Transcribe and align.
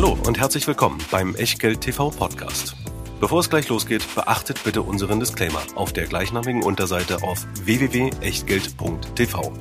Hallo 0.00 0.16
und 0.28 0.38
herzlich 0.38 0.64
willkommen 0.68 1.00
beim 1.10 1.34
Echtgeld 1.34 1.80
TV 1.80 2.10
Podcast. 2.10 2.76
Bevor 3.18 3.40
es 3.40 3.50
gleich 3.50 3.68
losgeht, 3.68 4.04
beachtet 4.14 4.62
bitte 4.62 4.82
unseren 4.82 5.18
Disclaimer 5.18 5.60
auf 5.74 5.92
der 5.92 6.06
gleichnamigen 6.06 6.62
Unterseite 6.62 7.24
auf 7.24 7.44
www.echtgeld.tv. 7.64 9.52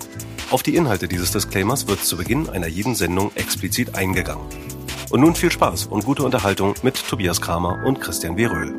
Auf 0.52 0.62
die 0.62 0.76
Inhalte 0.76 1.08
dieses 1.08 1.32
Disclaimers 1.32 1.88
wird 1.88 2.06
zu 2.06 2.18
Beginn 2.18 2.50
einer 2.50 2.68
jeden 2.68 2.94
Sendung 2.94 3.32
explizit 3.34 3.96
eingegangen. 3.96 4.46
Und 5.10 5.22
nun 5.22 5.34
viel 5.34 5.52
Spaß 5.52 5.88
und 5.88 6.06
gute 6.06 6.22
Unterhaltung 6.22 6.76
mit 6.84 7.04
Tobias 7.08 7.42
Kramer 7.42 7.84
und 7.84 8.00
Christian 8.00 8.38
W. 8.38 8.46
Röhl. 8.46 8.76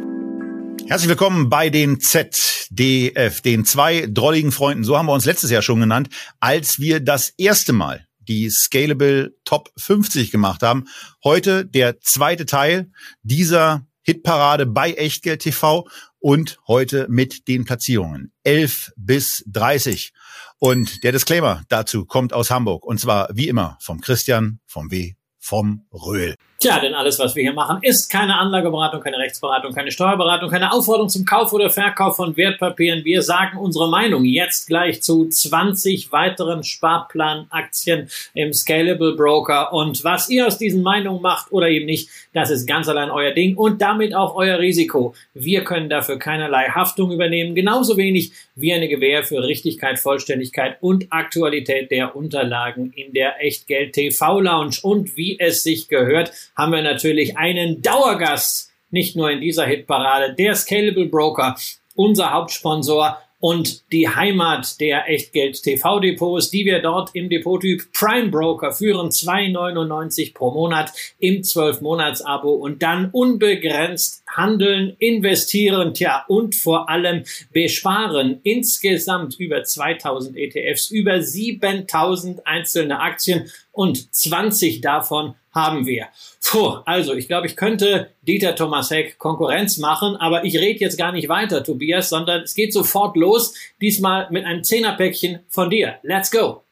Herzlich 0.86 1.09
willkommen 1.09 1.50
bei 1.50 1.70
den 1.70 1.98
ZDF, 1.98 3.40
den 3.40 3.64
zwei 3.64 4.06
drolligen 4.09 4.52
Freunden. 4.52 4.84
So 4.84 4.96
haben 4.96 5.06
wir 5.06 5.12
uns 5.12 5.25
letztes 5.25 5.50
Jahr 5.50 5.62
schon 5.62 5.80
genannt, 5.80 6.09
als 6.38 6.79
wir 6.79 7.00
das 7.00 7.30
erste 7.36 7.72
Mal 7.72 8.07
die 8.29 8.50
Scalable 8.50 9.34
Top 9.44 9.72
50 9.76 10.30
gemacht 10.30 10.62
haben. 10.62 10.84
Heute 11.24 11.66
der 11.66 12.00
zweite 12.00 12.46
Teil 12.46 12.90
dieser 13.22 13.86
Hitparade 14.03 14.66
bei 14.66 14.93
Echtgeld 14.93 15.43
TV 15.43 15.89
und 16.20 16.58
heute 16.67 17.06
mit 17.08 17.48
den 17.48 17.64
Platzierungen 17.64 18.32
11 18.44 18.93
bis 18.96 19.43
30. 19.46 20.12
Und 20.58 21.04
der 21.04 21.12
Disclaimer 21.12 21.62
dazu 21.68 22.04
kommt 22.04 22.32
aus 22.32 22.50
Hamburg 22.50 22.84
und 22.84 23.00
zwar 23.00 23.29
wie 23.32 23.48
immer 23.48 23.79
vom 23.80 24.00
Christian, 24.00 24.61
vom 24.67 24.90
W, 24.90 25.14
vom 25.39 25.86
Röhl. 25.92 26.34
Tja, 26.61 26.80
denn 26.80 26.93
alles, 26.93 27.21
was 27.21 27.36
wir 27.36 27.44
hier 27.44 27.53
machen, 27.53 27.79
ist 27.82 28.11
keine 28.11 28.36
Anlageberatung, 28.36 29.00
keine 29.00 29.18
Rechtsberatung, 29.18 29.72
keine 29.72 29.93
Steuerberatung, 29.93 30.50
keine 30.50 30.72
Aufforderung 30.72 31.08
zum 31.08 31.25
Kauf 31.25 31.53
oder 31.53 31.71
Verkauf 31.71 32.17
von 32.17 32.36
Wertpapieren. 32.36 33.05
Wir 33.05 33.22
sagen 33.22 33.58
unsere 33.58 33.89
Meinung 33.89 34.25
jetzt 34.25 34.67
gleich 34.67 35.00
zu 35.00 35.28
20 35.28 36.11
weiteren 36.11 36.64
Sparplanaktien 36.64 38.08
im 38.34 38.53
Scalable 38.53 39.14
Broker. 39.14 39.72
Und 39.72 40.03
was 40.03 40.31
ihr 40.31 40.48
aus 40.48 40.58
diesen 40.58 40.83
Meinungen 40.83 41.22
macht 41.22 41.53
oder 41.53 41.69
eben 41.69 41.86
nicht, 41.86 42.08
das 42.33 42.50
ist 42.50 42.67
ganz 42.67 42.89
allein 42.89 43.12
euer 43.12 43.31
Ding 43.31 43.56
und 43.56 43.81
damit 43.81 44.12
auch 44.12 44.34
euer 44.34 44.59
Risiko. 44.59 45.14
Wir 45.34 45.62
können 45.62 45.89
dafür 45.89 46.19
keinerlei 46.19 46.70
Haftung 46.70 47.12
übernehmen, 47.12 47.55
genauso 47.55 47.97
wenig 47.97 48.33
wie 48.56 48.75
eine 48.75 48.89
Gewähr 48.89 49.23
für 49.23 49.45
Richtigkeit, 49.45 50.01
Vollständigkeit 50.01 50.79
und 50.81 51.06
Aktualität 51.11 51.92
der 51.92 52.17
Unterlagen 52.17 52.92
in 52.97 53.12
der 53.12 53.41
Echtgeld 53.41 53.92
TV 53.92 54.41
Lounge. 54.41 54.79
Und 54.83 55.17
wie 55.17 55.39
es 55.39 55.62
sich 55.62 55.86
gehört, 55.86 56.33
haben 56.59 56.73
wir 56.73 56.83
natürlich 56.83 57.39
einen 57.39 57.81
Dauergast, 57.83 58.73
nicht 58.91 59.14
nur 59.14 59.31
in 59.31 59.41
dieser 59.41 59.64
Hitparade, 59.64 60.34
der 60.34 60.56
Scalable 60.56 61.06
Broker, 61.06 61.56
unser 61.95 62.33
Hauptsponsor 62.33 63.19
und 63.41 63.92
die 63.92 64.09
Heimat 64.09 64.81
der 64.81 65.09
Echtgeld 65.09 65.62
TV 65.62 66.01
Depots, 66.01 66.51
die 66.51 66.64
wir 66.64 66.81
dort 66.83 67.14
im 67.14 67.29
Depottyp 67.29 67.92
Prime 67.92 68.31
Broker 68.31 68.73
führen, 68.73 69.11
2,99 69.11 70.34
pro 70.34 70.51
Monat 70.51 70.92
im 71.20 71.45
12 71.45 71.81
Monats 71.81 72.20
Abo 72.23 72.55
und 72.55 72.83
dann 72.83 73.11
unbegrenzt 73.11 74.25
handeln, 74.27 74.97
investieren, 74.98 75.95
tja, 75.95 76.25
und 76.27 76.56
vor 76.56 76.89
allem 76.89 77.23
besparen. 77.53 78.41
Insgesamt 78.42 79.39
über 79.39 79.62
2000 79.62 80.36
ETFs, 80.36 80.91
über 80.91 81.23
7000 81.23 82.45
einzelne 82.45 83.01
Aktien 83.01 83.48
und 83.70 84.12
20 84.12 84.81
davon 84.81 85.34
haben 85.59 85.87
wir. 85.87 86.09
Puh, 86.42 86.78
also 86.87 87.14
ich 87.14 87.28
glaube, 87.28 87.47
ich 87.47 87.56
könnte 87.56 88.11
Dieter 88.23 88.56
Thomas 88.56 88.91
Heck 88.91 89.19
Konkurrenz 89.19 89.77
machen, 89.78 90.17
aber 90.17 90.45
ich 90.45 90.56
rede 90.56 90.81
jetzt 90.81 90.97
gar 90.97 91.12
nicht 91.12 91.28
weiter, 91.28 91.62
Tobias, 91.62 92.09
sondern 92.09 92.42
es 92.42 92.55
geht 92.55 92.73
sofort 92.73 93.17
los. 93.17 93.55
Diesmal 93.81 94.29
mit 94.31 94.45
einem 94.45 94.64
Zehnerpäckchen 94.64 95.41
von 95.48 95.69
dir. 95.69 95.98
Let's 96.03 96.31
go. 96.31 96.62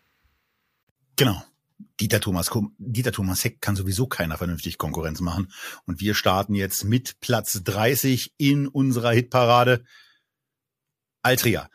Genau. 1.17 1.43
Dieter 2.01 2.21
Thomas, 2.21 2.51
Dieter 2.79 3.13
Thomas 3.13 3.43
Heck 3.45 3.61
kann 3.61 3.75
sowieso 3.75 4.07
keiner 4.07 4.37
vernünftig 4.37 4.77
Konkurrenz 4.77 5.21
machen. 5.21 5.51
Und 5.87 6.01
wir 6.01 6.15
starten 6.15 6.55
jetzt 6.55 6.85
mit 6.85 7.21
Platz 7.21 7.63
30 7.65 8.33
in 8.37 8.69
unserer 8.69 9.13
Hitparade. 9.13 9.85
Altria. 11.23 11.71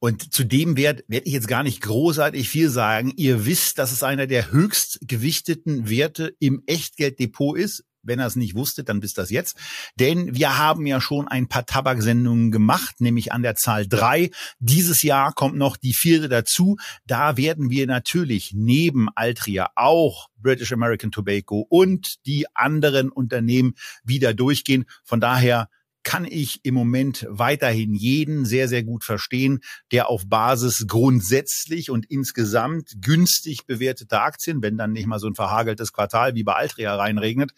Und 0.00 0.32
zu 0.32 0.44
dem 0.44 0.76
Wert 0.76 1.02
werde 1.08 1.26
ich 1.26 1.32
jetzt 1.32 1.48
gar 1.48 1.62
nicht 1.62 1.82
großartig 1.82 2.48
viel 2.48 2.70
sagen. 2.70 3.12
Ihr 3.16 3.46
wisst, 3.46 3.78
dass 3.78 3.90
es 3.90 4.02
einer 4.02 4.26
der 4.26 4.52
höchst 4.52 5.00
gewichteten 5.02 5.88
Werte 5.90 6.34
im 6.38 6.62
Echtgelddepot 6.66 7.58
ist. 7.58 7.84
Wenn 8.02 8.20
ihr 8.20 8.26
es 8.26 8.36
nicht 8.36 8.54
wusstet, 8.54 8.88
dann 8.88 9.02
wisst 9.02 9.18
das 9.18 9.28
jetzt. 9.28 9.56
Denn 9.96 10.34
wir 10.34 10.56
haben 10.56 10.86
ja 10.86 11.00
schon 11.00 11.26
ein 11.26 11.48
paar 11.48 11.66
Tabaksendungen 11.66 12.52
gemacht, 12.52 13.00
nämlich 13.00 13.32
an 13.32 13.42
der 13.42 13.56
Zahl 13.56 13.88
drei. 13.88 14.30
Dieses 14.60 15.02
Jahr 15.02 15.32
kommt 15.32 15.56
noch 15.56 15.76
die 15.76 15.92
vierte 15.92 16.28
dazu. 16.28 16.76
Da 17.06 17.36
werden 17.36 17.70
wir 17.70 17.86
natürlich 17.88 18.52
neben 18.54 19.08
Altria 19.16 19.70
auch 19.74 20.28
British 20.36 20.72
American 20.72 21.10
Tobacco 21.10 21.66
und 21.68 22.24
die 22.24 22.46
anderen 22.54 23.10
Unternehmen 23.10 23.74
wieder 24.04 24.32
durchgehen. 24.32 24.84
Von 25.04 25.20
daher 25.20 25.68
kann 26.08 26.24
ich 26.24 26.64
im 26.64 26.72
Moment 26.72 27.26
weiterhin 27.28 27.92
jeden 27.92 28.46
sehr, 28.46 28.66
sehr 28.66 28.82
gut 28.82 29.04
verstehen, 29.04 29.60
der 29.92 30.08
auf 30.08 30.26
Basis 30.26 30.86
grundsätzlich 30.88 31.90
und 31.90 32.06
insgesamt 32.06 32.94
günstig 33.02 33.66
bewerteter 33.66 34.22
Aktien, 34.22 34.62
wenn 34.62 34.78
dann 34.78 34.92
nicht 34.92 35.06
mal 35.06 35.18
so 35.18 35.26
ein 35.26 35.34
verhageltes 35.34 35.92
Quartal 35.92 36.34
wie 36.34 36.44
bei 36.44 36.54
Altria 36.54 36.96
reinregnet, 36.96 37.52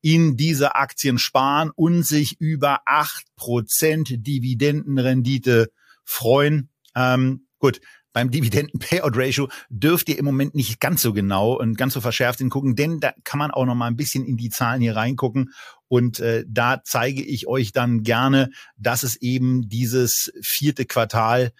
in 0.00 0.36
diese 0.36 0.74
Aktien 0.74 1.16
sparen 1.16 1.70
und 1.76 2.02
sich 2.02 2.40
über 2.40 2.80
acht 2.86 3.24
Prozent 3.36 4.08
Dividendenrendite 4.26 5.70
freuen. 6.02 6.70
Ähm, 6.96 7.46
gut, 7.60 7.80
beim 8.12 8.30
Dividenden-Payout-Ratio 8.30 9.48
dürft 9.68 10.08
ihr 10.08 10.18
im 10.18 10.24
Moment 10.24 10.54
nicht 10.54 10.80
ganz 10.80 11.02
so 11.02 11.12
genau 11.12 11.54
und 11.54 11.76
ganz 11.76 11.94
so 11.94 12.00
verschärft 12.00 12.38
hingucken, 12.38 12.76
denn 12.76 13.00
da 13.00 13.12
kann 13.24 13.38
man 13.38 13.50
auch 13.50 13.64
noch 13.64 13.74
mal 13.74 13.86
ein 13.86 13.96
bisschen 13.96 14.24
in 14.24 14.36
die 14.36 14.50
Zahlen 14.50 14.80
hier 14.80 14.96
reingucken. 14.96 15.52
Und 15.88 16.20
äh, 16.20 16.44
da 16.48 16.82
zeige 16.84 17.22
ich 17.22 17.46
euch 17.46 17.72
dann 17.72 18.02
gerne, 18.02 18.50
dass 18.76 19.02
es 19.02 19.16
eben 19.16 19.68
dieses 19.68 20.32
vierte 20.42 20.84
Quartal 20.84 21.52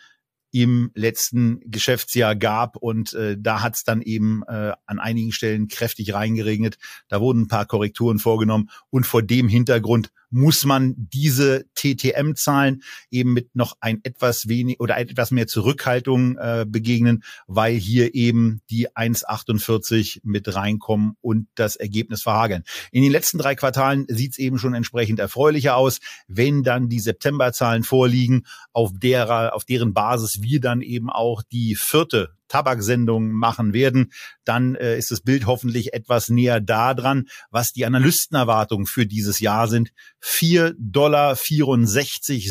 im 0.53 0.91
letzten 0.95 1.61
Geschäftsjahr 1.65 2.37
gab 2.37 2.77
und 2.77 3.15
äh, 3.15 3.37
da 3.41 3.63
hat 3.63 3.75
es 3.75 3.85
dann 3.85 4.03
eben 4.03 4.43
äh, 4.47 4.73
an 4.85 4.99
einigen 4.99 5.33
Stellen 5.33 5.67
kräftig 5.67 6.13
reingeregnet. 6.13 6.77
Da 7.09 7.23
wurden 7.23 7.43
ein 7.43 7.49
paar 7.49 7.65
Korrekturen 7.65 8.19
vorgenommen 8.19 8.69
und 8.91 9.07
vor 9.07 9.23
dem 9.23 9.49
Hintergrund 9.49 10.13
muss 10.33 10.65
man 10.65 10.95
diese 10.97 11.67
TTM-Zahlen 11.75 12.83
eben 13.11 13.35
mit 13.35 13.55
noch 13.55 13.77
ein 13.81 14.01
etwas 14.03 14.49
wenig 14.49 14.81
oder 14.81 14.97
etwas 14.97 15.31
mehr 15.31 15.47
Zurückhaltung 15.47 16.39
äh, 16.39 16.65
begegnen, 16.67 17.23
weil 17.47 17.75
hier 17.75 18.15
eben 18.15 18.63
die 18.71 18.89
1,48 18.89 20.21
mit 20.25 20.55
reinkommen 20.55 21.17
und 21.21 21.49
das 21.55 21.77
Ergebnis 21.77 22.23
verhageln. 22.23 22.65
In 22.91 23.03
den 23.03 23.13
letzten 23.13 23.39
drei 23.39 23.55
Quartalen 23.55 24.07
sieht 24.09 24.33
es 24.33 24.39
eben 24.39 24.59
schon 24.59 24.75
entsprechend 24.75 25.21
erfreulicher 25.21 25.77
aus, 25.77 26.01
wenn 26.29 26.63
dann 26.63 26.89
die 26.89 27.01
September-Zahlen 27.01 27.85
vorliegen, 27.85 28.47
auf 28.73 28.91
derer, 28.95 29.55
auf 29.55 29.65
deren 29.65 29.93
Basis 29.93 30.41
wir 30.41 30.61
dann 30.61 30.81
eben 30.81 31.11
auch 31.11 31.43
die 31.43 31.75
vierte 31.75 32.31
Tabaksendungen 32.53 33.33
machen 33.33 33.73
werden, 33.73 34.13
dann 34.45 34.75
äh, 34.75 34.99
ist 34.99 35.11
das 35.11 35.23
Bild 35.23 35.47
hoffentlich 35.47 35.95
etwas 35.95 36.29
näher 36.29 36.61
da 36.61 36.93
dran, 36.93 37.29
was 37.51 37.73
die 37.73 37.87
Analystenerwartungen 37.87 38.85
für 38.85 39.07
dieses 39.07 39.41
Jahr 39.41 39.69
sind. 39.69 39.91
4,64 40.23 40.75
Dollar 40.79 41.37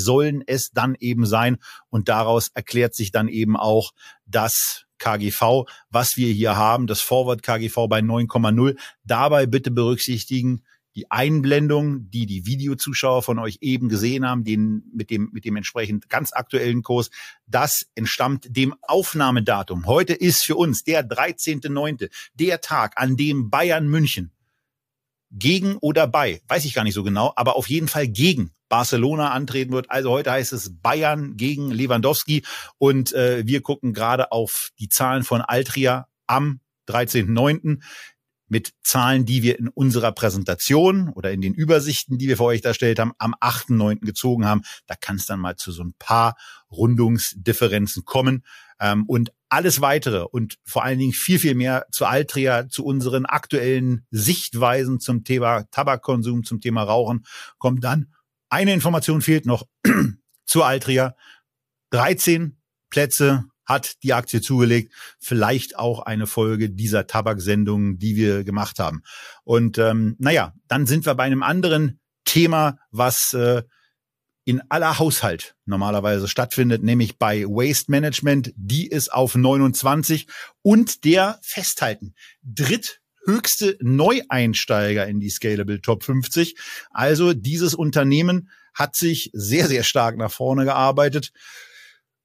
sollen 0.02 0.44
es 0.48 0.72
dann 0.72 0.96
eben 1.00 1.28
sein. 1.28 1.58
Und 1.90 2.10
daraus 2.10 2.50
erklärt 2.54 2.96
sich 2.96 3.12
dann 3.12 3.28
eben 3.28 3.56
auch 3.56 3.92
das 4.26 4.86
KGV, 4.98 5.66
was 5.90 6.18
wir 6.18 6.34
hier 6.34 6.56
haben, 6.56 6.88
das 6.88 7.02
Forward 7.02 7.44
KGV 7.44 7.88
bei 7.88 8.00
9,0. 8.00 8.78
Dabei 9.04 9.46
bitte 9.46 9.70
berücksichtigen, 9.70 10.64
die 10.96 11.10
Einblendung, 11.10 12.10
die 12.10 12.26
die 12.26 12.46
Videozuschauer 12.46 13.24
von 13.24 13.40
euch 13.40 13.60
eben 13.62 13.90
gesehen 13.90 14.26
haben, 14.28 14.44
den, 14.44 14.84
mit 14.94 15.10
dem, 15.10 15.30
mit 15.32 15.46
dem 15.46 15.56
entsprechend 15.56 16.10
ganz 16.10 16.34
aktuellen 16.34 16.84
Kurs, 16.84 17.10
das 17.48 17.86
entstammt 17.96 18.56
dem 18.56 18.76
Aufnahmedatum. 18.82 19.86
Heute 19.86 20.14
ist 20.14 20.44
für 20.44 20.56
uns 20.56 20.84
der 20.84 21.08
13.9., 21.08 22.10
der 22.34 22.62
Tag, 22.62 22.94
an 22.96 23.16
dem 23.16 23.50
Bayern 23.50 23.88
München 23.88 24.32
gegen 25.32 25.78
oder 25.78 26.08
bei, 26.08 26.42
weiß 26.48 26.66
ich 26.66 26.74
gar 26.74 26.84
nicht 26.84 26.94
so 26.94 27.04
genau, 27.04 27.32
aber 27.36 27.56
auf 27.56 27.70
jeden 27.70 27.88
Fall 27.88 28.08
gegen 28.08 28.52
Barcelona 28.68 29.32
antreten 29.32 29.72
wird. 29.72 29.90
Also 29.90 30.12
heute 30.12 30.32
heißt 30.32 30.54
es 30.54 30.82
Bayern 30.82 31.38
gegen 31.38 31.72
Lewandowski 31.72 32.44
und 32.78 33.14
äh, 33.14 33.46
wir 33.46 33.62
gucken 33.62 33.94
gerade 33.94 34.32
auf 34.32 34.72
die 34.80 34.90
Zahlen 34.90 35.24
von 35.24 35.42
Altria 35.42 36.08
am 36.28 36.60
13.9 36.88 37.82
mit 38.52 38.74
Zahlen, 38.84 39.26
die 39.26 39.44
wir 39.44 39.58
in 39.58 39.70
unserer 39.70 40.12
Präsentation 40.12 41.08
oder 41.08 41.32
in 41.32 41.40
den 41.40 41.54
Übersichten, 41.54 42.18
die 42.18 42.28
wir 42.28 42.36
für 42.36 42.44
euch 42.44 42.60
darstellt 42.60 43.00
haben, 43.00 43.14
am 43.18 43.34
8.9. 43.34 44.02
gezogen 44.02 44.46
haben. 44.46 44.64
Da 44.88 44.96
kann 44.96 45.16
es 45.16 45.26
dann 45.26 45.40
mal 45.40 45.56
zu 45.56 45.72
so 45.72 45.84
ein 45.84 45.94
paar 45.98 46.36
Rundungsdifferenzen 46.70 48.04
kommen. 48.04 48.44
Ähm, 48.82 49.06
und 49.08 49.32
alles 49.48 49.80
weitere 49.80 50.24
und 50.24 50.58
vor 50.66 50.84
allen 50.84 51.00
Dingen 51.00 51.14
viel, 51.14 51.40
viel 51.40 51.56
mehr 51.56 51.86
zu 51.92 52.06
Altria, 52.06 52.68
zu 52.68 52.84
unseren 52.84 53.26
aktuellen 53.26 54.06
Sichtweisen 54.12 55.00
zum 55.00 55.24
Thema 55.24 55.64
Tabakkonsum, 55.72 56.44
zum 56.44 56.60
Thema 56.60 56.84
Rauchen, 56.84 57.24
kommt 57.58 57.86
dann. 57.86 58.14
Eine 58.50 58.74
Information 58.74 59.22
fehlt 59.22 59.46
noch 59.46 59.66
zu 60.46 60.64
Altria. 60.64 61.16
13 61.92 62.58
Plätze 62.90 63.46
hat 63.72 64.04
die 64.04 64.14
Aktie 64.14 64.42
zugelegt. 64.42 64.94
Vielleicht 65.20 65.78
auch 65.78 66.02
eine 66.02 66.28
Folge 66.28 66.70
dieser 66.70 67.08
Tabaksendung, 67.08 67.98
die 67.98 68.16
wir 68.16 68.44
gemacht 68.44 68.80
haben. 68.80 69.02
Und 69.44 69.78
ähm, 69.78 70.16
naja, 70.20 70.54
dann 70.68 70.86
sind 70.86 71.06
wir 71.06 71.16
bei 71.16 71.24
einem 71.24 71.44
anderen 71.44 72.00
Thema, 72.26 72.78
was 72.92 73.34
äh, 73.34 73.64
in 74.44 74.62
aller 74.70 75.00
Haushalt 75.00 75.56
normalerweise 75.66 76.28
stattfindet, 76.28 76.84
nämlich 76.84 77.18
bei 77.18 77.46
Waste 77.46 77.92
Management. 77.92 78.54
Die 78.56 78.88
ist 78.88 79.14
auf 79.14 79.36
29 79.36 80.28
und 80.62 81.06
der 81.06 81.40
festhalten. 81.42 82.16
Dritthöchste 82.44 83.78
Neueinsteiger 83.82 85.08
in 85.08 85.20
die 85.20 85.30
Scalable 85.30 85.82
Top 85.82 86.04
50. 86.04 86.56
Also 86.92 87.34
dieses 87.34 87.76
Unternehmen 87.76 88.50
hat 88.74 88.96
sich 88.96 89.30
sehr, 89.34 89.68
sehr 89.68 89.84
stark 89.84 90.18
nach 90.18 90.32
vorne 90.32 90.66
gearbeitet. 90.66 91.32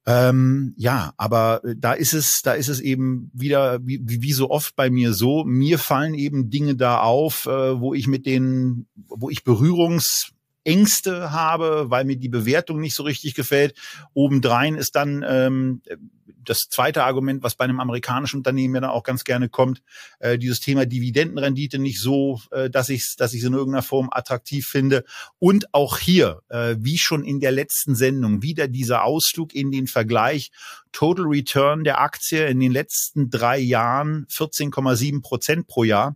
Ähm, 0.07 0.73
ja, 0.77 1.13
aber 1.17 1.61
da 1.75 1.91
ist 1.91 2.13
es, 2.13 2.39
da 2.41 2.53
ist 2.53 2.69
es 2.69 2.79
eben 2.79 3.29
wieder 3.33 3.85
wie, 3.85 3.99
wie 4.05 4.31
so 4.31 4.49
oft 4.49 4.73
bei 4.77 4.89
mir 4.89 5.11
so. 5.11 5.43
Mir 5.43 5.77
fallen 5.77 6.13
eben 6.13 6.49
Dinge 6.49 6.77
da 6.77 7.01
auf, 7.01 7.45
äh, 7.45 7.81
wo 7.81 7.93
ich 7.93 8.07
mit 8.07 8.25
den, 8.25 8.87
wo 9.09 9.29
ich 9.29 9.43
Berührungs 9.43 10.31
Ängste 10.67 11.31
habe, 11.31 11.89
weil 11.89 12.03
mir 12.03 12.17
die 12.17 12.29
Bewertung 12.29 12.79
nicht 12.81 12.93
so 12.93 13.03
richtig 13.03 13.35
gefällt. 13.35 13.73
Obendrein 14.13 14.75
ist 14.75 14.95
dann 14.95 15.25
ähm, 15.27 15.81
das 16.43 16.67
zweite 16.69 17.03
Argument, 17.03 17.43
was 17.43 17.55
bei 17.55 17.65
einem 17.65 17.79
amerikanischen 17.79 18.37
Unternehmen 18.37 18.75
ja 18.75 18.81
dann 18.81 18.89
auch 18.89 19.03
ganz 19.03 19.23
gerne 19.23 19.49
kommt, 19.49 19.81
äh, 20.19 20.37
dieses 20.37 20.59
Thema 20.59 20.85
Dividendenrendite 20.85 21.79
nicht 21.79 21.99
so, 21.99 22.41
äh, 22.51 22.69
dass 22.69 22.89
ich 22.89 23.01
es 23.01 23.15
dass 23.15 23.33
ich's 23.33 23.45
in 23.45 23.53
irgendeiner 23.53 23.83
Form 23.83 24.09
attraktiv 24.11 24.67
finde. 24.67 25.03
Und 25.39 25.73
auch 25.73 25.97
hier, 25.99 26.41
äh, 26.49 26.75
wie 26.79 26.97
schon 26.97 27.23
in 27.23 27.39
der 27.39 27.51
letzten 27.51 27.95
Sendung, 27.95 28.41
wieder 28.41 28.67
dieser 28.67 29.03
Ausflug 29.03 29.53
in 29.53 29.71
den 29.71 29.87
Vergleich 29.87 30.51
Total 30.91 31.25
Return 31.25 31.83
der 31.83 32.01
Aktie 32.01 32.47
in 32.47 32.59
den 32.59 32.71
letzten 32.71 33.29
drei 33.29 33.59
Jahren 33.59 34.25
14,7 34.29 35.21
Prozent 35.21 35.67
pro 35.67 35.83
Jahr. 35.83 36.15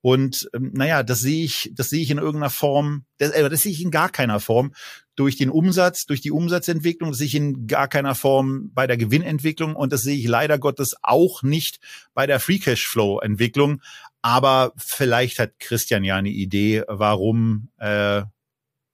Und 0.00 0.48
ähm, 0.54 0.70
naja, 0.74 1.02
das 1.02 1.20
sehe 1.20 1.44
ich, 1.44 1.70
das 1.74 1.90
sehe 1.90 2.02
ich 2.02 2.10
in 2.10 2.18
irgendeiner 2.18 2.50
Form, 2.50 3.04
das, 3.18 3.30
äh, 3.30 3.48
das 3.48 3.62
sehe 3.62 3.72
ich 3.72 3.82
in 3.82 3.90
gar 3.90 4.10
keiner 4.10 4.40
Form 4.40 4.72
durch 5.16 5.36
den 5.36 5.50
Umsatz, 5.50 6.06
durch 6.06 6.20
die 6.20 6.30
Umsatzentwicklung, 6.30 7.10
das 7.10 7.18
sehe 7.18 7.26
ich 7.26 7.34
in 7.34 7.66
gar 7.66 7.88
keiner 7.88 8.14
Form 8.14 8.70
bei 8.72 8.86
der 8.86 8.96
Gewinnentwicklung 8.96 9.74
und 9.74 9.92
das 9.92 10.02
sehe 10.02 10.16
ich 10.16 10.28
leider 10.28 10.58
Gottes 10.58 10.94
auch 11.02 11.42
nicht 11.42 11.80
bei 12.14 12.26
der 12.26 12.38
Free 12.38 12.58
Cashflow 12.58 13.18
Entwicklung. 13.20 13.82
Aber 14.22 14.72
vielleicht 14.76 15.38
hat 15.38 15.58
Christian 15.58 16.04
ja 16.04 16.16
eine 16.16 16.30
Idee, 16.30 16.84
warum 16.86 17.70
äh, 17.78 18.22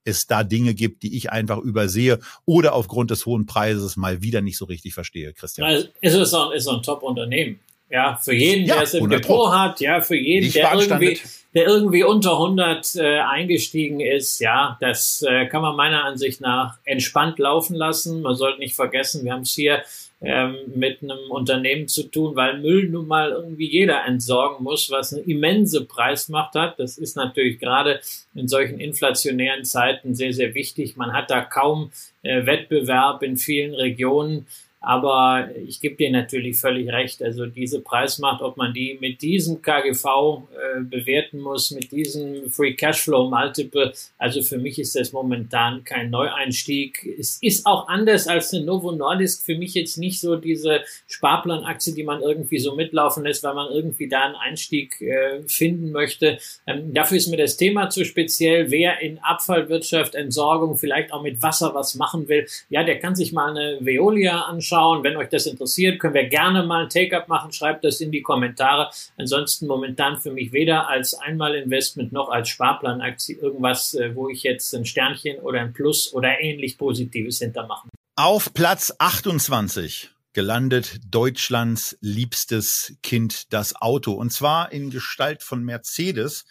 es 0.05 0.27
da 0.27 0.45
Dinge 0.45 0.75
gibt, 0.75 1.03
die 1.03 1.17
ich 1.17 1.31
einfach 1.31 1.59
übersehe 1.59 2.21
oder 2.45 2.75
aufgrund 2.75 3.11
des 3.11 3.27
hohen 3.27 3.47
Preises 3.47 3.97
mal 3.97 4.23
wieder 4.23 4.41
nicht 4.41 4.57
so 4.57 4.67
richtig 4.67 4.95
verstehe, 4.95 5.33
Christian. 5.33 5.67
Also, 5.67 5.89
es 6.01 6.15
ist 6.15 6.31
so, 6.31 6.51
ist 6.53 6.69
ein 6.69 6.83
Top-Unternehmen. 6.83 7.61
Ja, 7.95 8.17
für 8.21 8.35
jeden, 8.35 8.67
ja, 8.67 8.75
der 8.75 8.83
es 8.83 8.95
im 8.95 9.09
Depot 9.09 9.53
hat, 9.53 9.81
ja, 9.81 10.01
für 10.01 10.17
jeden, 10.17 10.51
der 10.51 10.75
irgendwie, 10.75 11.21
der 11.55 11.65
irgendwie 11.69 12.03
unter 12.03 12.33
100 12.33 12.97
äh, 12.97 13.21
eingestiegen 13.21 14.01
ist, 14.01 14.41
ja, 14.41 14.77
das 14.81 15.23
äh, 15.23 15.47
kann 15.47 15.63
man 15.63 15.77
meiner 15.77 16.05
Ansicht 16.05 16.41
nach 16.41 16.79
entspannt 16.83 17.39
laufen 17.39 17.77
lassen. 17.77 18.23
Man 18.23 18.35
sollte 18.35 18.59
nicht 18.59 18.75
vergessen, 18.75 19.25
wir 19.25 19.33
haben 19.33 19.43
es 19.43 19.55
hier 19.55 19.85
ähm, 20.21 20.57
mit 20.75 21.05
einem 21.05 21.31
Unternehmen 21.31 21.87
zu 21.87 22.03
tun, 22.11 22.35
weil 22.35 22.59
Müll 22.59 22.89
nun 22.89 23.07
mal 23.07 23.31
irgendwie 23.31 23.71
jeder 23.71 24.05
entsorgen 24.05 24.65
muss, 24.65 24.91
was 24.91 25.13
eine 25.13 25.23
immense 25.23 25.85
Preismacht 25.85 26.57
hat. 26.57 26.81
Das 26.81 26.99
ist 26.99 27.15
natürlich 27.15 27.61
gerade 27.61 28.01
in 28.35 28.49
solchen 28.49 28.81
inflationären 28.81 29.65
Zeiten 29.65 30.17
sehr, 30.17 30.33
sehr 30.33 30.55
wichtig. 30.57 30.97
Man 30.97 31.13
hat 31.13 31.31
da 31.31 31.43
kaum 31.43 31.93
äh, 32.23 32.45
Wettbewerb 32.45 33.23
in 33.23 33.37
vielen 33.37 33.75
Regionen. 33.75 34.49
Aber 34.85 35.49
ich 35.67 35.81
gebe 35.81 35.97
dir 35.97 36.11
natürlich 36.11 36.59
völlig 36.59 36.93
recht. 36.93 37.23
Also 37.23 37.47
diese 37.47 37.81
Preismacht, 37.81 38.43
ob 38.43 38.59
man 38.59 38.75
die 38.75 38.99
mit 39.01 39.23
diesem 39.23 39.63
KGV 39.63 40.05
äh, 40.05 40.81
bewerten 40.83 41.41
muss, 41.41 41.71
mit 41.71 41.91
diesem 41.91 42.51
Free 42.51 42.75
Cashflow 42.75 43.31
Multiple, 43.31 43.95
also 44.19 44.43
für 44.43 44.59
mich 44.59 44.79
ist 44.79 44.95
das 44.95 45.13
momentan 45.13 45.85
kein 45.85 46.11
Neueinstieg. 46.11 47.03
Es 47.19 47.39
ist 47.41 47.65
auch 47.65 47.89
anders 47.89 48.29
als 48.29 48.53
eine 48.53 48.67
Novo 48.67 48.93
Nordisk. 48.93 49.47
Für 49.47 49.57
mich 49.57 49.73
jetzt 49.73 49.97
nicht 49.97 50.21
so 50.21 50.37
diese 50.37 50.83
Sparplanaktie, 51.07 51.95
die 51.95 52.05
man 52.05 52.21
irgendwie 52.21 52.59
so 52.59 52.75
mitlaufen 52.75 53.25
lässt, 53.25 53.43
weil 53.43 53.55
man 53.55 53.73
irgendwie 53.73 54.09
da 54.09 54.25
einen 54.27 54.35
Einstieg 54.35 55.01
äh, 55.01 55.41
finden 55.47 55.93
möchte. 55.93 56.37
Ähm, 56.67 56.93
dafür 56.93 57.17
ist 57.17 57.29
mir 57.29 57.39
das 57.39 57.57
Thema 57.57 57.89
zu 57.89 58.05
speziell. 58.05 58.71
Wer 58.71 59.01
in 59.01 59.19
Abfallwirtschaft, 59.21 60.15
Entsorgung, 60.15 60.77
vielleicht 60.77 61.11
auch 61.11 61.23
mit 61.23 61.41
Wasser 61.41 61.75
was 61.75 61.95
machen 61.95 62.29
will, 62.29 62.47
ja, 62.69 62.85
der 62.85 62.99
kann 62.99 63.17
sich 63.17 63.33
mal 63.33 63.49
eine 63.49 63.79
Veolia 63.81 64.43
anschauen 64.43 64.74
anschauen. 64.75 65.05
Wenn 65.05 65.17
euch 65.17 65.29
das 65.29 65.47
interessiert, 65.47 66.01
können 66.01 66.15
wir 66.15 66.29
gerne 66.29 66.65
mal 66.65 66.85
ein 66.85 66.89
Take-up 66.89 67.29
machen. 67.29 67.53
Schreibt 67.53 67.85
das 67.85 68.01
in 68.01 68.11
die 68.11 68.23
Kommentare. 68.23 68.91
Ansonsten 69.17 69.67
momentan 69.67 70.19
für 70.19 70.33
mich 70.33 70.53
weder 70.53 70.89
als 70.89 71.15
Einmalinvestment 71.15 72.13
noch 72.13 72.29
als 72.29 72.49
Sparplanaktie 72.49 73.35
irgendwas, 73.35 73.95
äh, 73.95 74.15
wo 74.15 74.29
ich 74.29 74.43
jetzt 74.43 74.75
ein 74.75 74.85
Sternchen 74.85 75.39
oder 75.41 75.61
ein 75.61 75.73
Plus 75.73 76.13
oder 76.13 76.41
ähnlich 76.41 76.79
Positives 76.79 77.39
hintermachen. 77.39 77.91
Auf 78.17 78.53
Platz 78.55 78.95
28 78.99 80.11
gelandet 80.33 80.99
Deutschlands 81.11 81.97
liebstes 82.01 82.97
Kind, 83.03 83.53
das 83.53 83.77
Auto. 83.77 84.13
Und 84.13 84.31
zwar 84.31 84.73
in 84.73 84.91
Gestalt 84.91 85.43
von 85.43 85.63
Mercedes, 85.63 86.45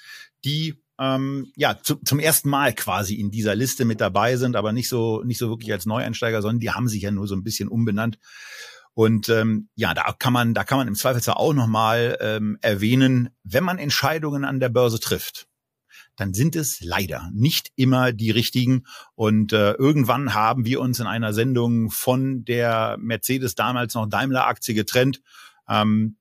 die 0.46 0.83
ähm, 1.00 1.52
ja 1.56 1.78
zu, 1.82 1.96
zum 1.96 2.20
ersten 2.20 2.50
Mal 2.50 2.74
quasi 2.74 3.16
in 3.16 3.32
dieser 3.32 3.56
Liste 3.56 3.86
mit 3.86 4.02
dabei 4.02 4.38
sind, 4.38 4.56
aber 4.56 4.72
nicht 4.72 4.90
so 4.90 5.24
nicht 5.24 5.38
so 5.38 5.50
wirklich 5.50 5.72
als 5.72 5.86
Neueinsteiger, 5.86 6.42
sondern 6.42 6.60
die 6.60 6.72
haben 6.72 6.88
sich 6.88 7.02
ja 7.02 7.12
nur 7.12 7.28
so 7.28 7.36
ein 7.36 7.44
bisschen 7.44 7.70
umbenannt. 7.70 8.20
Und 8.96 9.28
ähm, 9.30 9.70
ja, 9.76 9.94
da 9.94 10.14
kann 10.18 10.34
man 10.34 10.54
da 10.54 10.64
kann 10.64 10.78
man 10.78 10.88
im 10.88 10.96
Zweifelsfall 10.96 11.36
auch 11.36 11.54
noch 11.54 11.68
mal 11.68 12.18
ähm, 12.22 12.58
erwähnen, 12.62 13.30
wenn 13.44 13.64
man 13.64 13.80
Entscheidungen 13.80 14.46
an 14.46 14.60
der 14.60 14.70
Börse 14.70 15.00
trifft 15.00 15.48
dann 16.16 16.34
sind 16.34 16.56
es 16.56 16.82
leider 16.82 17.30
nicht 17.34 17.72
immer 17.76 18.14
die 18.14 18.32
richtigen. 18.32 18.86
Und 19.16 19.54
äh, 19.54 19.74
irgendwann 19.74 20.34
haben 20.34 20.66
wir 20.66 20.80
uns 20.80 21.00
in 21.00 21.08
einer 21.08 21.34
Sendung 21.34 21.90
von 21.90 22.46
der 22.46 22.98
Mercedes 23.00 23.56
damals 23.56 23.96
noch 23.96 24.08
Daimler-Aktie 24.08 24.76
getrennt, 24.76 25.22
ähm, 25.68 26.18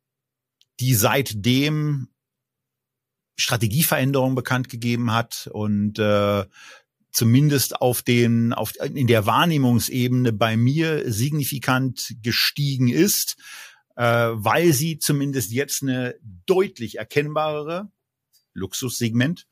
die 0.81 0.95
seitdem 0.95 2.09
Strategieveränderungen 3.37 4.34
bekannt 4.34 4.69
gegeben 4.69 5.12
hat 5.12 5.49
und 5.52 5.99
äh, 5.99 6.44
zumindest 7.11 7.81
auf 7.81 8.02
den 8.02 8.52
auf 8.52 8.73
in 8.81 9.06
der 9.06 9.26
Wahrnehmungsebene 9.26 10.32
bei 10.32 10.56
mir 10.56 11.11
signifikant 11.12 12.14
gestiegen 12.23 12.88
ist, 12.88 13.37
äh, 13.96 14.05
weil 14.05 14.73
sie 14.73 14.99
zumindest 14.99 15.52
jetzt 15.52 15.82
eine 15.82 16.14
deutlich 16.46 16.99
erkennbarere 16.99 17.90
Luxussegment 18.55 19.46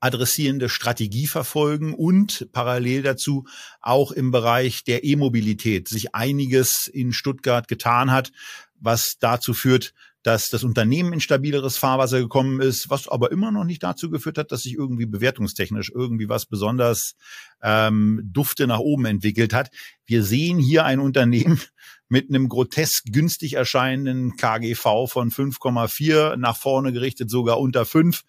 adressierende 0.00 0.68
Strategie 0.68 1.26
verfolgen 1.26 1.94
und 1.94 2.48
parallel 2.52 3.02
dazu 3.02 3.46
auch 3.80 4.12
im 4.12 4.30
Bereich 4.30 4.84
der 4.84 5.04
E-Mobilität 5.04 5.88
sich 5.88 6.14
einiges 6.14 6.86
in 6.86 7.12
Stuttgart 7.12 7.66
getan 7.66 8.10
hat, 8.10 8.30
was 8.78 9.16
dazu 9.18 9.54
führt, 9.54 9.94
dass 10.26 10.50
das 10.50 10.64
Unternehmen 10.64 11.12
in 11.12 11.20
stabileres 11.20 11.78
Fahrwasser 11.78 12.18
gekommen 12.18 12.60
ist, 12.60 12.90
was 12.90 13.06
aber 13.06 13.30
immer 13.30 13.52
noch 13.52 13.62
nicht 13.62 13.84
dazu 13.84 14.10
geführt 14.10 14.38
hat, 14.38 14.50
dass 14.50 14.62
sich 14.62 14.74
irgendwie 14.74 15.06
bewertungstechnisch 15.06 15.92
irgendwie 15.94 16.28
was 16.28 16.46
besonders 16.46 17.14
ähm, 17.62 18.20
Dufte 18.24 18.66
nach 18.66 18.80
oben 18.80 19.04
entwickelt 19.04 19.54
hat. 19.54 19.70
Wir 20.04 20.24
sehen 20.24 20.58
hier 20.58 20.84
ein 20.84 20.98
Unternehmen 20.98 21.60
mit 22.08 22.28
einem 22.28 22.48
grotesk 22.48 23.04
günstig 23.12 23.52
erscheinenden 23.52 24.36
KGV 24.36 25.06
von 25.06 25.30
5,4 25.30 26.34
nach 26.34 26.56
vorne 26.56 26.92
gerichtet 26.92 27.30
sogar 27.30 27.60
unter 27.60 27.86
5. 27.86 28.22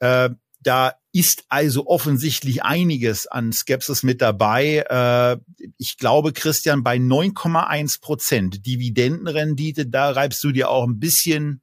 Äh, 0.00 0.30
da 0.58 0.94
ist 1.16 1.44
also 1.48 1.86
offensichtlich 1.86 2.62
einiges 2.62 3.26
an 3.26 3.50
Skepsis 3.50 4.02
mit 4.02 4.20
dabei. 4.20 4.84
Äh, 4.90 5.38
ich 5.78 5.96
glaube, 5.96 6.34
Christian, 6.34 6.82
bei 6.82 6.96
9,1 6.96 8.02
Prozent 8.02 8.66
Dividendenrendite, 8.66 9.86
da 9.86 10.10
reibst 10.10 10.44
du 10.44 10.52
dir 10.52 10.68
auch 10.68 10.86
ein 10.86 11.00
bisschen, 11.00 11.62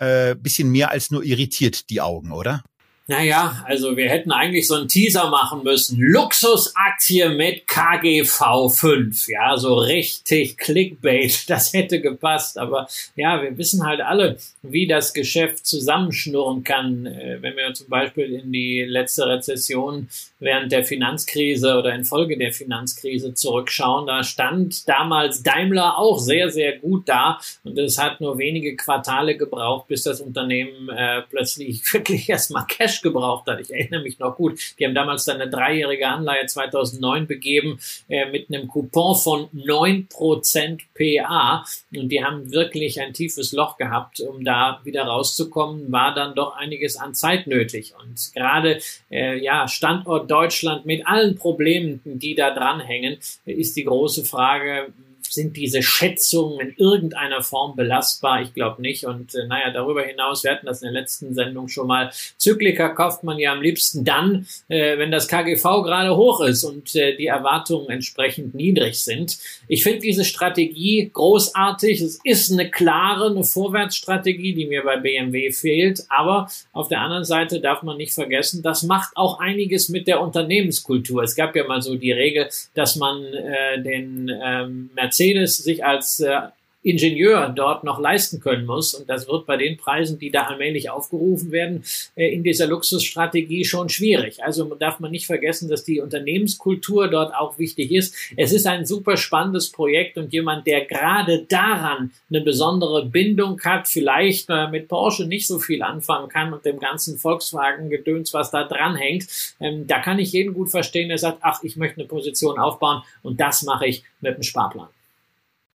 äh, 0.00 0.34
bisschen 0.34 0.68
mehr 0.68 0.90
als 0.90 1.10
nur 1.10 1.24
irritiert 1.24 1.88
die 1.88 2.02
Augen, 2.02 2.30
oder? 2.30 2.62
Naja, 3.06 3.62
also 3.66 3.98
wir 3.98 4.08
hätten 4.08 4.32
eigentlich 4.32 4.66
so 4.66 4.76
einen 4.76 4.88
Teaser 4.88 5.28
machen 5.28 5.62
müssen. 5.62 6.00
Luxusaktie 6.00 7.28
mit 7.28 7.66
KGV 7.66 8.70
5. 8.70 9.28
Ja, 9.28 9.58
so 9.58 9.74
richtig 9.74 10.56
Clickbait. 10.56 11.44
Das 11.54 11.74
hätte 11.74 12.00
gepasst. 12.00 12.56
Aber 12.56 12.88
ja, 13.14 13.42
wir 13.42 13.58
wissen 13.58 13.84
halt 13.84 14.00
alle, 14.00 14.38
wie 14.62 14.86
das 14.86 15.12
Geschäft 15.12 15.66
zusammenschnurren 15.66 16.64
kann. 16.64 17.04
Äh, 17.04 17.42
wenn 17.42 17.56
wir 17.56 17.74
zum 17.74 17.88
Beispiel 17.88 18.32
in 18.32 18.50
die 18.52 18.82
letzte 18.82 19.26
Rezession 19.26 20.08
während 20.40 20.72
der 20.72 20.84
Finanzkrise 20.84 21.76
oder 21.76 21.94
infolge 21.94 22.38
der 22.38 22.52
Finanzkrise 22.52 23.34
zurückschauen, 23.34 24.06
da 24.06 24.22
stand 24.22 24.88
damals 24.88 25.42
Daimler 25.42 25.98
auch 25.98 26.18
sehr, 26.18 26.48
sehr 26.48 26.78
gut 26.78 27.06
da. 27.08 27.38
Und 27.64 27.78
es 27.78 27.98
hat 27.98 28.22
nur 28.22 28.38
wenige 28.38 28.76
Quartale 28.76 29.36
gebraucht, 29.36 29.88
bis 29.88 30.04
das 30.04 30.22
Unternehmen 30.22 30.88
äh, 30.88 31.20
plötzlich 31.28 31.82
wirklich 31.92 32.30
erstmal 32.30 32.66
Cash 32.66 32.93
Cash 32.94 33.02
gebraucht 33.02 33.46
hat. 33.46 33.60
Ich 33.60 33.72
erinnere 33.72 34.02
mich 34.02 34.18
noch 34.18 34.36
gut. 34.36 34.58
Die 34.78 34.84
haben 34.84 34.94
damals 34.94 35.24
dann 35.24 35.40
eine 35.40 35.50
dreijährige 35.50 36.06
Anleihe 36.08 36.46
2009 36.46 37.26
begeben 37.26 37.78
äh, 38.08 38.30
mit 38.30 38.48
einem 38.48 38.68
Coupon 38.68 39.16
von 39.16 39.48
neun 39.52 40.06
Prozent 40.08 40.82
PA 40.94 41.64
und 41.94 42.08
die 42.08 42.24
haben 42.24 42.52
wirklich 42.52 43.00
ein 43.00 43.12
tiefes 43.12 43.52
Loch 43.52 43.76
gehabt, 43.76 44.20
um 44.20 44.44
da 44.44 44.80
wieder 44.84 45.04
rauszukommen, 45.04 45.90
war 45.90 46.14
dann 46.14 46.34
doch 46.34 46.56
einiges 46.56 46.96
an 46.96 47.14
Zeit 47.14 47.46
nötig 47.46 47.94
und 48.00 48.32
gerade 48.34 48.80
äh, 49.10 49.38
ja 49.38 49.68
Standort 49.68 50.30
Deutschland 50.30 50.86
mit 50.86 51.06
allen 51.06 51.36
Problemen, 51.36 52.00
die 52.04 52.34
da 52.34 52.54
dranhängen, 52.54 53.18
ist 53.44 53.76
die 53.76 53.84
große 53.84 54.24
Frage, 54.24 54.92
sind 55.34 55.56
diese 55.56 55.82
Schätzungen 55.82 56.60
in 56.60 56.74
irgendeiner 56.76 57.42
Form 57.42 57.76
belastbar? 57.76 58.42
Ich 58.42 58.54
glaube 58.54 58.80
nicht. 58.80 59.04
Und 59.04 59.34
äh, 59.34 59.46
naja, 59.46 59.70
darüber 59.72 60.02
hinaus, 60.02 60.44
wir 60.44 60.52
hatten 60.52 60.66
das 60.66 60.82
in 60.82 60.92
der 60.92 61.00
letzten 61.00 61.34
Sendung 61.34 61.68
schon 61.68 61.86
mal, 61.86 62.10
Zyklika 62.38 62.90
kauft 62.90 63.24
man 63.24 63.38
ja 63.38 63.52
am 63.52 63.62
liebsten 63.62 64.04
dann, 64.04 64.46
äh, 64.68 64.98
wenn 64.98 65.10
das 65.10 65.28
KGV 65.28 65.62
gerade 65.82 66.16
hoch 66.16 66.40
ist 66.40 66.64
und 66.64 66.94
äh, 66.94 67.16
die 67.16 67.26
Erwartungen 67.26 67.88
entsprechend 67.90 68.54
niedrig 68.54 69.02
sind. 69.02 69.38
Ich 69.68 69.82
finde 69.82 70.00
diese 70.00 70.24
Strategie 70.24 71.10
großartig. 71.12 72.00
Es 72.00 72.20
ist 72.22 72.52
eine 72.52 72.70
klare, 72.70 73.30
eine 73.30 73.44
Vorwärtsstrategie, 73.44 74.54
die 74.54 74.66
mir 74.66 74.82
bei 74.82 74.96
BMW 74.96 75.50
fehlt. 75.52 76.04
Aber 76.08 76.48
auf 76.72 76.88
der 76.88 77.00
anderen 77.00 77.24
Seite 77.24 77.60
darf 77.60 77.82
man 77.82 77.96
nicht 77.96 78.12
vergessen, 78.12 78.62
das 78.62 78.82
macht 78.82 79.16
auch 79.16 79.40
einiges 79.40 79.88
mit 79.88 80.06
der 80.06 80.20
Unternehmenskultur. 80.20 81.22
Es 81.22 81.34
gab 81.34 81.56
ja 81.56 81.66
mal 81.66 81.82
so 81.82 81.96
die 81.96 82.12
Regel, 82.12 82.48
dass 82.74 82.96
man 82.96 83.22
äh, 83.24 83.82
den 83.82 84.30
ähm, 84.42 84.90
Mercedes 84.94 85.23
Mercedes 85.24 85.58
sich 85.58 85.84
als 85.84 86.20
äh, 86.20 86.40
Ingenieur 86.84 87.48
dort 87.48 87.82
noch 87.82 87.98
leisten 87.98 88.40
können 88.40 88.66
muss. 88.66 88.92
Und 88.92 89.08
das 89.08 89.26
wird 89.26 89.46
bei 89.46 89.56
den 89.56 89.78
Preisen, 89.78 90.18
die 90.18 90.30
da 90.30 90.42
allmählich 90.42 90.90
aufgerufen 90.90 91.50
werden, 91.50 91.82
äh, 92.14 92.32
in 92.32 92.44
dieser 92.44 92.66
Luxusstrategie 92.66 93.64
schon 93.64 93.88
schwierig. 93.88 94.44
Also 94.44 94.64
darf 94.74 95.00
man 95.00 95.10
nicht 95.10 95.26
vergessen, 95.26 95.70
dass 95.70 95.84
die 95.84 96.00
Unternehmenskultur 96.00 97.08
dort 97.08 97.34
auch 97.34 97.58
wichtig 97.58 97.90
ist. 97.90 98.14
Es 98.36 98.52
ist 98.52 98.66
ein 98.66 98.84
super 98.84 99.16
spannendes 99.16 99.72
Projekt 99.72 100.18
und 100.18 100.32
jemand, 100.34 100.66
der 100.66 100.84
gerade 100.84 101.46
daran 101.48 102.12
eine 102.28 102.42
besondere 102.42 103.06
Bindung 103.06 103.58
hat, 103.62 103.88
vielleicht 103.88 104.50
äh, 104.50 104.68
mit 104.68 104.88
Porsche 104.88 105.26
nicht 105.26 105.46
so 105.46 105.58
viel 105.58 105.82
anfangen 105.82 106.28
kann 106.28 106.52
und 106.52 106.66
dem 106.66 106.78
ganzen 106.78 107.16
Volkswagen-Gedöns, 107.16 108.34
was 108.34 108.50
da 108.50 108.64
dranhängt, 108.64 109.26
ähm, 109.58 109.86
da 109.86 110.00
kann 110.00 110.18
ich 110.18 110.32
jeden 110.32 110.52
gut 110.52 110.70
verstehen, 110.70 111.08
der 111.08 111.18
sagt, 111.18 111.38
ach, 111.40 111.62
ich 111.62 111.76
möchte 111.76 112.00
eine 112.00 112.08
Position 112.08 112.58
aufbauen 112.58 113.02
und 113.22 113.40
das 113.40 113.62
mache 113.62 113.86
ich 113.86 114.04
mit 114.20 114.36
dem 114.36 114.42
Sparplan. 114.42 114.88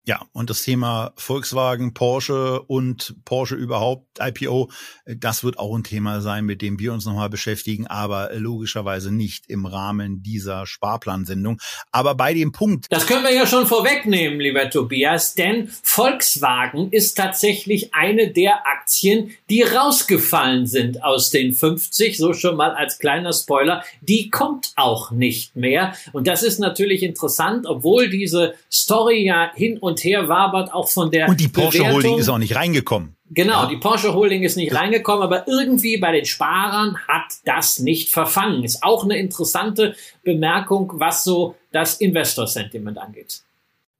Ja, 0.08 0.20
und 0.32 0.50
das 0.50 0.62
Thema 0.62 1.12
Volkswagen, 1.16 1.92
Porsche 1.92 2.62
und 2.62 3.16
Porsche 3.24 3.56
überhaupt, 3.56 4.06
IPO, 4.20 4.70
das 5.04 5.42
wird 5.42 5.58
auch 5.58 5.74
ein 5.74 5.82
Thema 5.82 6.20
sein, 6.20 6.44
mit 6.44 6.62
dem 6.62 6.78
wir 6.78 6.92
uns 6.92 7.06
nochmal 7.06 7.28
beschäftigen, 7.28 7.88
aber 7.88 8.30
logischerweise 8.34 9.12
nicht 9.12 9.46
im 9.48 9.66
Rahmen 9.66 10.22
dieser 10.22 10.64
Sparplansendung. 10.64 11.60
Aber 11.90 12.14
bei 12.14 12.34
dem 12.34 12.52
Punkt. 12.52 12.86
Das 12.88 13.08
können 13.08 13.24
wir 13.24 13.34
ja 13.34 13.48
schon 13.48 13.66
vorwegnehmen, 13.66 14.38
lieber 14.38 14.70
Tobias, 14.70 15.34
denn 15.34 15.68
Volkswagen 15.82 16.92
ist 16.92 17.16
tatsächlich 17.16 17.92
eine 17.92 18.30
der 18.30 18.64
Aktien, 18.64 19.32
die 19.50 19.62
rausgefallen 19.62 20.68
sind 20.68 21.02
aus 21.02 21.30
den 21.30 21.52
50, 21.52 22.16
so 22.16 22.32
schon 22.32 22.54
mal 22.54 22.70
als 22.70 23.00
kleiner 23.00 23.32
Spoiler. 23.32 23.82
Die 24.02 24.30
kommt 24.30 24.72
auch 24.76 25.10
nicht 25.10 25.56
mehr. 25.56 25.96
Und 26.12 26.28
das 26.28 26.44
ist 26.44 26.60
natürlich 26.60 27.02
interessant, 27.02 27.66
obwohl 27.66 28.08
diese 28.08 28.54
Story 28.70 29.26
ja 29.26 29.50
hin 29.52 29.78
und 29.78 29.95
und 29.96 30.04
her 30.04 30.28
wabert, 30.28 30.74
auch 30.74 30.88
von 30.90 31.10
der. 31.10 31.28
Und 31.28 31.40
die 31.40 31.48
Porsche 31.48 31.78
Bewertung. 31.78 31.94
Holding 31.94 32.18
ist 32.18 32.28
auch 32.28 32.38
nicht 32.38 32.54
reingekommen. 32.54 33.16
Genau, 33.30 33.62
ja. 33.62 33.66
die 33.66 33.78
Porsche 33.78 34.14
Holding 34.14 34.42
ist 34.42 34.56
nicht 34.56 34.74
reingekommen, 34.74 35.22
aber 35.22 35.48
irgendwie 35.48 35.96
bei 35.96 36.12
den 36.12 36.26
Sparern 36.26 36.98
hat 37.08 37.24
das 37.44 37.78
nicht 37.78 38.10
verfangen. 38.10 38.62
Ist 38.62 38.82
auch 38.82 39.04
eine 39.04 39.18
interessante 39.18 39.96
Bemerkung, 40.22 40.92
was 40.96 41.24
so 41.24 41.56
das 41.72 41.94
Investor-Sentiment 42.00 42.98
angeht. 42.98 43.40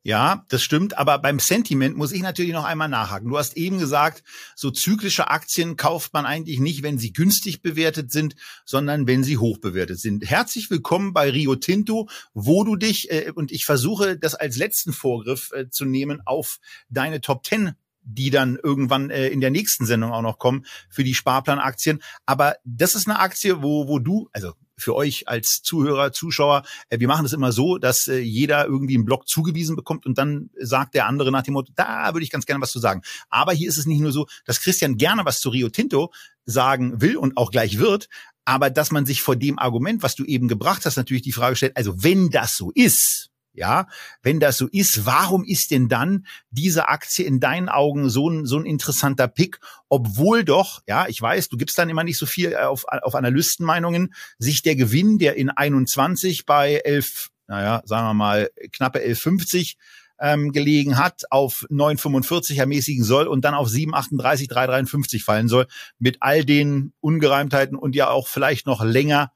Ja, 0.06 0.44
das 0.50 0.62
stimmt. 0.62 0.96
Aber 0.98 1.18
beim 1.18 1.40
Sentiment 1.40 1.96
muss 1.96 2.12
ich 2.12 2.22
natürlich 2.22 2.52
noch 2.52 2.62
einmal 2.62 2.88
nachhaken. 2.88 3.28
Du 3.28 3.36
hast 3.36 3.56
eben 3.56 3.80
gesagt, 3.80 4.22
so 4.54 4.70
zyklische 4.70 5.30
Aktien 5.30 5.76
kauft 5.76 6.14
man 6.14 6.24
eigentlich 6.24 6.60
nicht, 6.60 6.84
wenn 6.84 6.96
sie 6.96 7.12
günstig 7.12 7.60
bewertet 7.60 8.12
sind, 8.12 8.36
sondern 8.64 9.08
wenn 9.08 9.24
sie 9.24 9.36
hoch 9.36 9.58
bewertet 9.58 9.98
sind. 9.98 10.24
Herzlich 10.24 10.70
willkommen 10.70 11.12
bei 11.12 11.28
Rio 11.28 11.56
Tinto, 11.56 12.08
wo 12.34 12.62
du 12.62 12.76
dich, 12.76 13.10
äh, 13.10 13.32
und 13.34 13.50
ich 13.50 13.64
versuche 13.64 14.16
das 14.16 14.36
als 14.36 14.56
letzten 14.56 14.92
Vorgriff 14.92 15.50
äh, 15.50 15.70
zu 15.70 15.84
nehmen 15.84 16.22
auf 16.24 16.58
deine 16.88 17.20
Top 17.20 17.44
10 17.44 17.72
die 18.08 18.30
dann 18.30 18.56
irgendwann 18.62 19.10
äh, 19.10 19.26
in 19.26 19.40
der 19.40 19.50
nächsten 19.50 19.84
Sendung 19.84 20.12
auch 20.12 20.22
noch 20.22 20.38
kommen 20.38 20.64
für 20.88 21.02
die 21.02 21.14
Sparplanaktien. 21.14 22.00
Aber 22.24 22.54
das 22.62 22.94
ist 22.94 23.08
eine 23.08 23.18
Aktie, 23.18 23.64
wo, 23.64 23.88
wo 23.88 23.98
du, 23.98 24.28
also 24.32 24.52
für 24.78 24.94
euch 24.94 25.28
als 25.28 25.62
Zuhörer, 25.62 26.12
Zuschauer, 26.12 26.62
äh, 26.90 26.98
wir 26.98 27.08
machen 27.08 27.24
das 27.24 27.32
immer 27.32 27.52
so, 27.52 27.78
dass 27.78 28.06
äh, 28.08 28.18
jeder 28.18 28.66
irgendwie 28.66 28.94
einen 28.94 29.04
Blog 29.04 29.28
zugewiesen 29.28 29.76
bekommt 29.76 30.06
und 30.06 30.18
dann 30.18 30.50
sagt 30.60 30.94
der 30.94 31.06
andere 31.06 31.32
nach 31.32 31.42
dem 31.42 31.54
Motto, 31.54 31.72
da 31.74 32.12
würde 32.12 32.24
ich 32.24 32.30
ganz 32.30 32.46
gerne 32.46 32.60
was 32.60 32.72
zu 32.72 32.78
sagen. 32.78 33.02
Aber 33.28 33.52
hier 33.52 33.68
ist 33.68 33.78
es 33.78 33.86
nicht 33.86 34.00
nur 34.00 34.12
so, 34.12 34.26
dass 34.44 34.60
Christian 34.60 34.96
gerne 34.96 35.24
was 35.24 35.40
zu 35.40 35.48
Rio 35.48 35.68
Tinto 35.68 36.12
sagen 36.44 37.00
will 37.00 37.16
und 37.16 37.36
auch 37.36 37.50
gleich 37.50 37.78
wird, 37.78 38.08
aber 38.44 38.70
dass 38.70 38.92
man 38.92 39.06
sich 39.06 39.22
vor 39.22 39.36
dem 39.36 39.58
Argument, 39.58 40.02
was 40.02 40.14
du 40.14 40.24
eben 40.24 40.46
gebracht 40.46 40.86
hast, 40.86 40.96
natürlich 40.96 41.22
die 41.22 41.32
Frage 41.32 41.56
stellt, 41.56 41.76
also 41.76 42.02
wenn 42.02 42.30
das 42.30 42.56
so 42.56 42.70
ist, 42.74 43.30
ja, 43.56 43.88
wenn 44.22 44.38
das 44.38 44.58
so 44.58 44.68
ist, 44.68 45.06
warum 45.06 45.44
ist 45.44 45.70
denn 45.70 45.88
dann 45.88 46.26
diese 46.50 46.88
Aktie 46.88 47.24
in 47.24 47.40
deinen 47.40 47.68
Augen 47.68 48.10
so 48.10 48.28
ein, 48.28 48.46
so 48.46 48.58
ein 48.58 48.66
interessanter 48.66 49.28
Pick, 49.28 49.58
obwohl 49.88 50.44
doch, 50.44 50.82
ja, 50.86 51.06
ich 51.08 51.20
weiß, 51.20 51.48
du 51.48 51.56
gibst 51.56 51.78
dann 51.78 51.90
immer 51.90 52.04
nicht 52.04 52.18
so 52.18 52.26
viel 52.26 52.56
auf, 52.56 52.84
auf 52.86 53.14
Analystenmeinungen, 53.14 54.14
sich 54.38 54.62
der 54.62 54.76
Gewinn, 54.76 55.18
der 55.18 55.36
in 55.36 55.50
21 55.50 56.46
bei 56.46 56.74
11, 56.84 57.30
naja, 57.48 57.82
sagen 57.84 58.06
wir 58.06 58.14
mal, 58.14 58.50
knappe 58.72 59.00
11,50 59.00 59.76
ähm, 60.20 60.52
gelegen 60.52 60.98
hat, 60.98 61.24
auf 61.30 61.66
9,45 61.70 62.58
ermäßigen 62.58 63.04
soll 63.04 63.26
und 63.26 63.44
dann 63.44 63.54
auf 63.54 63.68
7,38, 63.68 64.50
3,53 64.50 65.22
fallen 65.22 65.48
soll, 65.48 65.66
mit 65.98 66.18
all 66.20 66.44
den 66.44 66.92
Ungereimtheiten 67.00 67.76
und 67.76 67.94
ja 67.94 68.10
auch 68.10 68.28
vielleicht 68.28 68.66
noch 68.66 68.82
länger 68.84 69.32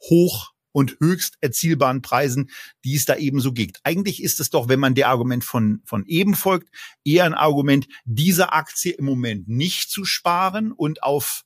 hoch 0.00 0.53
und 0.74 0.96
höchst 1.00 1.38
erzielbaren 1.40 2.02
Preisen, 2.02 2.50
die 2.84 2.96
es 2.96 3.04
da 3.04 3.16
eben 3.16 3.40
so 3.40 3.52
gibt. 3.52 3.78
Eigentlich 3.84 4.22
ist 4.22 4.40
es 4.40 4.50
doch, 4.50 4.68
wenn 4.68 4.80
man 4.80 4.96
der 4.96 5.08
Argument 5.08 5.44
von, 5.44 5.80
von 5.84 6.04
eben 6.06 6.34
folgt, 6.34 6.68
eher 7.04 7.24
ein 7.24 7.34
Argument, 7.34 7.86
diese 8.04 8.52
Aktie 8.52 8.92
im 8.92 9.04
Moment 9.04 9.48
nicht 9.48 9.90
zu 9.90 10.04
sparen 10.04 10.72
und 10.72 11.04
auf 11.04 11.44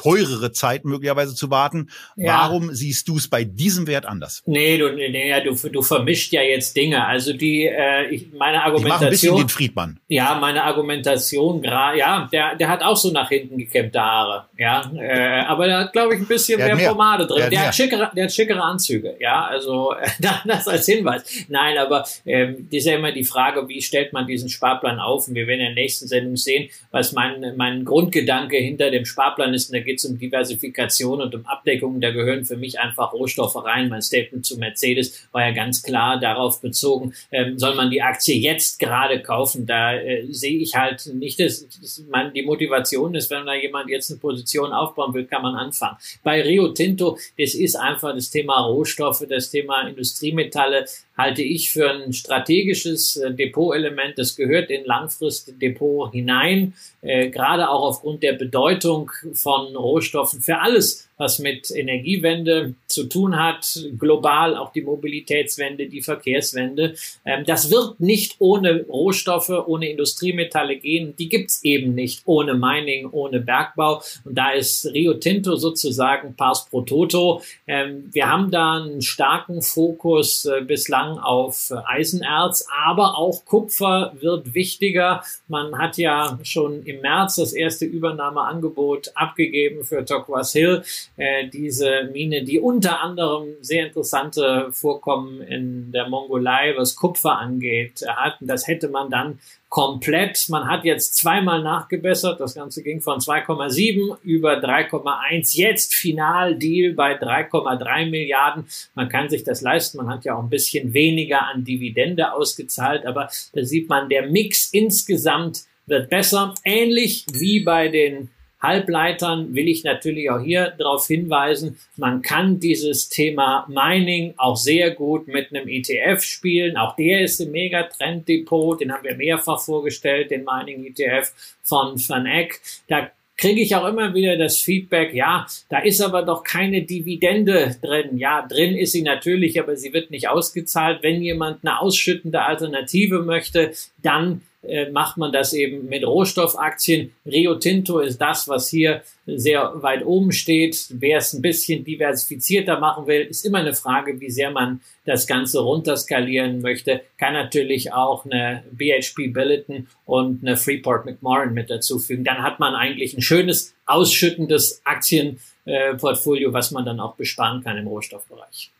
teurere 0.00 0.52
Zeit 0.52 0.84
möglicherweise 0.84 1.34
zu 1.34 1.50
warten. 1.50 1.90
Ja. 2.16 2.40
Warum 2.40 2.72
siehst 2.74 3.08
du 3.08 3.16
es 3.18 3.28
bei 3.28 3.44
diesem 3.44 3.86
Wert 3.86 4.06
anders? 4.06 4.42
Nee, 4.46 4.78
du, 4.78 4.90
nee, 4.92 5.34
du, 5.42 5.54
du 5.68 5.82
vermischt 5.82 6.32
ja 6.32 6.42
jetzt 6.42 6.74
Dinge. 6.76 7.06
Also 7.06 7.32
die, 7.32 7.66
äh, 7.66 8.06
ich, 8.10 8.32
meine 8.32 8.62
Argumentation. 8.62 9.00
Ich 9.00 9.04
ein 9.04 9.10
bisschen 9.10 9.36
den 9.36 9.48
Friedmann. 9.48 10.00
Ja, 10.08 10.38
meine 10.40 10.64
Argumentation, 10.64 11.62
ja, 11.62 12.28
der, 12.32 12.56
der 12.56 12.68
hat 12.68 12.82
auch 12.82 12.96
so 12.96 13.10
nach 13.10 13.28
hinten 13.28 13.58
gekämmte 13.58 14.00
Haare. 14.00 14.46
Ja, 14.56 14.90
äh, 14.96 15.40
aber 15.46 15.66
der 15.66 15.78
hat, 15.80 15.92
glaube 15.92 16.14
ich, 16.14 16.20
ein 16.20 16.26
bisschen 16.26 16.58
mehr, 16.58 16.74
mehr, 16.74 16.90
Pomade 16.90 17.26
drin. 17.26 17.38
Der, 17.38 17.50
der 17.50 17.66
hat, 17.66 17.74
schickere, 17.74 18.10
der 18.14 18.24
hat 18.24 18.32
schickere 18.32 18.62
Anzüge. 18.62 19.16
Ja, 19.20 19.44
also 19.44 19.94
das 20.46 20.66
als 20.66 20.86
Hinweis. 20.86 21.46
Nein, 21.48 21.76
aber 21.78 22.06
ähm, 22.24 22.68
das 22.70 22.80
ist 22.80 22.86
ja 22.86 22.94
immer 22.94 23.12
die 23.12 23.24
Frage, 23.24 23.68
wie 23.68 23.82
stellt 23.82 24.12
man 24.12 24.26
diesen 24.26 24.48
Sparplan 24.48 24.98
auf? 24.98 25.28
Und 25.28 25.34
wir 25.34 25.46
werden 25.46 25.60
in 25.60 25.74
der 25.74 25.82
nächsten 25.82 26.08
Sendung 26.08 26.36
sehen, 26.36 26.70
was 26.90 27.12
mein, 27.12 27.54
mein 27.56 27.84
Grundgedanke 27.84 28.56
hinter 28.56 28.90
dem 28.90 29.04
Sparplan 29.04 29.54
ist. 29.54 29.72
Da 29.72 29.80
geht 29.90 29.98
es 29.98 30.04
um 30.04 30.18
Diversifikation 30.18 31.20
und 31.20 31.34
um 31.34 31.46
Abdeckung. 31.46 32.00
Da 32.00 32.12
gehören 32.12 32.44
für 32.44 32.56
mich 32.56 32.78
einfach 32.78 33.12
Rohstoffe 33.12 33.56
rein. 33.56 33.88
Mein 33.88 34.02
Statement 34.02 34.46
zu 34.46 34.56
Mercedes 34.56 35.28
war 35.32 35.42
ja 35.44 35.52
ganz 35.52 35.82
klar 35.82 36.20
darauf 36.20 36.60
bezogen, 36.60 37.12
ähm, 37.32 37.58
soll 37.58 37.74
man 37.74 37.90
die 37.90 38.02
Aktie 38.02 38.36
jetzt 38.36 38.78
gerade 38.78 39.20
kaufen? 39.20 39.66
Da 39.66 39.94
äh, 39.94 40.26
sehe 40.30 40.58
ich 40.58 40.76
halt 40.76 41.10
nicht, 41.12 41.40
dass, 41.40 41.66
dass 41.80 42.04
man, 42.08 42.32
die 42.32 42.42
Motivation 42.42 43.14
ist, 43.16 43.30
wenn 43.30 43.46
da 43.46 43.54
jemand 43.54 43.90
jetzt 43.90 44.10
eine 44.10 44.20
Position 44.20 44.72
aufbauen 44.72 45.12
will, 45.12 45.24
kann 45.24 45.42
man 45.42 45.56
anfangen. 45.56 45.96
Bei 46.22 46.40
Rio 46.40 46.68
Tinto, 46.68 47.18
das 47.36 47.54
ist 47.54 47.74
einfach 47.74 48.14
das 48.14 48.30
Thema 48.30 48.60
Rohstoffe, 48.60 49.26
das 49.28 49.50
Thema 49.50 49.88
Industriemetalle, 49.88 50.86
halte 51.20 51.42
ich 51.42 51.70
für 51.70 51.90
ein 51.90 52.12
strategisches 52.12 53.16
äh, 53.16 53.32
Depotelement. 53.32 54.18
Das 54.18 54.36
gehört 54.36 54.70
in 54.70 54.84
Langfristdepot 54.84 56.12
hinein, 56.12 56.74
äh, 57.02 57.28
gerade 57.30 57.68
auch 57.68 57.82
aufgrund 57.82 58.22
der 58.22 58.32
Bedeutung 58.32 59.10
von 59.34 59.76
Rohstoffen 59.76 60.40
für 60.40 60.58
alles, 60.58 61.09
was 61.20 61.38
mit 61.38 61.70
Energiewende 61.70 62.74
zu 62.86 63.04
tun 63.04 63.38
hat, 63.38 63.78
global 63.98 64.56
auch 64.56 64.72
die 64.72 64.80
Mobilitätswende, 64.80 65.86
die 65.86 66.00
Verkehrswende. 66.00 66.94
Ähm, 67.26 67.44
das 67.44 67.70
wird 67.70 68.00
nicht 68.00 68.36
ohne 68.38 68.86
Rohstoffe, 68.86 69.50
ohne 69.50 69.90
Industriemetalle 69.90 70.78
gehen. 70.78 71.14
Die 71.18 71.28
gibt's 71.28 71.62
eben 71.62 71.94
nicht 71.94 72.22
ohne 72.24 72.54
Mining, 72.54 73.10
ohne 73.12 73.40
Bergbau. 73.40 74.02
Und 74.24 74.34
da 74.38 74.52
ist 74.52 74.86
Rio 74.86 75.12
Tinto 75.12 75.56
sozusagen 75.56 76.34
Pars 76.36 76.64
pro 76.70 76.80
Toto. 76.80 77.42
Ähm, 77.66 78.08
wir 78.12 78.30
haben 78.30 78.50
da 78.50 78.78
einen 78.78 79.02
starken 79.02 79.60
Fokus 79.60 80.46
äh, 80.46 80.62
bislang 80.62 81.18
auf 81.18 81.70
Eisenerz, 81.86 82.66
aber 82.86 83.18
auch 83.18 83.44
Kupfer 83.44 84.14
wird 84.18 84.54
wichtiger. 84.54 85.22
Man 85.48 85.76
hat 85.76 85.98
ja 85.98 86.38
schon 86.44 86.82
im 86.84 87.02
März 87.02 87.36
das 87.36 87.52
erste 87.52 87.84
Übernahmeangebot 87.84 89.12
abgegeben 89.14 89.84
für 89.84 90.02
Turquoise 90.02 90.58
Hill. 90.58 90.82
Äh, 91.16 91.48
diese 91.48 92.08
Mine, 92.12 92.44
die 92.44 92.60
unter 92.60 93.00
anderem 93.00 93.48
sehr 93.60 93.86
interessante 93.86 94.68
Vorkommen 94.72 95.42
in 95.42 95.92
der 95.92 96.08
Mongolei, 96.08 96.74
was 96.76 96.96
Kupfer 96.96 97.38
angeht, 97.38 98.02
erhalten. 98.02 98.46
Das 98.46 98.66
hätte 98.66 98.88
man 98.88 99.10
dann 99.10 99.38
komplett. 99.70 100.48
Man 100.48 100.68
hat 100.68 100.84
jetzt 100.84 101.16
zweimal 101.16 101.62
nachgebessert. 101.62 102.40
Das 102.40 102.54
Ganze 102.54 102.82
ging 102.82 103.00
von 103.00 103.20
2,7 103.20 104.16
über 104.22 104.54
3,1. 104.54 105.56
Jetzt 105.56 105.94
Finaldeal 105.94 106.92
bei 106.92 107.18
3,3 107.18 108.10
Milliarden. 108.10 108.66
Man 108.94 109.08
kann 109.08 109.30
sich 109.30 109.44
das 109.44 109.62
leisten. 109.62 109.98
Man 109.98 110.08
hat 110.08 110.24
ja 110.24 110.34
auch 110.34 110.42
ein 110.42 110.50
bisschen 110.50 110.92
weniger 110.92 111.46
an 111.46 111.64
Dividende 111.64 112.32
ausgezahlt. 112.32 113.06
Aber 113.06 113.30
da 113.52 113.64
sieht 113.64 113.88
man, 113.88 114.08
der 114.08 114.26
Mix 114.26 114.70
insgesamt 114.72 115.60
wird 115.86 116.10
besser. 116.10 116.54
Ähnlich 116.64 117.24
wie 117.32 117.60
bei 117.60 117.88
den 117.88 118.30
Halbleitern 118.60 119.54
will 119.54 119.68
ich 119.68 119.84
natürlich 119.84 120.30
auch 120.30 120.40
hier 120.40 120.74
darauf 120.76 121.06
hinweisen, 121.06 121.78
man 121.96 122.22
kann 122.22 122.60
dieses 122.60 123.08
Thema 123.08 123.66
Mining 123.68 124.34
auch 124.36 124.56
sehr 124.56 124.90
gut 124.90 125.28
mit 125.28 125.50
einem 125.50 125.68
ETF 125.68 126.22
spielen. 126.22 126.76
Auch 126.76 126.94
der 126.96 127.22
ist 127.22 127.40
im 127.40 127.52
Megatrend-Depot, 127.52 128.80
den 128.80 128.92
haben 128.92 129.04
wir 129.04 129.16
mehrfach 129.16 129.60
vorgestellt, 129.60 130.30
den 130.30 130.44
Mining-ETF 130.44 131.32
von 131.62 131.96
Van 131.96 132.26
Eck. 132.26 132.60
Da 132.86 133.10
kriege 133.40 133.62
ich 133.62 133.74
auch 133.74 133.86
immer 133.86 134.14
wieder 134.14 134.36
das 134.36 134.58
Feedback, 134.58 135.14
ja, 135.14 135.46
da 135.70 135.78
ist 135.78 136.02
aber 136.02 136.22
doch 136.22 136.44
keine 136.44 136.82
Dividende 136.82 137.74
drin. 137.80 138.18
Ja, 138.18 138.46
drin 138.46 138.76
ist 138.76 138.92
sie 138.92 139.02
natürlich, 139.02 139.58
aber 139.58 139.76
sie 139.76 139.94
wird 139.94 140.10
nicht 140.10 140.28
ausgezahlt. 140.28 141.02
Wenn 141.02 141.22
jemand 141.22 141.64
eine 141.64 141.80
ausschüttende 141.80 142.42
Alternative 142.42 143.20
möchte, 143.20 143.72
dann 144.02 144.42
äh, 144.62 144.90
macht 144.90 145.16
man 145.16 145.32
das 145.32 145.54
eben 145.54 145.86
mit 145.88 146.06
Rohstoffaktien. 146.06 147.12
Rio 147.24 147.54
Tinto 147.54 147.98
ist 148.00 148.18
das, 148.20 148.46
was 148.46 148.68
hier 148.68 149.02
sehr 149.26 149.72
weit 149.82 150.04
oben 150.04 150.32
steht. 150.32 150.86
Wer 150.90 151.18
es 151.18 151.32
ein 151.32 151.40
bisschen 151.40 151.82
diversifizierter 151.82 152.78
machen 152.78 153.06
will, 153.06 153.22
ist 153.22 153.46
immer 153.46 153.58
eine 153.58 153.74
Frage, 153.74 154.20
wie 154.20 154.30
sehr 154.30 154.50
man 154.50 154.80
das 155.06 155.26
Ganze 155.26 155.60
runterskalieren 155.60 156.60
möchte. 156.60 157.00
Kann 157.16 157.32
natürlich 157.32 157.94
auch 157.94 158.26
eine 158.26 158.62
BHP 158.70 159.32
Billiton 159.32 159.88
und 160.04 160.42
eine 160.42 160.58
Freeport 160.58 161.06
McMoran 161.06 161.54
mit 161.54 161.70
dazufügen. 161.70 162.24
Dann 162.24 162.42
hat 162.42 162.60
man 162.60 162.74
eigentlich 162.74 163.16
ein 163.16 163.22
schönes, 163.22 163.74
ausschüttendes 163.86 164.82
Aktienportfolio, 164.84 166.52
was 166.52 166.70
man 166.70 166.84
dann 166.84 167.00
auch 167.00 167.16
besparen 167.16 167.64
kann 167.64 167.78
im 167.78 167.86
Rohstoffbereich. 167.86 168.70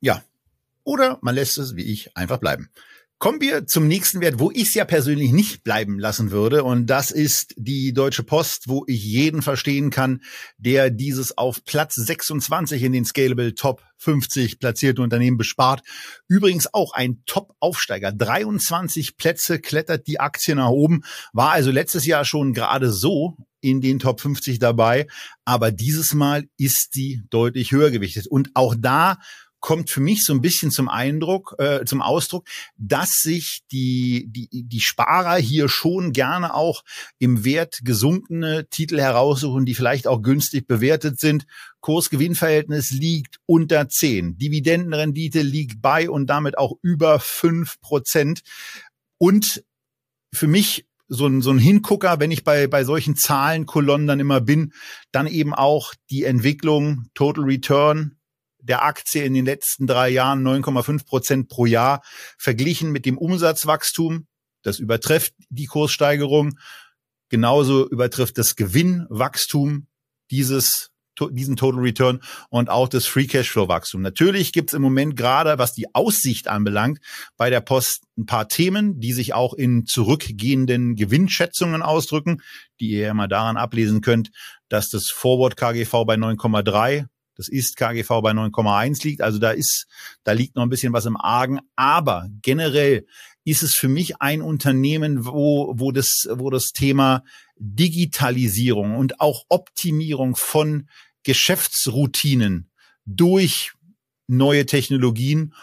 Ja. 0.00 0.22
Oder 0.84 1.18
man 1.20 1.34
lässt 1.34 1.58
es, 1.58 1.74
wie 1.74 1.92
ich, 1.92 2.16
einfach 2.16 2.38
bleiben. 2.38 2.70
Kommen 3.18 3.40
wir 3.40 3.66
zum 3.66 3.88
nächsten 3.88 4.20
Wert, 4.20 4.40
wo 4.40 4.50
ich 4.50 4.64
es 4.64 4.74
ja 4.74 4.84
persönlich 4.84 5.32
nicht 5.32 5.64
bleiben 5.64 5.98
lassen 5.98 6.32
würde. 6.32 6.64
Und 6.64 6.84
das 6.86 7.10
ist 7.10 7.54
die 7.56 7.94
Deutsche 7.94 8.22
Post, 8.22 8.68
wo 8.68 8.84
ich 8.86 9.02
jeden 9.02 9.40
verstehen 9.40 9.88
kann, 9.88 10.20
der 10.58 10.90
dieses 10.90 11.38
auf 11.38 11.64
Platz 11.64 11.94
26 11.94 12.82
in 12.82 12.92
den 12.92 13.06
Scalable 13.06 13.54
Top 13.54 13.82
50 13.96 14.58
platzierte 14.58 15.00
Unternehmen 15.00 15.38
bespart. 15.38 15.80
Übrigens 16.28 16.74
auch 16.74 16.92
ein 16.92 17.22
Top-Aufsteiger. 17.24 18.12
23 18.12 19.16
Plätze 19.16 19.60
klettert 19.60 20.06
die 20.06 20.20
Aktie 20.20 20.54
nach 20.54 20.68
oben. 20.68 21.02
War 21.32 21.52
also 21.52 21.70
letztes 21.70 22.04
Jahr 22.04 22.26
schon 22.26 22.52
gerade 22.52 22.92
so 22.92 23.38
in 23.62 23.80
den 23.80 23.98
Top 23.98 24.20
50 24.20 24.58
dabei. 24.58 25.06
Aber 25.46 25.72
dieses 25.72 26.12
Mal 26.12 26.44
ist 26.58 26.92
sie 26.92 27.22
deutlich 27.30 27.72
höher 27.72 27.90
gewichtet. 27.90 28.26
Und 28.26 28.50
auch 28.52 28.74
da 28.78 29.16
kommt 29.60 29.90
für 29.90 30.00
mich 30.00 30.24
so 30.24 30.32
ein 30.32 30.40
bisschen 30.40 30.70
zum 30.70 30.88
Eindruck, 30.88 31.54
äh, 31.58 31.84
zum 31.84 32.02
Ausdruck, 32.02 32.46
dass 32.76 33.20
sich 33.20 33.62
die, 33.72 34.26
die, 34.28 34.64
die 34.64 34.80
Sparer 34.80 35.36
hier 35.36 35.68
schon 35.68 36.12
gerne 36.12 36.54
auch 36.54 36.82
im 37.18 37.44
Wert 37.44 37.80
gesunkene 37.82 38.68
Titel 38.68 38.98
heraussuchen, 38.98 39.66
die 39.66 39.74
vielleicht 39.74 40.06
auch 40.06 40.22
günstig 40.22 40.66
bewertet 40.66 41.18
sind. 41.18 41.46
Kurs-Gewinn-Verhältnis 41.80 42.90
liegt 42.90 43.38
unter 43.46 43.88
10. 43.88 44.38
Dividendenrendite 44.38 45.42
liegt 45.42 45.80
bei 45.80 46.10
und 46.10 46.26
damit 46.26 46.58
auch 46.58 46.74
über 46.82 47.20
fünf 47.20 47.80
Prozent. 47.80 48.42
Und 49.18 49.64
für 50.32 50.46
mich 50.46 50.86
so 51.08 51.26
ein, 51.26 51.40
so 51.40 51.50
ein 51.50 51.58
Hingucker, 51.58 52.18
wenn 52.18 52.30
ich 52.30 52.44
bei, 52.44 52.66
bei 52.66 52.84
solchen 52.84 53.16
Zahlenkolonnen 53.16 54.06
dann 54.06 54.20
immer 54.20 54.40
bin, 54.40 54.72
dann 55.12 55.26
eben 55.26 55.54
auch 55.54 55.94
die 56.10 56.24
Entwicklung 56.24 57.06
Total 57.14 57.44
Return 57.44 58.15
der 58.66 58.84
Aktie 58.84 59.24
in 59.24 59.34
den 59.34 59.44
letzten 59.44 59.86
drei 59.86 60.08
Jahren 60.08 60.46
9,5 60.46 61.06
Prozent 61.06 61.48
pro 61.48 61.66
Jahr 61.66 62.02
verglichen 62.38 62.90
mit 62.90 63.06
dem 63.06 63.18
Umsatzwachstum. 63.18 64.26
Das 64.62 64.78
übertrifft 64.78 65.34
die 65.48 65.66
Kurssteigerung. 65.66 66.58
Genauso 67.28 67.88
übertrifft 67.88 68.38
das 68.38 68.56
Gewinnwachstum 68.56 69.86
dieses 70.30 70.90
diesen 71.30 71.56
Total 71.56 71.80
Return 71.80 72.20
und 72.50 72.68
auch 72.68 72.88
das 72.88 73.06
Free 73.06 73.26
Cashflow 73.26 73.68
Wachstum. 73.68 74.02
Natürlich 74.02 74.52
gibt 74.52 74.70
es 74.70 74.74
im 74.74 74.82
Moment 74.82 75.16
gerade, 75.16 75.58
was 75.58 75.72
die 75.72 75.94
Aussicht 75.94 76.48
anbelangt, 76.48 76.98
bei 77.38 77.48
der 77.48 77.60
Post 77.60 78.04
ein 78.18 78.26
paar 78.26 78.48
Themen, 78.48 79.00
die 79.00 79.14
sich 79.14 79.32
auch 79.32 79.54
in 79.54 79.86
zurückgehenden 79.86 80.94
Gewinnschätzungen 80.94 81.80
ausdrücken, 81.80 82.42
die 82.80 82.90
ihr 82.90 83.00
ja 83.00 83.14
mal 83.14 83.28
daran 83.28 83.56
ablesen 83.56 84.02
könnt, 84.02 84.30
dass 84.68 84.90
das 84.90 85.08
Forward 85.08 85.56
KGV 85.56 86.04
bei 86.04 86.16
9,3 86.16 87.06
das 87.36 87.48
ist 87.48 87.76
KGV 87.76 88.08
bei 88.22 88.32
9,1 88.32 89.04
liegt. 89.04 89.20
Also 89.20 89.38
da 89.38 89.50
ist, 89.50 89.86
da 90.24 90.32
liegt 90.32 90.56
noch 90.56 90.62
ein 90.62 90.70
bisschen 90.70 90.92
was 90.92 91.06
im 91.06 91.16
Argen. 91.16 91.60
Aber 91.76 92.28
generell 92.42 93.06
ist 93.44 93.62
es 93.62 93.74
für 93.74 93.88
mich 93.88 94.20
ein 94.20 94.42
Unternehmen, 94.42 95.26
wo, 95.26 95.72
wo 95.76 95.92
das, 95.92 96.28
wo 96.30 96.50
das 96.50 96.72
Thema 96.72 97.22
Digitalisierung 97.56 98.96
und 98.96 99.20
auch 99.20 99.44
Optimierung 99.48 100.34
von 100.34 100.88
Geschäftsroutinen 101.22 102.70
durch 103.04 103.72
neue 104.26 104.66
Technologien 104.66 105.54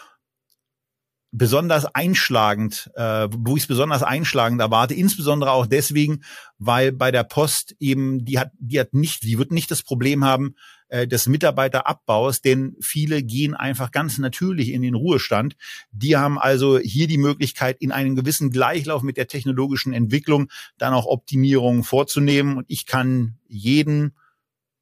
besonders 1.36 1.84
einschlagend, 1.84 2.90
äh, 2.94 3.28
wo 3.30 3.56
ich 3.56 3.64
es 3.64 3.66
besonders 3.66 4.04
einschlagend 4.04 4.60
erwarte, 4.60 4.94
insbesondere 4.94 5.50
auch 5.50 5.66
deswegen, 5.66 6.22
weil 6.58 6.92
bei 6.92 7.10
der 7.10 7.24
Post 7.24 7.74
eben 7.80 8.24
die 8.24 8.38
hat, 8.38 8.52
die 8.58 8.78
hat 8.78 8.94
nicht, 8.94 9.24
die 9.24 9.36
wird 9.36 9.50
nicht 9.50 9.70
das 9.70 9.82
Problem 9.82 10.24
haben, 10.24 10.54
äh, 10.94 11.08
des 11.08 11.26
Mitarbeiterabbaus, 11.26 12.40
denn 12.40 12.76
viele 12.80 13.24
gehen 13.24 13.54
einfach 13.54 13.90
ganz 13.90 14.18
natürlich 14.18 14.70
in 14.70 14.80
den 14.80 14.94
Ruhestand. 14.94 15.56
Die 15.90 16.16
haben 16.16 16.38
also 16.38 16.78
hier 16.78 17.08
die 17.08 17.18
Möglichkeit, 17.18 17.78
in 17.80 17.90
einem 17.90 18.14
gewissen 18.14 18.52
Gleichlauf 18.52 19.02
mit 19.02 19.16
der 19.16 19.26
technologischen 19.26 19.92
Entwicklung 19.92 20.52
dann 20.78 20.94
auch 20.94 21.06
Optimierungen 21.06 21.82
vorzunehmen. 21.82 22.58
Und 22.58 22.66
ich 22.68 22.86
kann 22.86 23.38
jeden 23.48 24.14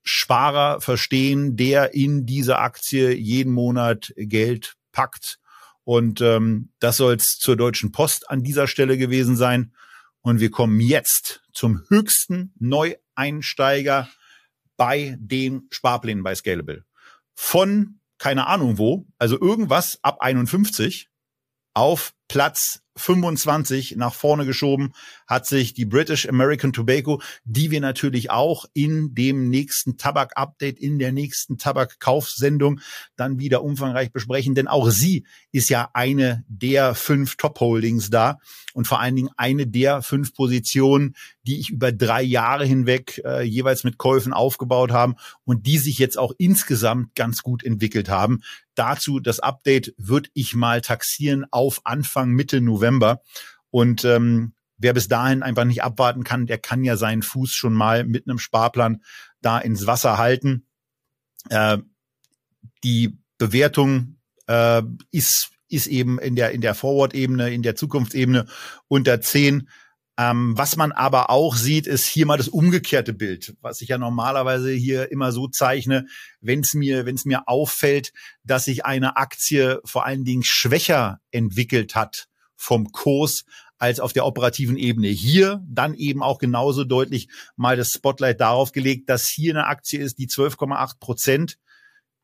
Sparer 0.02 0.82
verstehen, 0.82 1.56
der 1.56 1.94
in 1.94 2.26
diese 2.26 2.58
Aktie 2.58 3.14
jeden 3.14 3.54
Monat 3.54 4.12
Geld 4.18 4.74
packt. 4.92 5.38
Und 5.82 6.20
ähm, 6.20 6.68
das 6.78 6.98
soll 6.98 7.14
es 7.14 7.38
zur 7.38 7.56
Deutschen 7.56 7.90
Post 7.90 8.28
an 8.28 8.42
dieser 8.42 8.66
Stelle 8.66 8.98
gewesen 8.98 9.34
sein. 9.34 9.72
Und 10.20 10.40
wir 10.40 10.50
kommen 10.50 10.78
jetzt 10.78 11.40
zum 11.54 11.80
höchsten 11.88 12.52
Neueinsteiger 12.58 14.10
bei 14.82 15.16
den 15.20 15.68
Sparplänen 15.70 16.24
bei 16.24 16.34
Scalable. 16.34 16.84
Von 17.34 18.00
keine 18.18 18.48
Ahnung 18.48 18.78
wo, 18.78 19.06
also 19.16 19.40
irgendwas 19.40 20.00
ab 20.02 20.16
51 20.18 21.08
auf 21.72 22.14
Platz 22.32 22.80
25 22.96 23.96
nach 23.96 24.14
vorne 24.14 24.46
geschoben 24.46 24.92
hat 25.26 25.46
sich 25.46 25.74
die 25.74 25.84
British 25.84 26.26
American 26.28 26.72
Tobacco, 26.72 27.20
die 27.44 27.70
wir 27.70 27.80
natürlich 27.80 28.30
auch 28.30 28.64
in 28.72 29.14
dem 29.14 29.48
nächsten 29.48 29.96
Tabak-Update, 29.96 30.78
in 30.78 30.98
der 30.98 31.12
nächsten 31.12 31.58
Tabak-Kaufsendung 31.58 32.80
dann 33.16 33.38
wieder 33.38 33.62
umfangreich 33.62 34.12
besprechen. 34.12 34.54
Denn 34.54 34.68
auch 34.68 34.88
sie 34.90 35.26
ist 35.52 35.68
ja 35.68 35.90
eine 35.92 36.44
der 36.48 36.94
fünf 36.94 37.36
Top-Holdings 37.36 38.10
da 38.10 38.38
und 38.74 38.86
vor 38.86 39.00
allen 39.00 39.16
Dingen 39.16 39.30
eine 39.36 39.66
der 39.66 40.02
fünf 40.02 40.34
Positionen, 40.34 41.14
die 41.42 41.58
ich 41.58 41.70
über 41.70 41.92
drei 41.92 42.22
Jahre 42.22 42.64
hinweg 42.64 43.20
äh, 43.24 43.42
jeweils 43.42 43.84
mit 43.84 43.98
Käufen 43.98 44.32
aufgebaut 44.32 44.92
haben 44.92 45.16
und 45.44 45.66
die 45.66 45.78
sich 45.78 45.98
jetzt 45.98 46.18
auch 46.18 46.32
insgesamt 46.38 47.14
ganz 47.14 47.42
gut 47.42 47.64
entwickelt 47.64 48.08
haben. 48.08 48.42
Dazu 48.74 49.20
das 49.20 49.40
Update 49.40 49.94
würde 49.98 50.30
ich 50.32 50.54
mal 50.54 50.80
taxieren 50.80 51.44
auf 51.50 51.82
Anfang 51.84 52.21
Mitte 52.30 52.60
November. 52.60 53.22
Und 53.70 54.04
ähm, 54.04 54.54
wer 54.78 54.92
bis 54.92 55.08
dahin 55.08 55.42
einfach 55.42 55.64
nicht 55.64 55.82
abwarten 55.82 56.24
kann, 56.24 56.46
der 56.46 56.58
kann 56.58 56.84
ja 56.84 56.96
seinen 56.96 57.22
Fuß 57.22 57.52
schon 57.52 57.72
mal 57.72 58.04
mit 58.04 58.28
einem 58.28 58.38
Sparplan 58.38 59.02
da 59.40 59.58
ins 59.58 59.86
Wasser 59.86 60.18
halten. 60.18 60.66
Äh, 61.50 61.78
die 62.84 63.18
Bewertung 63.38 64.18
äh, 64.46 64.82
ist 65.10 65.50
ist 65.68 65.86
eben 65.86 66.18
in 66.18 66.36
der 66.36 66.50
in 66.50 66.60
der 66.60 66.74
Forward-Ebene, 66.74 67.50
in 67.50 67.62
der 67.62 67.74
Zukunftsebene 67.74 68.46
unter 68.88 69.20
10. 69.20 69.68
Ähm, 70.18 70.56
was 70.58 70.76
man 70.76 70.92
aber 70.92 71.30
auch 71.30 71.56
sieht, 71.56 71.86
ist 71.86 72.06
hier 72.06 72.26
mal 72.26 72.36
das 72.36 72.48
umgekehrte 72.48 73.14
Bild, 73.14 73.54
was 73.62 73.80
ich 73.80 73.88
ja 73.88 73.98
normalerweise 73.98 74.70
hier 74.70 75.10
immer 75.10 75.32
so 75.32 75.48
zeichne, 75.48 76.06
wenn 76.40 76.60
es 76.60 76.74
mir, 76.74 77.06
wenn 77.06 77.14
es 77.14 77.24
mir 77.24 77.48
auffällt, 77.48 78.12
dass 78.44 78.66
sich 78.66 78.84
eine 78.84 79.16
Aktie 79.16 79.80
vor 79.84 80.04
allen 80.04 80.24
Dingen 80.24 80.42
schwächer 80.44 81.20
entwickelt 81.30 81.94
hat 81.94 82.28
vom 82.56 82.92
Kurs 82.92 83.44
als 83.78 83.98
auf 84.00 84.12
der 84.12 84.26
operativen 84.26 84.76
Ebene. 84.76 85.08
Hier 85.08 85.60
dann 85.66 85.94
eben 85.94 86.22
auch 86.22 86.38
genauso 86.38 86.84
deutlich 86.84 87.28
mal 87.56 87.76
das 87.76 87.88
Spotlight 87.90 88.40
darauf 88.40 88.72
gelegt, 88.72 89.08
dass 89.08 89.26
hier 89.28 89.54
eine 89.54 89.66
Aktie 89.66 89.98
ist, 89.98 90.18
die 90.18 90.28
12,8 90.28 91.00
Prozent 91.00 91.58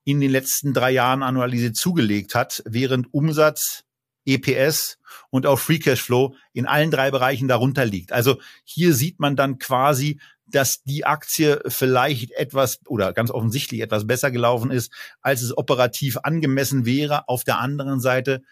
in 0.05 0.21
den 0.21 0.31
letzten 0.31 0.73
drei 0.73 0.91
Jahren 0.93 1.23
annualisiert 1.23 1.75
zugelegt 1.75 2.35
hat, 2.35 2.63
während 2.65 3.13
Umsatz, 3.13 3.85
EPS 4.29 4.99
und 5.31 5.47
auch 5.47 5.59
Free 5.59 5.79
Cashflow 5.79 6.35
in 6.53 6.67
allen 6.67 6.91
drei 6.91 7.11
Bereichen 7.11 7.49
darunter 7.49 7.85
liegt. 7.85 8.13
Also 8.13 8.39
hier 8.65 8.95
sieht 8.95 9.21
man 9.21 9.37
dann 9.37 9.59
quasi, 9.59 10.21
dass 10.47 10.83
die 10.85 11.05
Aktie 11.05 11.61
vielleicht 11.67 12.33
etwas 12.33 12.81
oder 12.87 13.13
ganz 13.13 13.31
offensichtlich 13.31 13.81
etwas 13.81 14.07
besser 14.07 14.31
gelaufen 14.31 14.71
ist, 14.71 14.93
als 15.21 15.43
es 15.43 15.57
operativ 15.57 16.19
angemessen 16.23 16.87
wäre. 16.87 17.29
Auf 17.29 17.45
der 17.45 17.59
anderen 17.59 18.01
Seite 18.01 18.43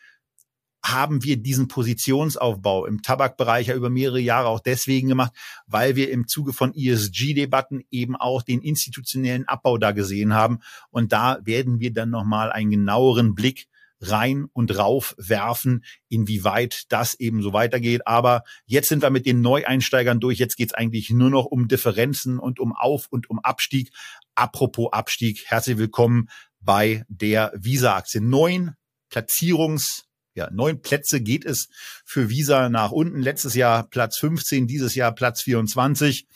haben 0.84 1.24
wir 1.24 1.36
diesen 1.36 1.68
Positionsaufbau 1.68 2.86
im 2.86 3.02
Tabakbereich 3.02 3.68
ja 3.68 3.74
über 3.74 3.90
mehrere 3.90 4.20
Jahre 4.20 4.48
auch 4.48 4.60
deswegen 4.60 5.08
gemacht, 5.08 5.32
weil 5.66 5.96
wir 5.96 6.10
im 6.10 6.28
Zuge 6.28 6.52
von 6.52 6.74
ESG-Debatten 6.74 7.82
eben 7.90 8.14
auch 8.14 8.42
den 8.42 8.62
institutionellen 8.62 9.48
Abbau 9.48 9.78
da 9.78 9.90
gesehen 9.90 10.34
haben. 10.34 10.60
Und 10.90 11.12
da 11.12 11.38
werden 11.42 11.80
wir 11.80 11.92
dann 11.92 12.10
nochmal 12.10 12.52
einen 12.52 12.70
genaueren 12.70 13.34
Blick 13.34 13.66
rein 14.00 14.46
und 14.52 14.76
rauf 14.76 15.14
werfen, 15.18 15.84
inwieweit 16.08 16.84
das 16.90 17.14
eben 17.14 17.42
so 17.42 17.52
weitergeht. 17.52 18.06
Aber 18.06 18.42
jetzt 18.66 18.88
sind 18.88 19.02
wir 19.02 19.10
mit 19.10 19.26
den 19.26 19.40
Neueinsteigern 19.40 20.20
durch. 20.20 20.38
Jetzt 20.38 20.56
geht 20.56 20.70
es 20.70 20.74
eigentlich 20.74 21.10
nur 21.10 21.30
noch 21.30 21.46
um 21.46 21.68
Differenzen 21.68 22.38
und 22.38 22.60
um 22.60 22.72
Auf- 22.72 23.08
und 23.10 23.30
um 23.30 23.38
Abstieg. 23.38 23.90
Apropos 24.34 24.92
Abstieg, 24.92 25.44
herzlich 25.46 25.78
willkommen 25.78 26.28
bei 26.60 27.04
der 27.08 27.52
Visa-Aktie. 27.56 28.20
Neun 28.20 28.74
Platzierungs 29.08 30.06
ja, 30.36 30.50
neun 30.52 30.82
Plätze 30.82 31.22
geht 31.22 31.46
es 31.46 31.68
für 32.04 32.28
Visa 32.28 32.68
nach 32.68 32.92
unten. 32.92 33.22
Letztes 33.22 33.54
Jahr 33.54 33.88
Platz 33.88 34.18
15, 34.18 34.66
dieses 34.66 34.94
Jahr 34.94 35.14
Platz 35.14 35.40
24. 35.40 36.26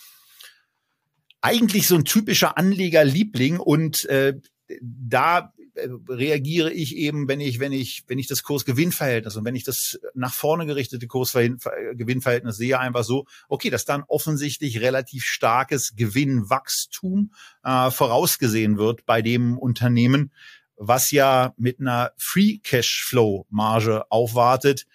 Eigentlich 1.42 1.87
so 1.87 1.96
ein 1.96 2.07
typischer 2.07 2.57
Anlegerliebling 2.57 3.61
und 3.61 4.07
äh, 4.07 4.40
da 4.81 5.53
reagiere 6.09 6.72
ich 6.72 6.96
eben, 6.96 7.28
wenn 7.28 7.40
ich, 7.40 7.61
wenn 7.61 7.72
ich, 7.72 8.04
wenn 8.06 8.18
ich 8.18 8.26
das 8.26 8.42
Kurs-Gewinn-Verhältnis 8.42 9.37
und 9.37 9.44
wenn 9.44 9.54
ich 9.54 9.64
das 9.64 9.98
nach 10.14 10.33
vorne 10.33 10.66
gerichtete 10.66 11.06
Kurs-Gewinn-Verhältnis 11.06 12.56
sehe, 12.56 12.78
einfach 12.78 13.04
so, 13.04 13.26
okay, 13.48 13.70
dass 13.70 13.85
dann 13.85 14.04
offensichtlich 14.06 14.80
relativ 14.80 15.24
starkes 15.24 15.94
Gewinnwachstum 15.96 17.33
äh, 17.64 17.90
vorausgesehen 17.90 18.78
wird 18.78 19.06
bei 19.06 19.22
dem 19.22 19.59
Unternehmen, 19.59 20.33
was 20.76 21.11
ja 21.11 21.52
mit 21.56 21.80
einer 21.80 22.12
Free 22.16 22.59
Cashflow 22.59 23.46
Marge 23.50 24.11
aufwartet, 24.11 24.87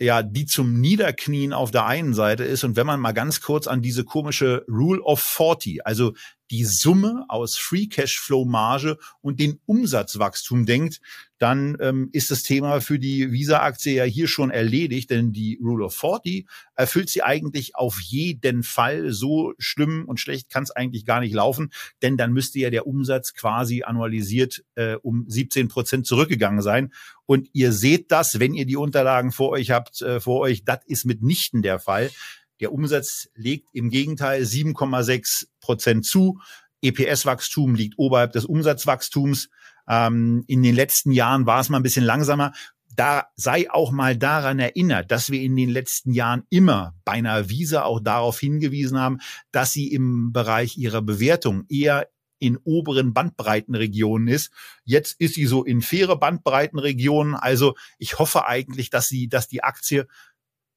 ja, 0.00 0.22
die 0.22 0.46
zum 0.46 0.80
Niederknien 0.80 1.52
auf 1.52 1.70
der 1.70 1.86
einen 1.86 2.14
Seite 2.14 2.44
ist. 2.44 2.64
Und 2.64 2.76
wenn 2.76 2.86
man 2.86 3.00
mal 3.00 3.12
ganz 3.12 3.40
kurz 3.40 3.66
an 3.66 3.80
diese 3.80 4.04
komische 4.04 4.64
Rule 4.68 5.00
of 5.00 5.20
40, 5.20 5.86
also 5.86 6.14
die 6.50 6.64
Summe 6.64 7.24
aus 7.28 7.56
Free 7.56 7.86
Cashflow 7.86 8.44
Marge 8.44 8.98
und 9.20 9.40
den 9.40 9.60
Umsatzwachstum 9.66 10.66
denkt, 10.66 11.00
dann 11.38 11.76
ähm, 11.80 12.10
ist 12.12 12.30
das 12.30 12.42
Thema 12.42 12.80
für 12.80 12.98
die 12.98 13.32
Visa-Aktie 13.32 13.94
ja 13.94 14.04
hier 14.04 14.28
schon 14.28 14.50
erledigt, 14.50 15.10
denn 15.10 15.32
die 15.32 15.58
Rule 15.62 15.84
of 15.86 15.94
40 15.96 16.46
erfüllt 16.74 17.10
sie 17.10 17.22
eigentlich 17.22 17.76
auf 17.76 18.00
jeden 18.00 18.62
Fall. 18.62 19.10
So 19.12 19.52
schlimm 19.58 20.04
und 20.06 20.20
schlecht 20.20 20.50
kann 20.50 20.62
es 20.62 20.70
eigentlich 20.70 21.04
gar 21.04 21.20
nicht 21.20 21.34
laufen, 21.34 21.72
denn 22.02 22.16
dann 22.16 22.32
müsste 22.32 22.58
ja 22.58 22.70
der 22.70 22.86
Umsatz 22.86 23.34
quasi 23.34 23.82
annualisiert 23.82 24.64
äh, 24.74 24.94
um 25.02 25.24
17 25.28 25.68
Prozent 25.68 26.06
zurückgegangen 26.06 26.62
sein. 26.62 26.92
Und 27.26 27.48
ihr 27.52 27.72
seht 27.72 28.12
das, 28.12 28.38
wenn 28.38 28.54
ihr 28.54 28.66
die 28.66 28.76
Unterlagen 28.76 29.32
vor 29.32 29.50
euch 29.50 29.70
habt, 29.70 30.02
äh, 30.02 30.20
vor 30.20 30.40
euch, 30.40 30.64
das 30.64 30.80
ist 30.86 31.06
mitnichten 31.06 31.62
der 31.62 31.78
Fall. 31.78 32.10
Der 32.60 32.72
Umsatz 32.72 33.28
legt 33.34 33.68
im 33.72 33.90
Gegenteil 33.90 34.42
7,6 34.42 35.46
Prozent 35.60 36.06
zu. 36.06 36.38
EPS-Wachstum 36.82 37.74
liegt 37.74 37.98
oberhalb 37.98 38.32
des 38.32 38.44
Umsatzwachstums. 38.44 39.48
Ähm, 39.88 40.44
in 40.46 40.62
den 40.62 40.74
letzten 40.74 41.12
Jahren 41.12 41.46
war 41.46 41.60
es 41.60 41.68
mal 41.68 41.78
ein 41.78 41.82
bisschen 41.82 42.04
langsamer. 42.04 42.52
Da 42.94 43.26
sei 43.34 43.70
auch 43.70 43.90
mal 43.90 44.16
daran 44.16 44.60
erinnert, 44.60 45.10
dass 45.10 45.30
wir 45.30 45.40
in 45.40 45.56
den 45.56 45.68
letzten 45.68 46.12
Jahren 46.12 46.44
immer 46.48 46.94
bei 47.04 47.12
einer 47.12 47.48
Visa 47.48 47.82
auch 47.82 47.98
darauf 48.00 48.38
hingewiesen 48.38 48.98
haben, 48.98 49.18
dass 49.50 49.72
sie 49.72 49.92
im 49.92 50.32
Bereich 50.32 50.76
ihrer 50.76 51.02
Bewertung 51.02 51.64
eher 51.68 52.06
in 52.44 52.58
oberen 52.64 53.12
Bandbreitenregionen 53.14 54.28
ist. 54.28 54.50
Jetzt 54.84 55.20
ist 55.20 55.34
sie 55.34 55.46
so 55.46 55.64
in 55.64 55.82
faire 55.82 56.16
Bandbreitenregionen. 56.16 57.34
Also 57.34 57.74
ich 57.98 58.18
hoffe 58.18 58.46
eigentlich, 58.46 58.90
dass 58.90 59.08
sie, 59.08 59.28
dass 59.28 59.48
die 59.48 59.62
Aktie 59.62 60.06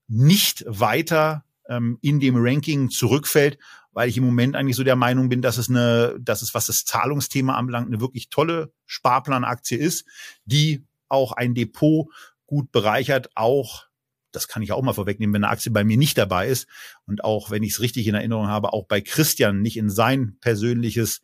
nicht 0.08 0.64
weiter 0.68 1.44
ähm, 1.68 1.98
in 2.02 2.20
dem 2.20 2.36
Ranking 2.38 2.90
zurückfällt, 2.90 3.58
weil 3.92 4.10
ich 4.10 4.18
im 4.18 4.26
Moment 4.26 4.56
eigentlich 4.56 4.76
so 4.76 4.84
der 4.84 4.96
Meinung 4.96 5.30
bin, 5.30 5.42
dass 5.42 5.58
es 5.58 5.70
eine, 5.70 6.16
dass 6.20 6.42
es, 6.42 6.54
was 6.54 6.68
das 6.68 6.86
Zahlungsthema 6.86 7.56
anbelangt, 7.56 7.88
eine 7.88 8.00
wirklich 8.00 8.30
tolle 8.30 8.72
Sparplanaktie 8.86 9.78
ist, 9.78 10.06
die 10.46 10.86
auch 11.10 11.32
ein 11.32 11.56
Depot 11.56 12.08
gut 12.46 12.72
bereichert, 12.72 13.30
auch 13.36 13.88
das 14.32 14.48
kann 14.48 14.62
ich 14.62 14.72
auch 14.72 14.82
mal 14.82 14.94
vorwegnehmen, 14.94 15.34
wenn 15.34 15.44
eine 15.44 15.52
Aktie 15.52 15.72
bei 15.72 15.84
mir 15.84 15.98
nicht 15.98 16.18
dabei 16.18 16.48
ist 16.48 16.68
und 17.06 17.24
auch, 17.24 17.50
wenn 17.50 17.64
ich 17.64 17.72
es 17.72 17.82
richtig 17.82 18.08
in 18.08 18.16
Erinnerung 18.16 18.48
habe, 18.48 18.74
auch 18.74 18.86
bei 18.86 19.02
Christian 19.02 19.62
nicht 19.62 19.78
in 19.78 19.90
sein 19.90 20.38
persönliches 20.42 21.22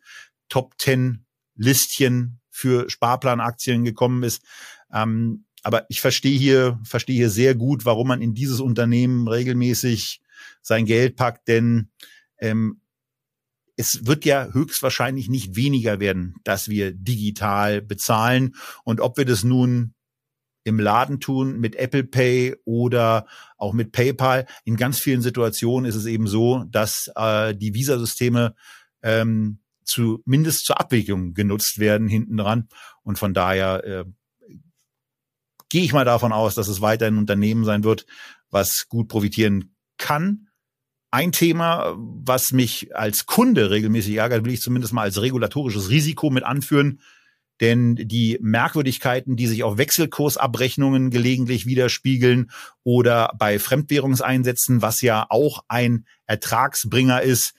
Top 0.48 0.74
10 0.78 1.24
Listchen 1.56 2.40
für 2.50 2.88
Sparplanaktien 2.90 3.84
gekommen 3.84 4.22
ist. 4.22 4.42
Ähm, 4.92 5.44
aber 5.62 5.86
ich 5.88 6.00
verstehe 6.00 6.38
hier, 6.38 6.78
verstehe 6.84 7.16
hier 7.16 7.30
sehr 7.30 7.54
gut, 7.54 7.84
warum 7.84 8.08
man 8.08 8.20
in 8.20 8.34
dieses 8.34 8.60
Unternehmen 8.60 9.26
regelmäßig 9.28 10.20
sein 10.60 10.84
Geld 10.84 11.16
packt, 11.16 11.48
denn 11.48 11.90
ähm, 12.38 12.80
es 13.76 14.06
wird 14.06 14.24
ja 14.24 14.48
höchstwahrscheinlich 14.52 15.28
nicht 15.28 15.56
weniger 15.56 16.00
werden, 16.00 16.36
dass 16.44 16.68
wir 16.68 16.92
digital 16.92 17.82
bezahlen. 17.82 18.54
Und 18.84 19.00
ob 19.00 19.16
wir 19.16 19.24
das 19.24 19.42
nun 19.42 19.94
im 20.62 20.78
Laden 20.78 21.20
tun, 21.20 21.58
mit 21.58 21.76
Apple 21.76 22.04
Pay 22.04 22.56
oder 22.64 23.26
auch 23.58 23.72
mit 23.72 23.92
PayPal, 23.92 24.46
in 24.64 24.76
ganz 24.76 24.98
vielen 24.98 25.22
Situationen 25.22 25.88
ist 25.88 25.96
es 25.96 26.06
eben 26.06 26.26
so, 26.26 26.64
dass 26.70 27.10
äh, 27.16 27.54
die 27.54 27.74
Visasysteme 27.74 28.54
ähm, 29.02 29.58
zumindest 29.84 30.66
zur 30.66 30.80
Abwicklung 30.80 31.34
genutzt 31.34 31.78
werden 31.78 32.08
hinten 32.08 32.36
dran. 32.36 32.68
Und 33.02 33.18
von 33.18 33.34
daher 33.34 33.84
äh, 33.84 34.04
gehe 35.68 35.84
ich 35.84 35.92
mal 35.92 36.04
davon 36.04 36.32
aus, 36.32 36.54
dass 36.54 36.68
es 36.68 36.80
weiter 36.80 37.06
ein 37.06 37.18
Unternehmen 37.18 37.64
sein 37.64 37.84
wird, 37.84 38.06
was 38.50 38.86
gut 38.88 39.08
profitieren 39.08 39.74
kann 39.98 40.48
ein 41.14 41.30
Thema, 41.30 41.94
was 41.96 42.50
mich 42.50 42.96
als 42.96 43.24
Kunde 43.24 43.70
regelmäßig 43.70 44.16
ärgert, 44.16 44.44
will 44.44 44.52
ich 44.52 44.60
zumindest 44.60 44.92
mal 44.92 45.02
als 45.02 45.22
regulatorisches 45.22 45.88
Risiko 45.88 46.28
mit 46.28 46.42
anführen. 46.42 46.98
Denn 47.60 47.94
die 47.94 48.36
Merkwürdigkeiten, 48.42 49.36
die 49.36 49.46
sich 49.46 49.62
auf 49.62 49.78
Wechselkursabrechnungen 49.78 51.10
gelegentlich 51.10 51.66
widerspiegeln 51.66 52.50
oder 52.82 53.30
bei 53.38 53.60
Fremdwährungseinsätzen, 53.60 54.82
was 54.82 55.02
ja 55.02 55.24
auch 55.28 55.62
ein 55.68 56.04
Ertragsbringer 56.26 57.22
ist, 57.22 57.54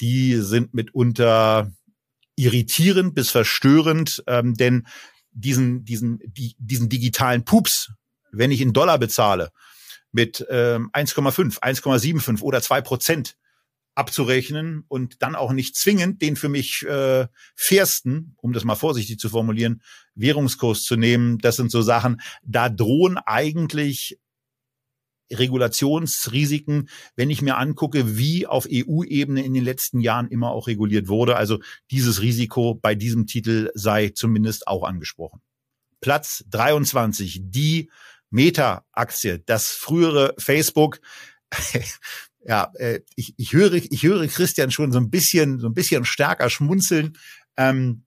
die 0.00 0.36
sind 0.36 0.74
mitunter 0.74 1.70
irritierend 2.36 3.14
bis 3.14 3.30
verstörend, 3.30 4.22
ähm, 4.26 4.54
denn 4.54 4.86
diesen, 5.30 5.84
diesen, 5.84 6.20
die, 6.24 6.56
diesen 6.58 6.88
digitalen 6.88 7.44
Pups, 7.44 7.92
wenn 8.32 8.50
ich 8.50 8.60
in 8.60 8.72
Dollar 8.72 8.98
bezahle, 8.98 9.50
mit 10.12 10.46
ähm, 10.48 10.90
1,5, 10.92 11.60
1,75 11.60 12.42
oder 12.42 12.62
2 12.62 12.80
Prozent 12.82 13.36
abzurechnen 13.94 14.84
und 14.88 15.22
dann 15.22 15.36
auch 15.36 15.52
nicht 15.52 15.76
zwingend 15.76 16.20
den 16.20 16.36
für 16.36 16.48
mich 16.48 16.84
äh, 16.84 17.26
fairsten, 17.54 18.36
um 18.38 18.52
das 18.52 18.64
mal 18.64 18.74
vorsichtig 18.74 19.18
zu 19.18 19.28
formulieren, 19.28 19.82
Währungskurs 20.14 20.82
zu 20.82 20.96
nehmen. 20.96 21.38
Das 21.38 21.56
sind 21.56 21.70
so 21.70 21.82
Sachen, 21.82 22.20
da 22.42 22.68
drohen 22.68 23.18
eigentlich 23.18 24.18
Regulationsrisiken, 25.32 26.88
wenn 27.16 27.30
ich 27.30 27.42
mir 27.42 27.56
angucke, 27.56 28.16
wie 28.18 28.46
auf 28.46 28.66
EU-Ebene 28.70 29.44
in 29.44 29.54
den 29.54 29.64
letzten 29.64 30.00
Jahren 30.00 30.28
immer 30.28 30.50
auch 30.50 30.66
reguliert 30.66 31.08
wurde. 31.08 31.36
Also 31.36 31.60
dieses 31.90 32.20
Risiko 32.20 32.74
bei 32.74 32.94
diesem 32.94 33.26
Titel 33.26 33.70
sei 33.74 34.10
zumindest 34.10 34.68
auch 34.68 34.84
angesprochen. 34.84 35.40
Platz 36.00 36.44
23, 36.50 37.40
die 37.44 37.90
Meta-Aktie, 38.30 39.38
das 39.38 39.68
frühere 39.68 40.34
Facebook. 40.38 41.00
ja, 42.44 42.70
äh, 42.74 43.00
ich, 43.16 43.34
ich 43.38 43.52
höre, 43.52 43.74
ich 43.74 44.02
höre 44.02 44.26
Christian 44.26 44.70
schon 44.70 44.92
so 44.92 44.98
ein 44.98 45.10
bisschen, 45.10 45.60
so 45.60 45.68
ein 45.68 45.74
bisschen 45.74 46.04
stärker 46.04 46.50
schmunzeln. 46.50 47.16
Ähm, 47.56 48.04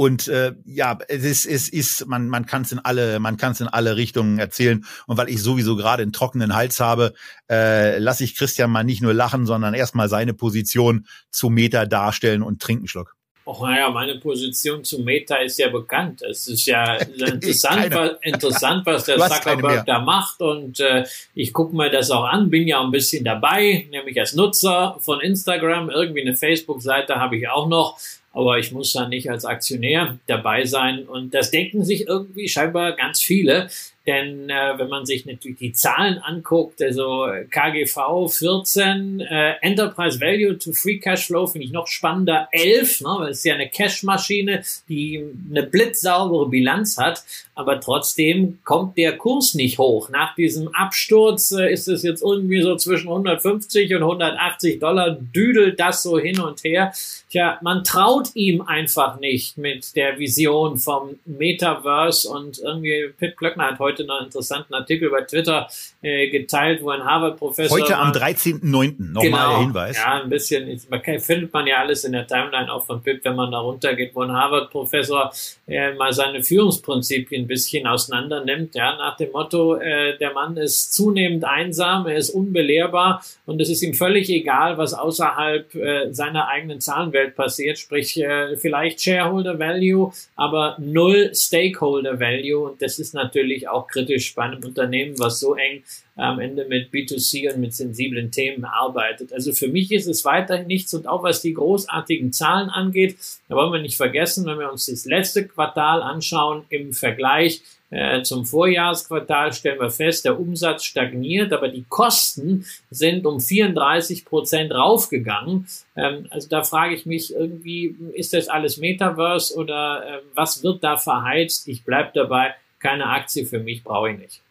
und 0.00 0.28
äh, 0.28 0.54
ja, 0.64 0.96
es 1.08 1.24
ist, 1.24 1.44
es 1.44 1.68
ist, 1.68 2.06
man, 2.06 2.30
man 2.30 2.46
kann 2.46 2.62
es 2.62 2.72
in 2.72 2.78
alle, 2.78 3.20
man 3.20 3.36
kann 3.36 3.52
es 3.52 3.60
in 3.60 3.68
alle 3.68 3.96
Richtungen 3.96 4.38
erzählen. 4.38 4.82
Und 5.06 5.18
weil 5.18 5.28
ich 5.28 5.42
sowieso 5.42 5.76
gerade 5.76 6.02
einen 6.02 6.14
trockenen 6.14 6.54
Hals 6.54 6.80
habe, 6.80 7.12
äh, 7.50 7.98
lasse 7.98 8.24
ich 8.24 8.34
Christian 8.34 8.70
mal 8.70 8.82
nicht 8.82 9.02
nur 9.02 9.12
lachen, 9.12 9.44
sondern 9.44 9.74
erstmal 9.74 10.08
seine 10.08 10.32
Position 10.32 11.06
zu 11.30 11.50
Meta 11.50 11.84
darstellen 11.84 12.42
und 12.42 12.62
trinken 12.62 12.88
Schluck. 12.88 13.14
Oh, 13.44 13.66
naja, 13.66 13.90
meine 13.90 14.16
Position 14.16 14.84
zu 14.84 15.00
Meta 15.00 15.36
ist 15.36 15.58
ja 15.58 15.68
bekannt. 15.68 16.22
Es 16.22 16.46
ist 16.46 16.64
ja 16.64 16.94
interessant, 17.04 17.94
was, 17.94 18.10
interessant, 18.22 18.86
was 18.86 19.04
der 19.04 19.18
Zuckerberg 19.18 19.84
da 19.84 19.98
macht. 19.98 20.40
Und 20.40 20.80
äh, 20.80 21.04
ich 21.34 21.52
gucke 21.52 21.76
mir 21.76 21.90
das 21.90 22.10
auch 22.10 22.24
an, 22.24 22.48
bin 22.48 22.66
ja 22.66 22.80
ein 22.80 22.90
bisschen 22.90 23.22
dabei, 23.22 23.86
nämlich 23.90 24.18
als 24.18 24.32
Nutzer 24.32 24.96
von 25.00 25.20
Instagram. 25.20 25.90
Irgendwie 25.90 26.22
eine 26.22 26.36
Facebook-Seite 26.36 27.16
habe 27.16 27.36
ich 27.36 27.48
auch 27.50 27.68
noch 27.68 27.98
aber 28.32 28.58
ich 28.58 28.72
muss 28.72 28.92
da 28.92 29.08
nicht 29.08 29.30
als 29.30 29.44
Aktionär 29.44 30.18
dabei 30.26 30.64
sein. 30.64 31.04
Und 31.04 31.34
das 31.34 31.50
denken 31.50 31.84
sich 31.84 32.06
irgendwie 32.06 32.48
scheinbar 32.48 32.92
ganz 32.92 33.20
viele. 33.20 33.68
Denn 34.06 34.48
äh, 34.48 34.78
wenn 34.78 34.88
man 34.88 35.04
sich 35.04 35.26
natürlich 35.26 35.58
die 35.58 35.72
Zahlen 35.72 36.18
anguckt, 36.18 36.82
also 36.82 37.26
KGV 37.50 38.28
14, 38.28 39.20
äh, 39.20 39.52
Enterprise 39.60 40.18
Value 40.20 40.56
to 40.56 40.72
Free 40.72 40.98
Cash 40.98 41.26
Flow 41.26 41.46
finde 41.46 41.66
ich 41.66 41.72
noch 41.72 41.86
spannender 41.86 42.48
11, 42.50 43.02
ne, 43.02 43.16
weil 43.18 43.30
es 43.32 43.44
ja 43.44 43.54
eine 43.54 43.68
Cash-Maschine, 43.68 44.62
die 44.88 45.22
eine 45.50 45.64
blitzsaubere 45.64 46.48
Bilanz 46.48 46.96
hat, 46.96 47.22
aber 47.54 47.78
trotzdem 47.78 48.58
kommt 48.64 48.96
der 48.96 49.18
Kurs 49.18 49.52
nicht 49.52 49.78
hoch. 49.78 50.08
Nach 50.08 50.34
diesem 50.34 50.74
Absturz 50.74 51.52
äh, 51.52 51.70
ist 51.70 51.86
es 51.86 52.02
jetzt 52.02 52.22
irgendwie 52.22 52.62
so 52.62 52.76
zwischen 52.76 53.08
150 53.08 53.94
und 53.96 54.02
180 54.02 54.80
Dollar, 54.80 55.10
düdelt 55.10 55.78
das 55.78 56.02
so 56.02 56.18
hin 56.18 56.40
und 56.40 56.64
her. 56.64 56.94
Tja, 57.28 57.58
man 57.60 57.84
traut 57.84 58.30
ihm 58.34 58.62
einfach 58.62 59.20
nicht 59.20 59.58
mit 59.58 59.94
der 59.94 60.18
Vision 60.18 60.78
vom 60.78 61.18
Metaverse 61.26 62.28
und 62.30 62.58
irgendwie 62.58 63.10
Pitt 63.18 63.36
Klöckner 63.36 63.72
hat 63.72 63.78
heute 63.78 63.89
noch 63.98 64.16
einen 64.16 64.26
interessanten 64.26 64.74
Artikel 64.74 65.10
bei 65.10 65.22
Twitter 65.22 65.68
äh, 66.02 66.28
geteilt, 66.28 66.82
wo 66.82 66.90
ein 66.90 67.04
Harvard-Professor... 67.04 67.78
Heute 67.78 67.96
am 67.96 68.12
13.09. 68.12 68.94
nochmal 68.98 69.24
genau, 69.24 69.50
der 69.50 69.58
Hinweis. 69.60 69.96
Ja, 69.96 70.22
ein 70.22 70.30
bisschen, 70.30 70.80
man 70.88 71.02
kann, 71.02 71.18
findet 71.18 71.52
man 71.52 71.66
ja 71.66 71.78
alles 71.78 72.04
in 72.04 72.12
der 72.12 72.26
Timeline 72.26 72.72
auch 72.72 72.84
von 72.84 73.02
Pitt, 73.02 73.24
wenn 73.24 73.36
man 73.36 73.50
da 73.50 73.58
runtergeht, 73.58 74.12
wo 74.14 74.22
ein 74.22 74.32
Harvard-Professor 74.32 75.32
äh, 75.66 75.92
mal 75.94 76.12
seine 76.12 76.42
Führungsprinzipien 76.42 77.44
ein 77.44 77.46
bisschen 77.46 77.86
auseinander 77.86 78.44
nimmt, 78.44 78.74
ja, 78.74 78.96
nach 78.96 79.16
dem 79.16 79.32
Motto, 79.32 79.76
äh, 79.76 80.16
der 80.18 80.32
Mann 80.32 80.56
ist 80.56 80.94
zunehmend 80.94 81.44
einsam, 81.44 82.06
er 82.06 82.16
ist 82.16 82.30
unbelehrbar 82.30 83.22
und 83.46 83.60
es 83.60 83.68
ist 83.70 83.82
ihm 83.82 83.94
völlig 83.94 84.30
egal, 84.30 84.78
was 84.78 84.94
außerhalb 84.94 85.74
äh, 85.74 86.12
seiner 86.12 86.48
eigenen 86.48 86.80
Zahlenwelt 86.80 87.36
passiert, 87.36 87.78
sprich 87.78 88.20
äh, 88.20 88.56
vielleicht 88.56 89.00
Shareholder 89.00 89.58
Value, 89.58 90.12
aber 90.36 90.76
null 90.78 91.32
Stakeholder 91.34 92.20
Value 92.20 92.70
und 92.70 92.82
das 92.82 92.98
ist 92.98 93.14
natürlich 93.14 93.68
auch 93.68 93.79
kritisch 93.86 94.34
bei 94.34 94.42
einem 94.44 94.64
Unternehmen, 94.64 95.18
was 95.18 95.40
so 95.40 95.54
eng 95.54 95.82
am 96.16 96.40
Ende 96.40 96.66
mit 96.66 96.92
B2C 96.92 97.52
und 97.52 97.60
mit 97.60 97.74
sensiblen 97.74 98.30
Themen 98.30 98.64
arbeitet. 98.64 99.32
Also 99.32 99.52
für 99.52 99.68
mich 99.68 99.90
ist 99.92 100.06
es 100.06 100.24
weiterhin 100.24 100.66
nichts 100.66 100.92
und 100.94 101.06
auch 101.06 101.22
was 101.22 101.40
die 101.40 101.54
großartigen 101.54 102.32
Zahlen 102.32 102.68
angeht, 102.68 103.16
da 103.48 103.56
wollen 103.56 103.72
wir 103.72 103.80
nicht 103.80 103.96
vergessen, 103.96 104.46
wenn 104.46 104.58
wir 104.58 104.70
uns 104.70 104.86
das 104.86 105.04
letzte 105.04 105.46
Quartal 105.46 106.02
anschauen 106.02 106.64
im 106.68 106.92
Vergleich 106.92 107.62
äh, 107.90 108.22
zum 108.22 108.46
Vorjahresquartal 108.46 109.52
stellen 109.52 109.80
wir 109.80 109.90
fest, 109.90 110.24
der 110.24 110.38
Umsatz 110.38 110.84
stagniert, 110.84 111.52
aber 111.52 111.68
die 111.68 111.84
Kosten 111.88 112.64
sind 112.90 113.26
um 113.26 113.40
34 113.40 114.24
Prozent 114.24 114.72
raufgegangen. 114.72 115.66
Ähm, 115.96 116.26
also 116.30 116.48
da 116.48 116.62
frage 116.62 116.94
ich 116.94 117.04
mich 117.04 117.34
irgendwie, 117.34 117.96
ist 118.14 118.32
das 118.32 118.48
alles 118.48 118.76
Metaverse 118.76 119.56
oder 119.56 120.04
äh, 120.06 120.18
was 120.34 120.62
wird 120.62 120.84
da 120.84 120.98
verheizt? 120.98 121.66
Ich 121.66 121.84
bleib 121.84 122.14
dabei, 122.14 122.54
keine 122.80 123.06
Aktie 123.06 123.46
für 123.46 123.60
mich 123.60 123.84
brauche 123.84 124.10
ich 124.10 124.18
nicht. 124.18 124.42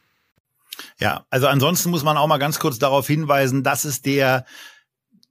Ja, 0.99 1.25
also 1.29 1.47
ansonsten 1.47 1.89
muss 1.89 2.03
man 2.03 2.17
auch 2.17 2.27
mal 2.27 2.37
ganz 2.37 2.59
kurz 2.59 2.79
darauf 2.79 3.07
hinweisen, 3.07 3.63
dass 3.63 3.83
es 3.83 4.01
der, 4.01 4.45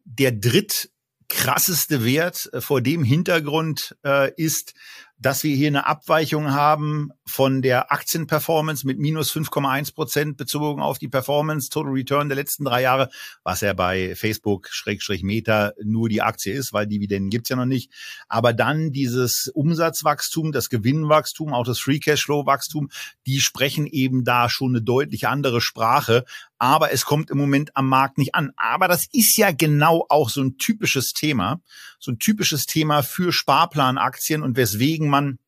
der 0.04 0.32
dritt 0.32 0.90
krasseste 1.28 2.04
Wert 2.04 2.50
äh, 2.52 2.60
vor 2.60 2.80
dem 2.80 3.04
Hintergrund 3.04 3.96
äh, 4.04 4.32
ist, 4.34 4.74
dass 5.20 5.42
wir 5.42 5.54
hier 5.54 5.68
eine 5.68 5.86
Abweichung 5.86 6.52
haben 6.52 7.10
von 7.26 7.60
der 7.60 7.92
Aktienperformance 7.92 8.86
mit 8.86 8.98
minus 8.98 9.32
5,1 9.32 9.94
Prozent 9.94 10.36
bezogen 10.36 10.80
auf 10.80 10.98
die 10.98 11.08
Performance 11.08 11.68
Total 11.70 11.92
Return 11.92 12.28
der 12.28 12.36
letzten 12.36 12.64
drei 12.64 12.82
Jahre, 12.82 13.10
was 13.42 13.60
ja 13.60 13.72
bei 13.72 14.14
Facebook 14.14 14.68
Schrägstrich 14.70 15.22
Meta 15.22 15.72
nur 15.82 16.08
die 16.08 16.22
Aktie 16.22 16.54
ist, 16.54 16.72
weil 16.72 16.86
Dividenden 16.86 17.30
gibt's 17.30 17.48
ja 17.48 17.56
noch 17.56 17.66
nicht. 17.66 17.92
Aber 18.28 18.52
dann 18.52 18.92
dieses 18.92 19.50
Umsatzwachstum, 19.54 20.52
das 20.52 20.70
Gewinnwachstum, 20.70 21.52
auch 21.52 21.64
das 21.64 21.80
Free 21.80 21.98
Cashflow 21.98 22.46
Wachstum, 22.46 22.88
die 23.26 23.40
sprechen 23.40 23.86
eben 23.86 24.24
da 24.24 24.48
schon 24.48 24.72
eine 24.72 24.82
deutlich 24.82 25.26
andere 25.26 25.60
Sprache. 25.60 26.24
Aber 26.58 26.92
es 26.92 27.04
kommt 27.04 27.30
im 27.30 27.38
Moment 27.38 27.76
am 27.76 27.88
Markt 27.88 28.18
nicht 28.18 28.34
an. 28.34 28.52
Aber 28.56 28.88
das 28.88 29.06
ist 29.12 29.36
ja 29.36 29.52
genau 29.52 30.06
auch 30.08 30.28
so 30.28 30.42
ein 30.42 30.58
typisches 30.58 31.12
Thema, 31.12 31.60
so 32.00 32.10
ein 32.10 32.18
typisches 32.18 32.66
Thema 32.66 33.02
für 33.02 33.32
Sparplanaktien 33.32 34.42
und 34.42 34.56
weswegen 34.56 35.07
man 35.08 35.38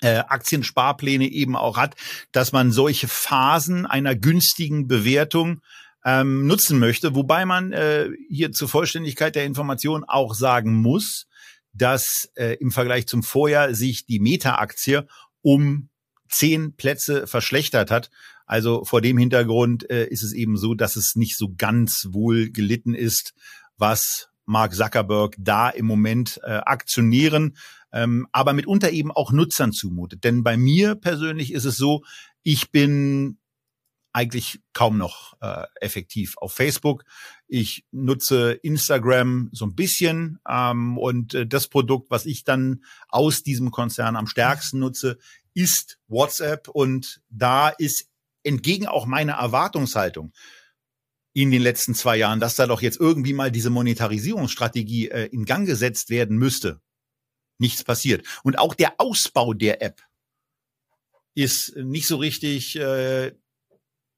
äh, 0.00 0.18
Aktiensparpläne 0.18 1.28
eben 1.28 1.56
auch 1.56 1.76
hat, 1.76 1.94
dass 2.32 2.52
man 2.52 2.72
solche 2.72 3.08
Phasen 3.08 3.86
einer 3.86 4.16
günstigen 4.16 4.88
Bewertung 4.88 5.60
ähm, 6.04 6.46
nutzen 6.46 6.78
möchte, 6.78 7.14
wobei 7.14 7.46
man 7.46 7.72
äh, 7.72 8.10
hier 8.28 8.52
zur 8.52 8.68
Vollständigkeit 8.68 9.36
der 9.36 9.44
Information 9.44 10.04
auch 10.04 10.34
sagen 10.34 10.74
muss, 10.74 11.26
dass 11.72 12.28
äh, 12.34 12.56
im 12.56 12.70
Vergleich 12.70 13.06
zum 13.06 13.22
Vorjahr 13.22 13.74
sich 13.74 14.04
die 14.04 14.18
Meta-Aktie 14.18 15.06
um 15.40 15.88
zehn 16.28 16.74
Plätze 16.74 17.26
verschlechtert 17.26 17.90
hat. 17.90 18.10
Also 18.46 18.84
vor 18.84 19.00
dem 19.00 19.16
Hintergrund 19.18 19.88
äh, 19.88 20.06
ist 20.06 20.22
es 20.22 20.32
eben 20.32 20.56
so, 20.56 20.74
dass 20.74 20.96
es 20.96 21.14
nicht 21.14 21.36
so 21.36 21.54
ganz 21.56 22.08
wohl 22.10 22.50
gelitten 22.50 22.94
ist, 22.94 23.34
was 23.76 24.28
Mark 24.44 24.74
Zuckerberg 24.74 25.36
da 25.38 25.70
im 25.70 25.86
Moment 25.86 26.40
äh, 26.42 26.50
Aktionären, 26.50 27.56
ähm, 27.92 28.26
aber 28.32 28.52
mitunter 28.52 28.90
eben 28.90 29.10
auch 29.10 29.32
Nutzern 29.32 29.72
zumutet. 29.72 30.24
Denn 30.24 30.42
bei 30.42 30.56
mir 30.56 30.94
persönlich 30.94 31.52
ist 31.52 31.64
es 31.64 31.76
so, 31.76 32.02
ich 32.42 32.70
bin 32.70 33.38
eigentlich 34.12 34.60
kaum 34.72 34.98
noch 34.98 35.34
äh, 35.40 35.64
effektiv 35.80 36.36
auf 36.36 36.52
Facebook. 36.52 37.04
Ich 37.48 37.84
nutze 37.92 38.52
Instagram 38.52 39.48
so 39.52 39.64
ein 39.64 39.74
bisschen 39.74 40.38
ähm, 40.48 40.98
und 40.98 41.34
äh, 41.34 41.46
das 41.46 41.68
Produkt, 41.68 42.10
was 42.10 42.26
ich 42.26 42.44
dann 42.44 42.84
aus 43.08 43.42
diesem 43.42 43.70
Konzern 43.70 44.16
am 44.16 44.26
stärksten 44.26 44.80
nutze, 44.80 45.18
ist 45.54 45.98
WhatsApp 46.08 46.68
und 46.68 47.22
da 47.30 47.68
ist 47.68 48.08
entgegen 48.44 48.86
auch 48.86 49.06
meiner 49.06 49.34
Erwartungshaltung 49.34 50.32
in 51.32 51.50
den 51.50 51.62
letzten 51.62 51.94
zwei 51.94 52.16
Jahren, 52.16 52.40
dass 52.40 52.56
da 52.56 52.66
doch 52.66 52.82
jetzt 52.82 53.00
irgendwie 53.00 53.32
mal 53.32 53.50
diese 53.50 53.70
Monetarisierungsstrategie 53.70 55.08
äh, 55.08 55.26
in 55.26 55.46
Gang 55.46 55.66
gesetzt 55.66 56.10
werden 56.10 56.36
müsste. 56.36 56.80
Nichts 57.62 57.84
passiert. 57.84 58.26
Und 58.42 58.58
auch 58.58 58.74
der 58.74 58.94
Ausbau 58.98 59.54
der 59.54 59.82
App 59.82 60.02
ist 61.34 61.76
nicht 61.76 62.08
so 62.08 62.16
richtig 62.16 62.74
äh, 62.74 63.30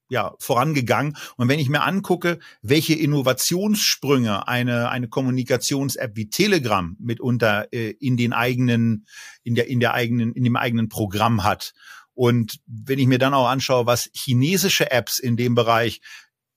ja, 0.08 0.34
vorangegangen. 0.38 1.14
Und 1.36 1.48
wenn 1.48 1.58
ich 1.58 1.68
mir 1.68 1.82
angucke, 1.82 2.38
welche 2.62 2.94
Innovationssprünge 2.94 4.48
eine, 4.48 4.88
eine 4.88 5.08
Kommunikations-App 5.08 6.16
wie 6.16 6.30
Telegram 6.30 6.96
mitunter 6.98 7.70
äh, 7.70 7.90
in 7.90 8.16
den 8.16 8.32
eigenen, 8.32 9.06
in 9.42 9.54
der, 9.54 9.68
in 9.68 9.78
der 9.78 9.92
eigenen, 9.92 10.32
in 10.32 10.44
dem 10.44 10.56
eigenen 10.56 10.88
Programm 10.88 11.44
hat. 11.44 11.74
Und 12.14 12.60
wenn 12.66 12.98
ich 12.98 13.06
mir 13.06 13.18
dann 13.18 13.34
auch 13.34 13.48
anschaue, 13.48 13.84
was 13.84 14.08
chinesische 14.14 14.90
Apps 14.90 15.18
in 15.18 15.36
dem 15.36 15.54
Bereich 15.54 16.00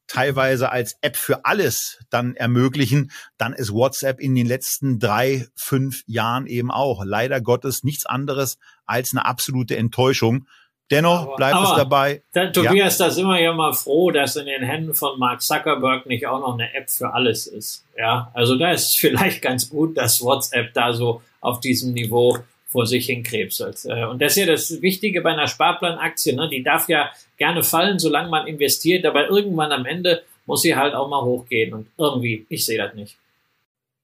teilweise 0.07 0.71
als 0.71 0.97
App 1.01 1.15
für 1.15 1.45
alles 1.45 1.99
dann 2.09 2.35
ermöglichen, 2.35 3.11
dann 3.37 3.53
ist 3.53 3.73
WhatsApp 3.73 4.19
in 4.19 4.35
den 4.35 4.47
letzten 4.47 4.99
drei, 4.99 5.47
fünf 5.55 6.03
Jahren 6.07 6.47
eben 6.47 6.71
auch 6.71 7.03
leider 7.05 7.41
Gottes 7.41 7.83
nichts 7.83 8.05
anderes 8.05 8.57
als 8.85 9.11
eine 9.11 9.25
absolute 9.25 9.77
Enttäuschung. 9.77 10.47
Dennoch 10.89 11.23
aber, 11.23 11.35
bleibt 11.35 11.55
aber, 11.55 11.69
es 11.69 11.75
dabei. 11.75 12.23
Da, 12.33 12.47
Tobias, 12.47 12.97
ja. 12.97 13.05
da 13.05 13.11
sind 13.11 13.27
wir 13.27 13.41
ja 13.41 13.53
mal 13.53 13.73
froh, 13.73 14.11
dass 14.11 14.37
in 14.37 14.45
den 14.45 14.63
Händen 14.63 14.93
von 14.93 15.19
Mark 15.19 15.41
Zuckerberg 15.41 16.05
nicht 16.05 16.25
auch 16.25 16.39
noch 16.39 16.53
eine 16.53 16.73
App 16.73 16.89
für 16.89 17.13
alles 17.13 17.45
ist. 17.45 17.83
Ja, 17.97 18.31
also 18.33 18.57
da 18.57 18.71
ist 18.71 18.97
vielleicht 18.99 19.41
ganz 19.41 19.69
gut, 19.69 19.97
dass 19.97 20.21
WhatsApp 20.21 20.73
da 20.73 20.93
so 20.93 21.21
auf 21.41 21.59
diesem 21.59 21.93
Niveau 21.93 22.37
vor 22.77 22.85
sich 22.85 23.07
hinkrebselt. 23.07 23.85
Äh, 23.85 24.05
und 24.05 24.21
das 24.21 24.33
ist 24.33 24.37
ja 24.37 24.45
das 24.45 24.83
Wichtige 24.83 25.21
bei 25.21 25.31
einer 25.31 25.47
Sparplanaktie. 25.47 26.33
Ne? 26.33 26.47
Die 26.47 26.61
darf 26.61 26.87
ja 26.89 27.09
gerne 27.35 27.63
fallen, 27.63 27.97
solange 27.97 28.29
man 28.29 28.45
investiert, 28.45 29.03
aber 29.03 29.29
irgendwann 29.29 29.71
am 29.71 29.87
Ende 29.87 30.21
muss 30.45 30.61
sie 30.61 30.75
halt 30.75 30.93
auch 30.93 31.09
mal 31.09 31.23
hochgehen. 31.23 31.73
Und 31.73 31.87
irgendwie, 31.97 32.45
ich 32.49 32.67
sehe 32.67 32.77
das 32.77 32.93
nicht. 32.93 33.17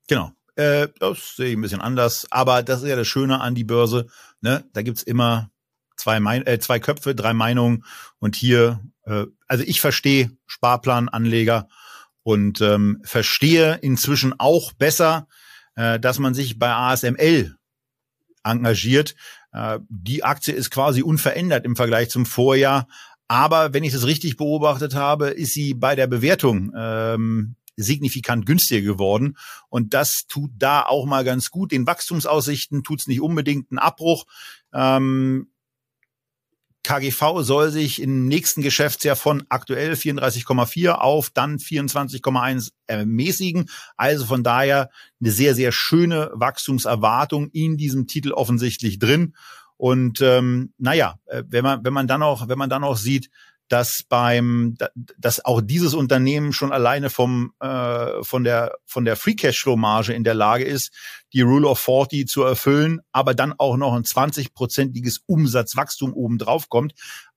Genau. 0.08 0.32
Äh, 0.56 0.88
das 0.98 1.36
sehe 1.36 1.50
ich 1.50 1.56
ein 1.56 1.62
bisschen 1.62 1.82
anders. 1.82 2.26
Aber 2.32 2.64
das 2.64 2.82
ist 2.82 2.90
ja 2.90 2.96
das 2.96 3.08
Schöne 3.08 3.42
an 3.42 3.54
die 3.54 3.64
Börse. 3.64 4.08
Ne? 4.42 4.64
Da 4.74 4.82
gibt's 4.82 5.04
immer 5.04 5.52
zwei, 5.96 6.20
mein 6.20 6.44
äh, 6.48 6.58
zwei 6.58 6.80
Köpfe, 6.80 7.14
drei 7.14 7.34
Meinungen. 7.34 7.86
Und 8.18 8.36
hier, 8.36 8.80
äh, 9.06 9.26
also 9.48 9.64
ich 9.68 9.82
verstehe 9.82 10.32
Sparplananleger 10.48 11.68
und 12.24 12.60
ähm, 12.62 13.02
verstehe 13.04 13.78
inzwischen 13.84 14.34
auch 14.40 14.74
besser, 14.74 15.28
äh, 15.76 16.00
dass 16.00 16.18
man 16.18 16.34
sich 16.34 16.58
bei 16.58 16.72
ASML 16.72 17.56
engagiert. 18.44 19.16
Äh, 19.52 19.80
die 19.90 20.24
Aktie 20.24 20.54
ist 20.54 20.72
quasi 20.72 21.02
unverändert 21.02 21.66
im 21.66 21.76
Vergleich 21.76 22.10
zum 22.10 22.26
Vorjahr. 22.26 22.88
Aber 23.28 23.74
wenn 23.74 23.84
ich 23.84 23.94
das 23.94 24.06
richtig 24.06 24.38
beobachtet 24.38 24.96
habe, 24.96 25.30
ist 25.30 25.54
sie 25.54 25.74
bei 25.74 25.96
der 25.96 26.08
Bewertung 26.08 26.72
ähm, 26.76 27.56
signifikant 27.76 28.46
günstiger 28.46 28.82
geworden. 28.82 29.38
Und 29.70 29.94
das 29.94 30.26
tut 30.28 30.52
da 30.58 30.84
auch 30.84 31.06
mal 31.06 31.24
ganz 31.24 31.50
gut. 31.50 31.72
Den 31.72 31.88
Wachstumsaussichten 31.88 32.84
tut 32.84 33.02
es 33.02 33.08
nicht 33.08 33.22
unbedingt 33.22 33.72
einen 33.72 33.80
Abbruch. 33.80 34.26
Ähm, 34.74 35.50
KGV 36.84 37.42
soll 37.42 37.72
sich 37.72 38.02
im 38.02 38.28
nächsten 38.28 38.62
Geschäftsjahr 38.62 39.16
von 39.16 39.44
aktuell 39.50 39.94
34,4 39.94 40.92
auf 40.92 41.30
dann 41.30 41.58
24,1 41.58 42.72
ermäßigen. 42.88 43.70
Also 43.96 44.26
von 44.26 44.44
daher 44.44 44.90
eine 45.22 45.32
sehr, 45.32 45.56
sehr 45.56 45.72
schöne 45.72 46.30
Wachstumserwartung 46.34 47.50
in 47.50 47.78
diesem 47.78 48.08
Titel 48.08 48.32
offensichtlich 48.32 49.00
drin. 49.00 49.34
Und 49.78 50.22
ähm, 50.22 50.74
naja, 50.78 51.16
äh, 51.26 51.44
wenn 51.48 51.64
man, 51.64 51.84
wenn 51.84 51.94
man 51.94 52.08
dann 52.08 52.22
auch, 52.22 52.48
wenn 52.48 52.58
man 52.58 52.70
dann 52.70 52.84
auch 52.84 52.98
sieht, 52.98 53.30
dass 53.70 54.04
beim, 54.04 54.76
dass 55.18 55.44
auch 55.44 55.62
dieses 55.62 55.94
Unternehmen 55.94 56.54
schon 56.54 56.72
alleine 56.72 57.10
vom 57.10 57.54
äh, 57.60 58.24
von 58.24 58.44
der 58.44 58.76
von 58.86 59.06
der 59.06 59.16
Free 59.16 59.36
Cashflow 59.36 59.78
Marge 59.78 60.14
in 60.14 60.24
der 60.24 60.34
Lage 60.34 60.64
ist, 60.64 60.92
die 61.34 61.42
Rule 61.42 61.68
of 61.68 61.80
40 61.80 62.28
zu 62.28 62.44
erfüllen, 62.44 63.02
aber 63.12 63.34
dann 63.34 63.54
auch 63.58 63.78
noch 63.78 63.94
ein 63.94 64.04
20-prozentiges 64.04 65.22
Umsatzwachstum 65.26 66.14
obendrauf 66.14 66.70
kommt. 66.70 66.94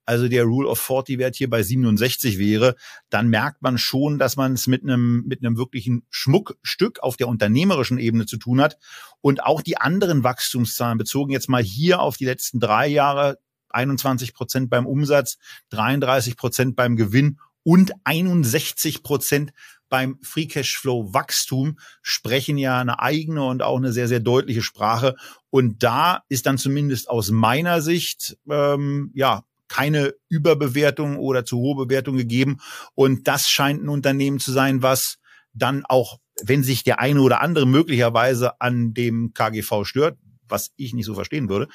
Also 0.08 0.28
der 0.28 0.44
Rule 0.44 0.68
of 0.68 0.78
40 0.78 1.18
Wert 1.18 1.34
hier 1.34 1.50
bei 1.50 1.64
67 1.64 2.38
wäre, 2.38 2.76
dann 3.10 3.28
merkt 3.28 3.62
man 3.62 3.76
schon, 3.76 4.18
dass 4.18 4.36
man 4.36 4.52
es 4.52 4.68
mit 4.68 4.84
einem 4.84 5.24
mit 5.26 5.44
einem 5.44 5.56
wirklichen 5.56 6.06
Schmuckstück 6.10 7.00
auf 7.00 7.16
der 7.16 7.26
unternehmerischen 7.26 7.98
Ebene 7.98 8.26
zu 8.26 8.36
tun 8.36 8.60
hat 8.60 8.78
und 9.20 9.42
auch 9.42 9.62
die 9.62 9.78
anderen 9.78 10.22
Wachstumszahlen 10.22 10.96
bezogen 10.96 11.32
jetzt 11.32 11.48
mal 11.48 11.62
hier 11.62 12.00
auf 12.00 12.16
die 12.16 12.24
letzten 12.24 12.60
drei 12.60 12.86
Jahre 12.86 13.38
21 13.70 14.35
Prozent 14.35 14.70
beim 14.70 14.87
Umsatz, 14.87 15.38
33 15.70 16.37
Prozent 16.37 16.76
beim 16.76 16.96
Gewinn 16.96 17.38
und 17.62 17.92
61 18.05 19.02
Prozent 19.02 19.52
beim 19.88 20.18
Free 20.22 20.46
Cashflow 20.46 21.12
Wachstum 21.14 21.79
sprechen 22.02 22.59
ja 22.59 22.81
eine 22.81 23.00
eigene 23.00 23.44
und 23.44 23.62
auch 23.62 23.76
eine 23.76 23.92
sehr, 23.92 24.09
sehr 24.09 24.20
deutliche 24.20 24.62
Sprache. 24.62 25.14
Und 25.50 25.83
da 25.83 26.22
ist 26.29 26.46
dann 26.46 26.59
zumindest 26.59 27.09
aus 27.09 27.31
meiner 27.31 27.81
Sicht, 27.81 28.37
ähm, 28.48 29.11
ja, 29.14 29.42
keine 29.68 30.14
Überbewertung 30.29 31.16
oder 31.16 31.44
zu 31.44 31.59
hohe 31.59 31.87
Bewertung 31.87 32.16
gegeben. 32.16 32.59
Und 32.94 33.26
das 33.26 33.48
scheint 33.48 33.83
ein 33.83 33.88
Unternehmen 33.88 34.38
zu 34.38 34.52
sein, 34.52 34.83
was 34.83 35.18
dann 35.52 35.85
auch, 35.85 36.18
wenn 36.42 36.62
sich 36.62 36.85
der 36.85 37.00
eine 37.00 37.20
oder 37.20 37.40
andere 37.40 37.66
möglicherweise 37.66 38.61
an 38.61 38.94
dem 38.94 39.33
KGV 39.35 39.85
stört, 39.85 40.18
was 40.48 40.72
ich 40.76 40.94
nicht 40.94 41.06
so 41.06 41.14
verstehen 41.14 41.48
würde, 41.48 41.68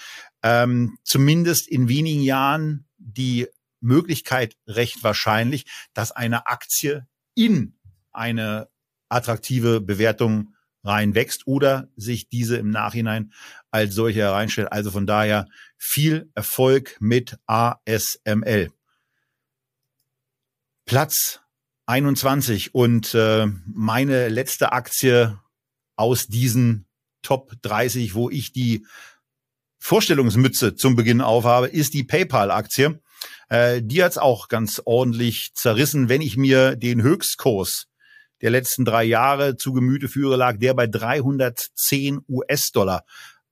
ähm, 0.44 0.98
zumindest 1.04 1.68
in 1.68 1.90
wenigen 1.90 2.22
Jahren 2.22 2.88
die 2.98 3.48
Möglichkeit 3.80 4.56
recht 4.68 5.04
wahrscheinlich, 5.04 5.66
dass 5.94 6.12
eine 6.12 6.48
Aktie 6.48 7.08
in 7.36 7.78
eine 8.12 8.70
attraktive 9.10 9.82
Bewertung 9.82 10.56
reinwächst 10.84 11.46
oder 11.46 11.90
sich 11.96 12.30
diese 12.30 12.58
im 12.58 12.70
Nachhinein 12.70 13.34
als 13.70 13.94
solche 13.94 14.20
hereinstellt. 14.20 14.72
Also 14.72 14.92
von 14.92 15.06
daher 15.06 15.48
viel 15.78 16.32
Erfolg 16.34 16.98
mit 17.00 17.38
ASML. 17.46 18.72
Platz 20.86 21.42
21 21.86 22.74
und 22.74 23.14
äh, 23.14 23.48
meine 23.66 24.30
letzte 24.30 24.72
Aktie 24.72 25.40
aus 25.96 26.28
diesen 26.28 26.88
Top 27.22 27.54
30, 27.62 28.16
wo 28.16 28.30
ich 28.30 28.52
die 28.52 28.86
Vorstellungsmütze 29.80 30.76
zum 30.76 30.96
Beginn 30.96 31.22
aufhabe, 31.22 31.68
ist 31.68 31.94
die 31.94 32.04
PayPal-Aktie. 32.04 33.02
Äh, 33.50 33.82
die 33.84 34.04
hat's 34.04 34.18
auch 34.18 34.48
ganz 34.48 34.82
ordentlich 34.86 35.54
zerrissen. 35.54 36.08
Wenn 36.08 36.22
ich 36.22 36.38
mir 36.38 36.76
den 36.76 37.02
Höchstkurs 37.02 37.88
der 38.42 38.52
letzten 38.52 38.86
drei 38.86 39.04
Jahre 39.04 39.58
zu 39.58 39.74
Gemüte 39.74 40.08
führe, 40.08 40.36
lag 40.36 40.58
der 40.58 40.74
bei 40.74 40.88
310 40.88 42.22
US-Dollar. 42.28 43.04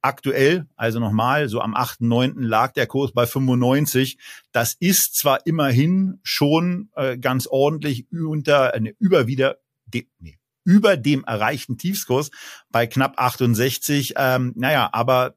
Aktuell, 0.01 0.65
also 0.77 0.99
nochmal, 0.99 1.49
so 1.49 1.60
am 1.60 1.75
8.9. 1.75 2.36
lag 2.38 2.71
der 2.71 2.88
Kurs 2.88 3.12
bei 3.12 3.25
95. 3.25 4.17
Das 4.53 4.75
ist 4.79 5.17
zwar 5.17 5.45
immerhin 5.45 6.19
schon 6.23 6.89
äh, 6.95 7.17
ganz 7.17 7.47
ordentlich 7.47 8.08
unter, 8.12 8.73
eine 8.73 8.95
über 8.99 9.27
wieder, 9.27 9.58
de, 9.86 10.08
nee, 10.19 10.38
über 10.63 10.98
dem 10.98 11.24
erreichten 11.24 11.78
Tiefskurs 11.78 12.32
bei 12.69 12.88
knapp 12.88 13.13
68. 13.17 14.13
Ähm, 14.17 14.54
naja, 14.56 14.89
aber 14.91 15.36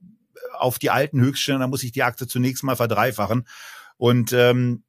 auf 0.59 0.79
die 0.79 0.91
alten 0.91 1.21
Höchststände, 1.21 1.61
da 1.61 1.67
muss 1.69 1.83
ich 1.83 1.93
die 1.93 2.03
Aktie 2.03 2.27
zunächst 2.27 2.63
mal 2.63 2.77
verdreifachen. 2.77 3.47
Und 3.97 4.33
ähm, 4.33 4.85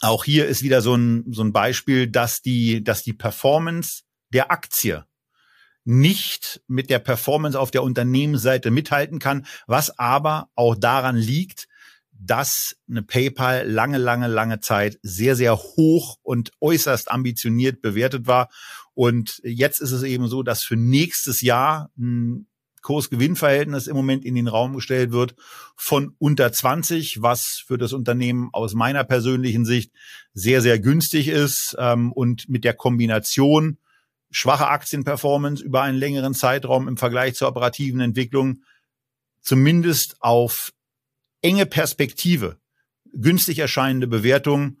auch 0.00 0.24
hier 0.24 0.46
ist 0.46 0.62
wieder 0.62 0.82
so 0.82 0.94
ein, 0.94 1.24
so 1.32 1.42
ein 1.42 1.52
Beispiel, 1.52 2.06
dass 2.06 2.42
die, 2.42 2.82
dass 2.84 3.02
die 3.02 3.12
Performance 3.12 4.02
der 4.30 4.50
Aktie 4.50 5.04
nicht 5.84 6.60
mit 6.66 6.90
der 6.90 6.98
Performance 6.98 7.58
auf 7.58 7.70
der 7.70 7.82
Unternehmensseite 7.82 8.70
mithalten 8.70 9.18
kann, 9.18 9.46
was 9.66 9.98
aber 9.98 10.50
auch 10.56 10.74
daran 10.74 11.16
liegt, 11.16 11.68
dass 12.18 12.76
eine 12.88 13.02
PayPal 13.02 13.68
lange, 13.68 13.98
lange, 13.98 14.28
lange 14.28 14.60
Zeit 14.60 14.98
sehr, 15.02 15.36
sehr 15.36 15.56
hoch 15.56 16.18
und 16.22 16.50
äußerst 16.60 17.10
ambitioniert 17.10 17.82
bewertet 17.82 18.26
war. 18.26 18.48
Und 18.94 19.40
jetzt 19.44 19.80
ist 19.80 19.92
es 19.92 20.02
eben 20.02 20.28
so, 20.28 20.42
dass 20.42 20.62
für 20.62 20.76
nächstes 20.76 21.40
Jahr 21.40 21.90
ein 21.98 22.46
Kurs-Gewinn-Verhältnis 22.82 23.88
im 23.88 23.96
Moment 23.96 24.24
in 24.24 24.36
den 24.36 24.46
Raum 24.46 24.74
gestellt 24.74 25.10
wird 25.10 25.34
von 25.74 26.14
unter 26.18 26.52
20, 26.52 27.20
was 27.20 27.62
für 27.66 27.78
das 27.78 27.92
Unternehmen 27.92 28.50
aus 28.52 28.74
meiner 28.74 29.02
persönlichen 29.02 29.64
Sicht 29.64 29.92
sehr, 30.34 30.62
sehr 30.62 30.78
günstig 30.78 31.26
ist. 31.26 31.74
Ähm, 31.78 32.12
und 32.12 32.48
mit 32.48 32.62
der 32.62 32.74
Kombination 32.74 33.78
schwache 34.30 34.68
Aktienperformance 34.68 35.64
über 35.64 35.82
einen 35.82 35.98
längeren 35.98 36.34
Zeitraum 36.34 36.86
im 36.86 36.96
Vergleich 36.96 37.34
zur 37.34 37.48
operativen 37.48 38.00
Entwicklung 38.00 38.62
zumindest 39.46 40.16
auf 40.20 40.72
enge 41.42 41.66
Perspektive, 41.66 42.60
günstig 43.12 43.58
erscheinende 43.58 44.06
Bewertung, 44.06 44.80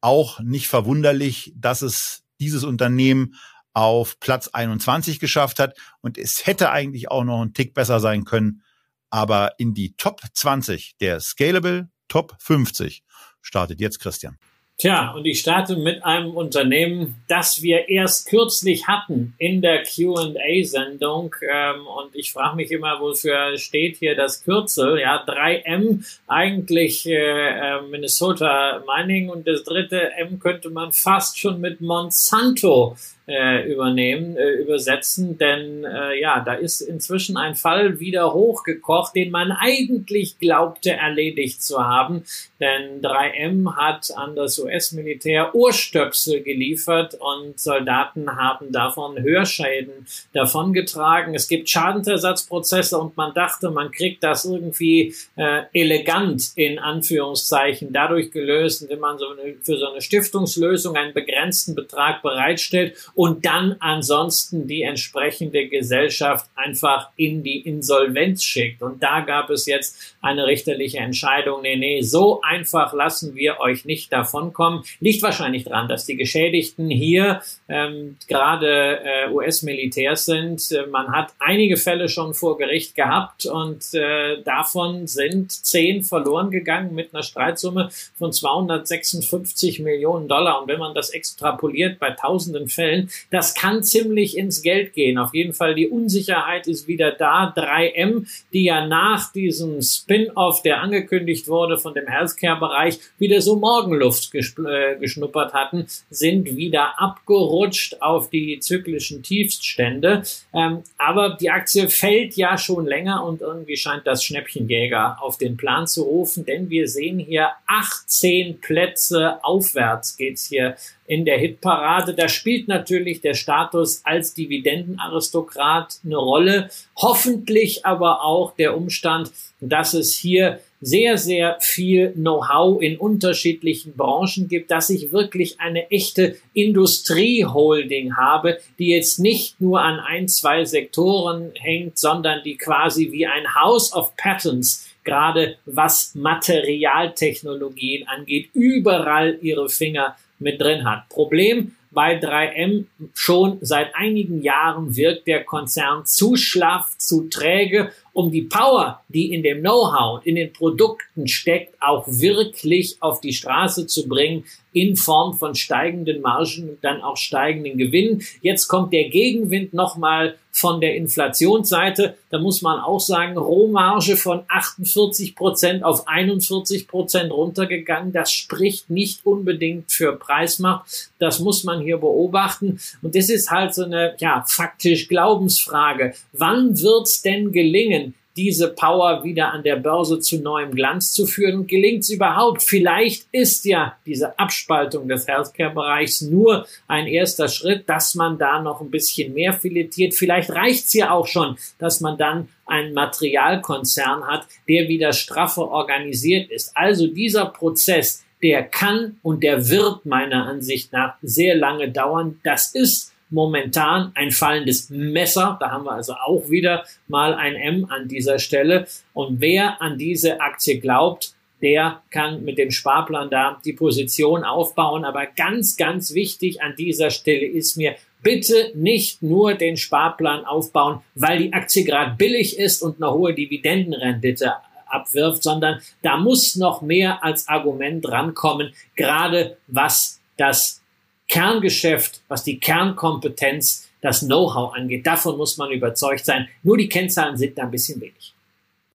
auch 0.00 0.40
nicht 0.40 0.68
verwunderlich, 0.68 1.52
dass 1.56 1.82
es 1.82 2.24
dieses 2.38 2.64
Unternehmen 2.64 3.34
auf 3.72 4.20
Platz 4.20 4.48
21 4.48 5.20
geschafft 5.20 5.58
hat. 5.58 5.76
Und 6.00 6.16
es 6.16 6.46
hätte 6.46 6.70
eigentlich 6.70 7.10
auch 7.10 7.24
noch 7.24 7.42
ein 7.42 7.52
Tick 7.52 7.74
besser 7.74 8.00
sein 8.00 8.24
können. 8.24 8.62
Aber 9.10 9.52
in 9.58 9.74
die 9.74 9.94
Top 9.96 10.20
20 10.32 10.96
der 11.00 11.20
Scalable 11.20 11.90
Top 12.08 12.36
50 12.38 13.04
startet 13.42 13.80
jetzt 13.80 14.00
Christian. 14.00 14.38
Tja, 14.78 15.12
und 15.12 15.24
ich 15.24 15.40
starte 15.40 15.74
mit 15.74 16.04
einem 16.04 16.36
Unternehmen, 16.36 17.22
das 17.28 17.62
wir 17.62 17.88
erst 17.88 18.28
kürzlich 18.28 18.86
hatten 18.86 19.32
in 19.38 19.62
der 19.62 19.84
QA-Sendung. 19.84 21.34
Ähm, 21.50 21.86
und 21.86 22.14
ich 22.14 22.30
frage 22.30 22.56
mich 22.56 22.70
immer, 22.70 23.00
wofür 23.00 23.56
steht 23.56 23.96
hier 23.96 24.14
das 24.14 24.44
Kürzel? 24.44 25.00
Ja, 25.00 25.24
3M, 25.24 26.04
eigentlich 26.26 27.06
äh, 27.06 27.14
äh, 27.14 27.80
Minnesota 27.90 28.84
Mining 28.86 29.30
und 29.30 29.46
das 29.46 29.64
dritte 29.64 30.12
M 30.12 30.38
könnte 30.40 30.68
man 30.68 30.92
fast 30.92 31.38
schon 31.38 31.58
mit 31.58 31.80
Monsanto 31.80 32.96
äh, 33.26 33.70
übernehmen, 33.70 34.36
äh, 34.36 34.50
übersetzen, 34.52 35.36
denn 35.36 35.84
äh, 35.84 36.20
ja, 36.20 36.40
da 36.40 36.54
ist 36.54 36.80
inzwischen 36.80 37.36
ein 37.36 37.56
Fall 37.56 37.98
wieder 37.98 38.32
hochgekocht, 38.32 39.16
den 39.16 39.32
man 39.32 39.50
eigentlich 39.50 40.38
glaubte 40.38 40.92
erledigt 40.92 41.62
zu 41.62 41.84
haben, 41.84 42.24
denn 42.60 43.02
3M 43.02 43.74
hat 43.74 44.12
an 44.16 44.36
das 44.36 44.58
US-Militär 44.58 45.54
Ohrstöpsel 45.54 46.42
geliefert 46.42 47.14
und 47.14 47.58
Soldaten 47.58 48.36
haben 48.36 48.70
davon 48.72 49.20
Hörschäden 49.20 50.06
davongetragen. 50.32 51.34
Es 51.34 51.48
gibt 51.48 51.68
Schadensersatzprozesse 51.68 52.96
und 52.96 53.16
man 53.16 53.34
dachte, 53.34 53.70
man 53.70 53.90
kriegt 53.90 54.22
das 54.22 54.44
irgendwie 54.44 55.14
äh, 55.34 55.62
elegant 55.72 56.52
in 56.54 56.78
Anführungszeichen 56.78 57.92
dadurch 57.92 58.30
gelöst, 58.30 58.82
indem 58.82 59.00
man 59.00 59.18
so 59.18 59.26
eine, 59.30 59.56
für 59.62 59.76
so 59.76 59.90
eine 59.90 60.00
Stiftungslösung 60.00 60.96
einen 60.96 61.12
begrenzten 61.12 61.74
Betrag 61.74 62.22
bereitstellt 62.22 62.94
und 63.16 63.46
dann 63.46 63.76
ansonsten 63.80 64.66
die 64.68 64.82
entsprechende 64.82 65.68
Gesellschaft 65.68 66.50
einfach 66.54 67.08
in 67.16 67.42
die 67.42 67.60
Insolvenz 67.60 68.44
schickt. 68.44 68.82
Und 68.82 69.02
da 69.02 69.20
gab 69.20 69.48
es 69.48 69.64
jetzt 69.64 70.16
eine 70.20 70.46
richterliche 70.46 70.98
Entscheidung, 70.98 71.62
nee, 71.62 71.76
nee, 71.76 72.02
so 72.02 72.42
einfach 72.42 72.92
lassen 72.92 73.34
wir 73.34 73.58
euch 73.58 73.86
nicht 73.86 74.12
davonkommen. 74.12 74.82
Liegt 75.00 75.22
wahrscheinlich 75.22 75.64
daran, 75.64 75.88
dass 75.88 76.04
die 76.04 76.16
Geschädigten 76.16 76.90
hier 76.90 77.40
ähm, 77.70 78.18
gerade 78.28 79.00
äh, 79.02 79.30
US-Militärs 79.30 80.26
sind. 80.26 80.70
Äh, 80.70 80.86
man 80.86 81.10
hat 81.10 81.32
einige 81.38 81.78
Fälle 81.78 82.10
schon 82.10 82.34
vor 82.34 82.58
Gericht 82.58 82.94
gehabt 82.94 83.46
und 83.46 83.94
äh, 83.94 84.42
davon 84.42 85.06
sind 85.06 85.52
zehn 85.52 86.02
verloren 86.02 86.50
gegangen 86.50 86.94
mit 86.94 87.14
einer 87.14 87.22
Streitsumme 87.22 87.88
von 88.14 88.30
256 88.30 89.80
Millionen 89.80 90.28
Dollar. 90.28 90.60
Und 90.60 90.68
wenn 90.68 90.78
man 90.78 90.94
das 90.94 91.08
extrapoliert 91.08 91.98
bei 91.98 92.10
tausenden 92.10 92.68
Fällen, 92.68 93.05
Das 93.30 93.54
kann 93.54 93.82
ziemlich 93.82 94.36
ins 94.36 94.62
Geld 94.62 94.92
gehen. 94.92 95.18
Auf 95.18 95.34
jeden 95.34 95.52
Fall 95.52 95.74
die 95.74 95.88
Unsicherheit 95.88 96.66
ist 96.66 96.88
wieder 96.88 97.12
da. 97.12 97.54
3M, 97.56 98.26
die 98.52 98.64
ja 98.64 98.86
nach 98.86 99.32
diesem 99.32 99.80
Spin-off, 99.82 100.62
der 100.62 100.80
angekündigt 100.80 101.48
wurde 101.48 101.78
von 101.78 101.94
dem 101.94 102.06
Healthcare-Bereich, 102.06 102.98
wieder 103.18 103.40
so 103.40 103.56
Morgenluft 103.56 104.34
äh, 104.34 104.96
geschnuppert 104.98 105.52
hatten, 105.52 105.86
sind 106.10 106.56
wieder 106.56 106.98
abgerutscht 107.00 108.00
auf 108.00 108.30
die 108.30 108.58
zyklischen 108.60 109.22
Tiefststände. 109.22 110.22
Ähm, 110.52 110.82
aber 110.98 111.36
die 111.40 111.50
Aktie 111.50 111.88
fällt 111.88 112.34
ja 112.34 112.58
schon 112.58 112.86
länger 112.86 113.24
und 113.24 113.40
irgendwie 113.40 113.76
scheint 113.76 114.06
das 114.06 114.24
Schnäppchenjäger 114.24 115.18
auf 115.20 115.38
den 115.38 115.56
Plan 115.56 115.86
zu 115.86 116.02
rufen, 116.02 116.44
denn 116.44 116.70
wir 116.70 116.88
sehen 116.88 117.18
hier 117.18 117.50
18 117.66 118.60
Plätze 118.60 119.42
aufwärts 119.44 120.16
geht's 120.16 120.46
hier 120.46 120.76
in 121.06 121.24
der 121.24 121.38
Hitparade. 121.38 122.14
Da 122.14 122.28
spielt 122.28 122.68
natürlich 122.68 123.20
der 123.20 123.34
Status 123.34 124.00
als 124.04 124.34
Dividendenaristokrat 124.34 126.00
eine 126.04 126.16
Rolle. 126.16 126.70
Hoffentlich 126.96 127.86
aber 127.86 128.24
auch 128.24 128.54
der 128.56 128.76
Umstand, 128.76 129.30
dass 129.60 129.94
es 129.94 130.14
hier 130.14 130.60
sehr, 130.80 131.16
sehr 131.16 131.56
viel 131.60 132.12
Know-how 132.12 132.82
in 132.82 132.98
unterschiedlichen 132.98 133.96
Branchen 133.96 134.46
gibt, 134.46 134.70
dass 134.70 134.90
ich 134.90 135.10
wirklich 135.10 135.58
eine 135.58 135.90
echte 135.90 136.36
Industrieholding 136.52 138.16
habe, 138.16 138.58
die 138.78 138.90
jetzt 138.90 139.18
nicht 139.18 139.60
nur 139.60 139.80
an 139.82 139.98
ein, 139.98 140.28
zwei 140.28 140.64
Sektoren 140.64 141.52
hängt, 141.54 141.98
sondern 141.98 142.42
die 142.44 142.56
quasi 142.56 143.10
wie 143.10 143.26
ein 143.26 143.54
House 143.54 143.92
of 143.94 144.14
Patents 144.16 144.86
gerade 145.06 145.56
was 145.64 146.14
Materialtechnologien 146.14 148.06
angeht, 148.08 148.50
überall 148.52 149.38
ihre 149.40 149.70
Finger 149.70 150.16
mit 150.38 150.60
drin 150.60 150.84
hat. 150.88 151.08
Problem 151.08 151.72
bei 151.96 152.20
3M 152.20 152.84
schon 153.14 153.56
seit 153.62 153.94
einigen 153.94 154.42
Jahren 154.42 154.96
wirkt 154.96 155.26
der 155.26 155.44
Konzern 155.44 156.04
zu 156.04 156.36
schlaff, 156.36 156.90
zu 156.98 157.30
träge, 157.30 157.90
um 158.12 158.30
die 158.30 158.42
Power, 158.42 159.02
die 159.08 159.32
in 159.32 159.42
dem 159.42 159.60
Know-how, 159.60 160.20
in 160.26 160.34
den 160.34 160.52
Produkten 160.52 161.26
steckt, 161.26 161.74
auch 161.80 162.04
wirklich 162.06 162.98
auf 163.00 163.22
die 163.22 163.32
Straße 163.32 163.86
zu 163.86 164.08
bringen 164.08 164.44
in 164.74 164.94
Form 164.94 165.38
von 165.38 165.54
steigenden 165.54 166.20
Margen 166.20 166.68
und 166.68 166.84
dann 166.84 167.00
auch 167.00 167.16
steigenden 167.16 167.78
Gewinnen. 167.78 168.22
Jetzt 168.42 168.68
kommt 168.68 168.92
der 168.92 169.08
Gegenwind 169.08 169.72
nochmal 169.72 170.36
von 170.56 170.80
der 170.80 170.96
Inflationsseite. 170.96 172.16
Da 172.30 172.38
muss 172.38 172.62
man 172.62 172.80
auch 172.80 172.98
sagen, 172.98 173.36
Rohmarge 173.36 174.16
von 174.16 174.42
48 174.48 175.36
Prozent 175.36 175.84
auf 175.84 176.08
41 176.08 176.88
Prozent 176.88 177.30
runtergegangen. 177.30 178.10
Das 178.10 178.32
spricht 178.32 178.88
nicht 178.88 179.26
unbedingt 179.26 179.92
für 179.92 180.16
Preismacht. 180.16 181.10
Das 181.18 181.40
muss 181.40 181.64
man 181.64 181.82
hier 181.82 181.98
beobachten. 181.98 182.80
Und 183.02 183.14
das 183.14 183.28
ist 183.28 183.50
halt 183.50 183.74
so 183.74 183.84
eine, 183.84 184.14
ja, 184.18 184.46
faktisch 184.48 185.08
Glaubensfrage. 185.08 186.14
Wann 186.32 186.80
wird's 186.80 187.20
denn 187.20 187.52
gelingen, 187.52 188.14
diese 188.36 188.68
Power 188.68 189.24
wieder 189.24 189.52
an 189.52 189.62
der 189.62 189.76
Börse 189.76 190.20
zu 190.20 190.40
neuem 190.40 190.72
Glanz 190.72 191.12
zu 191.12 191.26
führen. 191.26 191.66
Gelingt 191.66 192.04
es 192.04 192.10
überhaupt? 192.10 192.62
Vielleicht 192.62 193.26
ist 193.32 193.64
ja 193.64 193.96
diese 194.04 194.38
Abspaltung 194.38 195.08
des 195.08 195.26
Healthcare-Bereichs 195.26 196.22
nur 196.22 196.66
ein 196.86 197.06
erster 197.06 197.48
Schritt, 197.48 197.88
dass 197.88 198.14
man 198.14 198.38
da 198.38 198.60
noch 198.60 198.80
ein 198.80 198.90
bisschen 198.90 199.34
mehr 199.34 199.52
filetiert. 199.52 200.14
Vielleicht 200.14 200.50
reicht 200.50 200.86
es 200.86 200.92
ja 200.92 201.10
auch 201.10 201.26
schon, 201.26 201.56
dass 201.78 202.00
man 202.00 202.18
dann 202.18 202.48
einen 202.66 202.94
Materialkonzern 202.94 204.26
hat, 204.26 204.46
der 204.68 204.88
wieder 204.88 205.12
straffer 205.12 205.68
organisiert 205.70 206.50
ist. 206.50 206.76
Also 206.76 207.06
dieser 207.06 207.46
Prozess, 207.46 208.24
der 208.42 208.64
kann 208.64 209.16
und 209.22 209.42
der 209.42 209.68
wird 209.68 210.04
meiner 210.04 210.46
Ansicht 210.46 210.92
nach 210.92 211.14
sehr 211.22 211.56
lange 211.56 211.90
dauern. 211.90 212.40
Das 212.44 212.74
ist 212.74 213.12
momentan 213.30 214.12
ein 214.14 214.30
fallendes 214.30 214.90
Messer. 214.90 215.56
Da 215.60 215.70
haben 215.70 215.84
wir 215.84 215.92
also 215.92 216.14
auch 216.14 216.48
wieder 216.48 216.84
mal 217.08 217.34
ein 217.34 217.54
M 217.54 217.86
an 217.90 218.08
dieser 218.08 218.38
Stelle. 218.38 218.86
Und 219.12 219.40
wer 219.40 219.80
an 219.82 219.98
diese 219.98 220.40
Aktie 220.40 220.80
glaubt, 220.80 221.34
der 221.62 222.02
kann 222.10 222.44
mit 222.44 222.58
dem 222.58 222.70
Sparplan 222.70 223.30
da 223.30 223.60
die 223.64 223.72
Position 223.72 224.44
aufbauen. 224.44 225.04
Aber 225.04 225.26
ganz, 225.26 225.76
ganz 225.76 226.14
wichtig 226.14 226.62
an 226.62 226.74
dieser 226.76 227.10
Stelle 227.10 227.46
ist 227.46 227.76
mir, 227.76 227.96
bitte 228.22 228.72
nicht 228.74 229.22
nur 229.22 229.54
den 229.54 229.76
Sparplan 229.76 230.44
aufbauen, 230.44 231.00
weil 231.14 231.38
die 231.38 231.52
Aktie 231.52 231.84
gerade 231.84 232.16
billig 232.16 232.58
ist 232.58 232.82
und 232.82 233.02
eine 233.02 233.12
hohe 233.12 233.34
Dividendenrendite 233.34 234.54
abwirft, 234.86 235.42
sondern 235.42 235.80
da 236.02 236.16
muss 236.16 236.56
noch 236.56 236.82
mehr 236.82 237.24
als 237.24 237.48
Argument 237.48 238.06
rankommen, 238.08 238.72
gerade 238.94 239.56
was 239.66 240.20
das 240.36 240.82
Kerngeschäft, 241.28 242.22
was 242.28 242.44
die 242.44 242.58
Kernkompetenz, 242.58 243.88
das 244.00 244.20
Know-how 244.20 244.74
angeht. 244.74 245.06
Davon 245.06 245.36
muss 245.36 245.56
man 245.56 245.70
überzeugt 245.70 246.24
sein. 246.24 246.48
Nur 246.62 246.76
die 246.76 246.88
Kennzahlen 246.88 247.36
sind 247.36 247.58
da 247.58 247.64
ein 247.64 247.70
bisschen 247.70 248.00
wenig. 248.00 248.34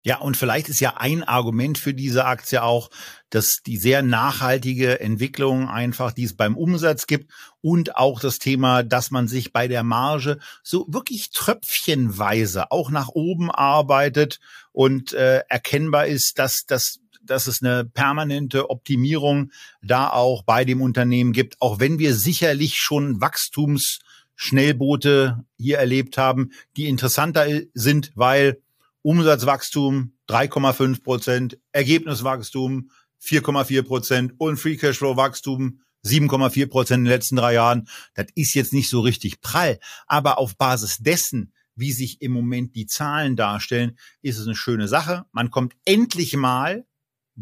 Ja, 0.04 0.18
und 0.18 0.36
vielleicht 0.36 0.68
ist 0.68 0.80
ja 0.80 0.96
ein 0.96 1.24
Argument 1.24 1.76
für 1.76 1.92
diese 1.92 2.24
Aktie 2.24 2.62
auch, 2.62 2.88
dass 3.30 3.58
die 3.66 3.76
sehr 3.76 4.00
nachhaltige 4.00 5.00
Entwicklung 5.00 5.68
einfach, 5.68 6.12
die 6.12 6.24
es 6.24 6.36
beim 6.36 6.56
Umsatz 6.56 7.06
gibt 7.06 7.30
und 7.60 7.96
auch 7.96 8.20
das 8.20 8.38
Thema, 8.38 8.82
dass 8.82 9.10
man 9.10 9.28
sich 9.28 9.52
bei 9.52 9.68
der 9.68 9.82
Marge 9.82 10.38
so 10.62 10.86
wirklich 10.88 11.30
tröpfchenweise 11.30 12.70
auch 12.70 12.90
nach 12.90 13.08
oben 13.08 13.50
arbeitet 13.50 14.38
und 14.72 15.12
äh, 15.12 15.42
erkennbar 15.48 16.06
ist, 16.06 16.38
dass 16.38 16.64
das 16.66 17.00
dass 17.30 17.46
es 17.46 17.62
eine 17.62 17.84
permanente 17.84 18.70
Optimierung 18.70 19.52
da 19.82 20.10
auch 20.10 20.42
bei 20.42 20.64
dem 20.64 20.82
Unternehmen 20.82 21.32
gibt, 21.32 21.60
auch 21.60 21.78
wenn 21.80 21.98
wir 21.98 22.14
sicherlich 22.14 22.76
schon 22.76 23.20
Wachstumsschnellboote 23.20 25.44
hier 25.56 25.78
erlebt 25.78 26.16
haben, 26.18 26.52
die 26.76 26.86
interessanter 26.86 27.46
sind, 27.74 28.12
weil 28.14 28.62
Umsatzwachstum 29.02 30.12
3,5 30.28 31.02
Prozent, 31.02 31.58
Ergebniswachstum 31.72 32.90
4,4 33.22 33.82
Prozent 33.82 34.32
und 34.38 34.58
Free 34.58 34.76
Cashflow 34.76 35.16
Wachstum 35.16 35.80
7,4 36.04 36.66
Prozent 36.66 36.98
in 36.98 37.04
den 37.04 37.12
letzten 37.12 37.36
drei 37.36 37.54
Jahren. 37.54 37.88
Das 38.14 38.26
ist 38.34 38.54
jetzt 38.54 38.72
nicht 38.72 38.88
so 38.88 39.00
richtig 39.00 39.40
prall, 39.40 39.78
aber 40.06 40.38
auf 40.38 40.56
Basis 40.56 40.98
dessen, 40.98 41.52
wie 41.74 41.92
sich 41.92 42.22
im 42.22 42.32
Moment 42.32 42.74
die 42.74 42.86
Zahlen 42.86 43.36
darstellen, 43.36 43.98
ist 44.20 44.38
es 44.38 44.46
eine 44.46 44.56
schöne 44.56 44.88
Sache. 44.88 45.26
Man 45.32 45.50
kommt 45.50 45.74
endlich 45.84 46.36
mal 46.36 46.84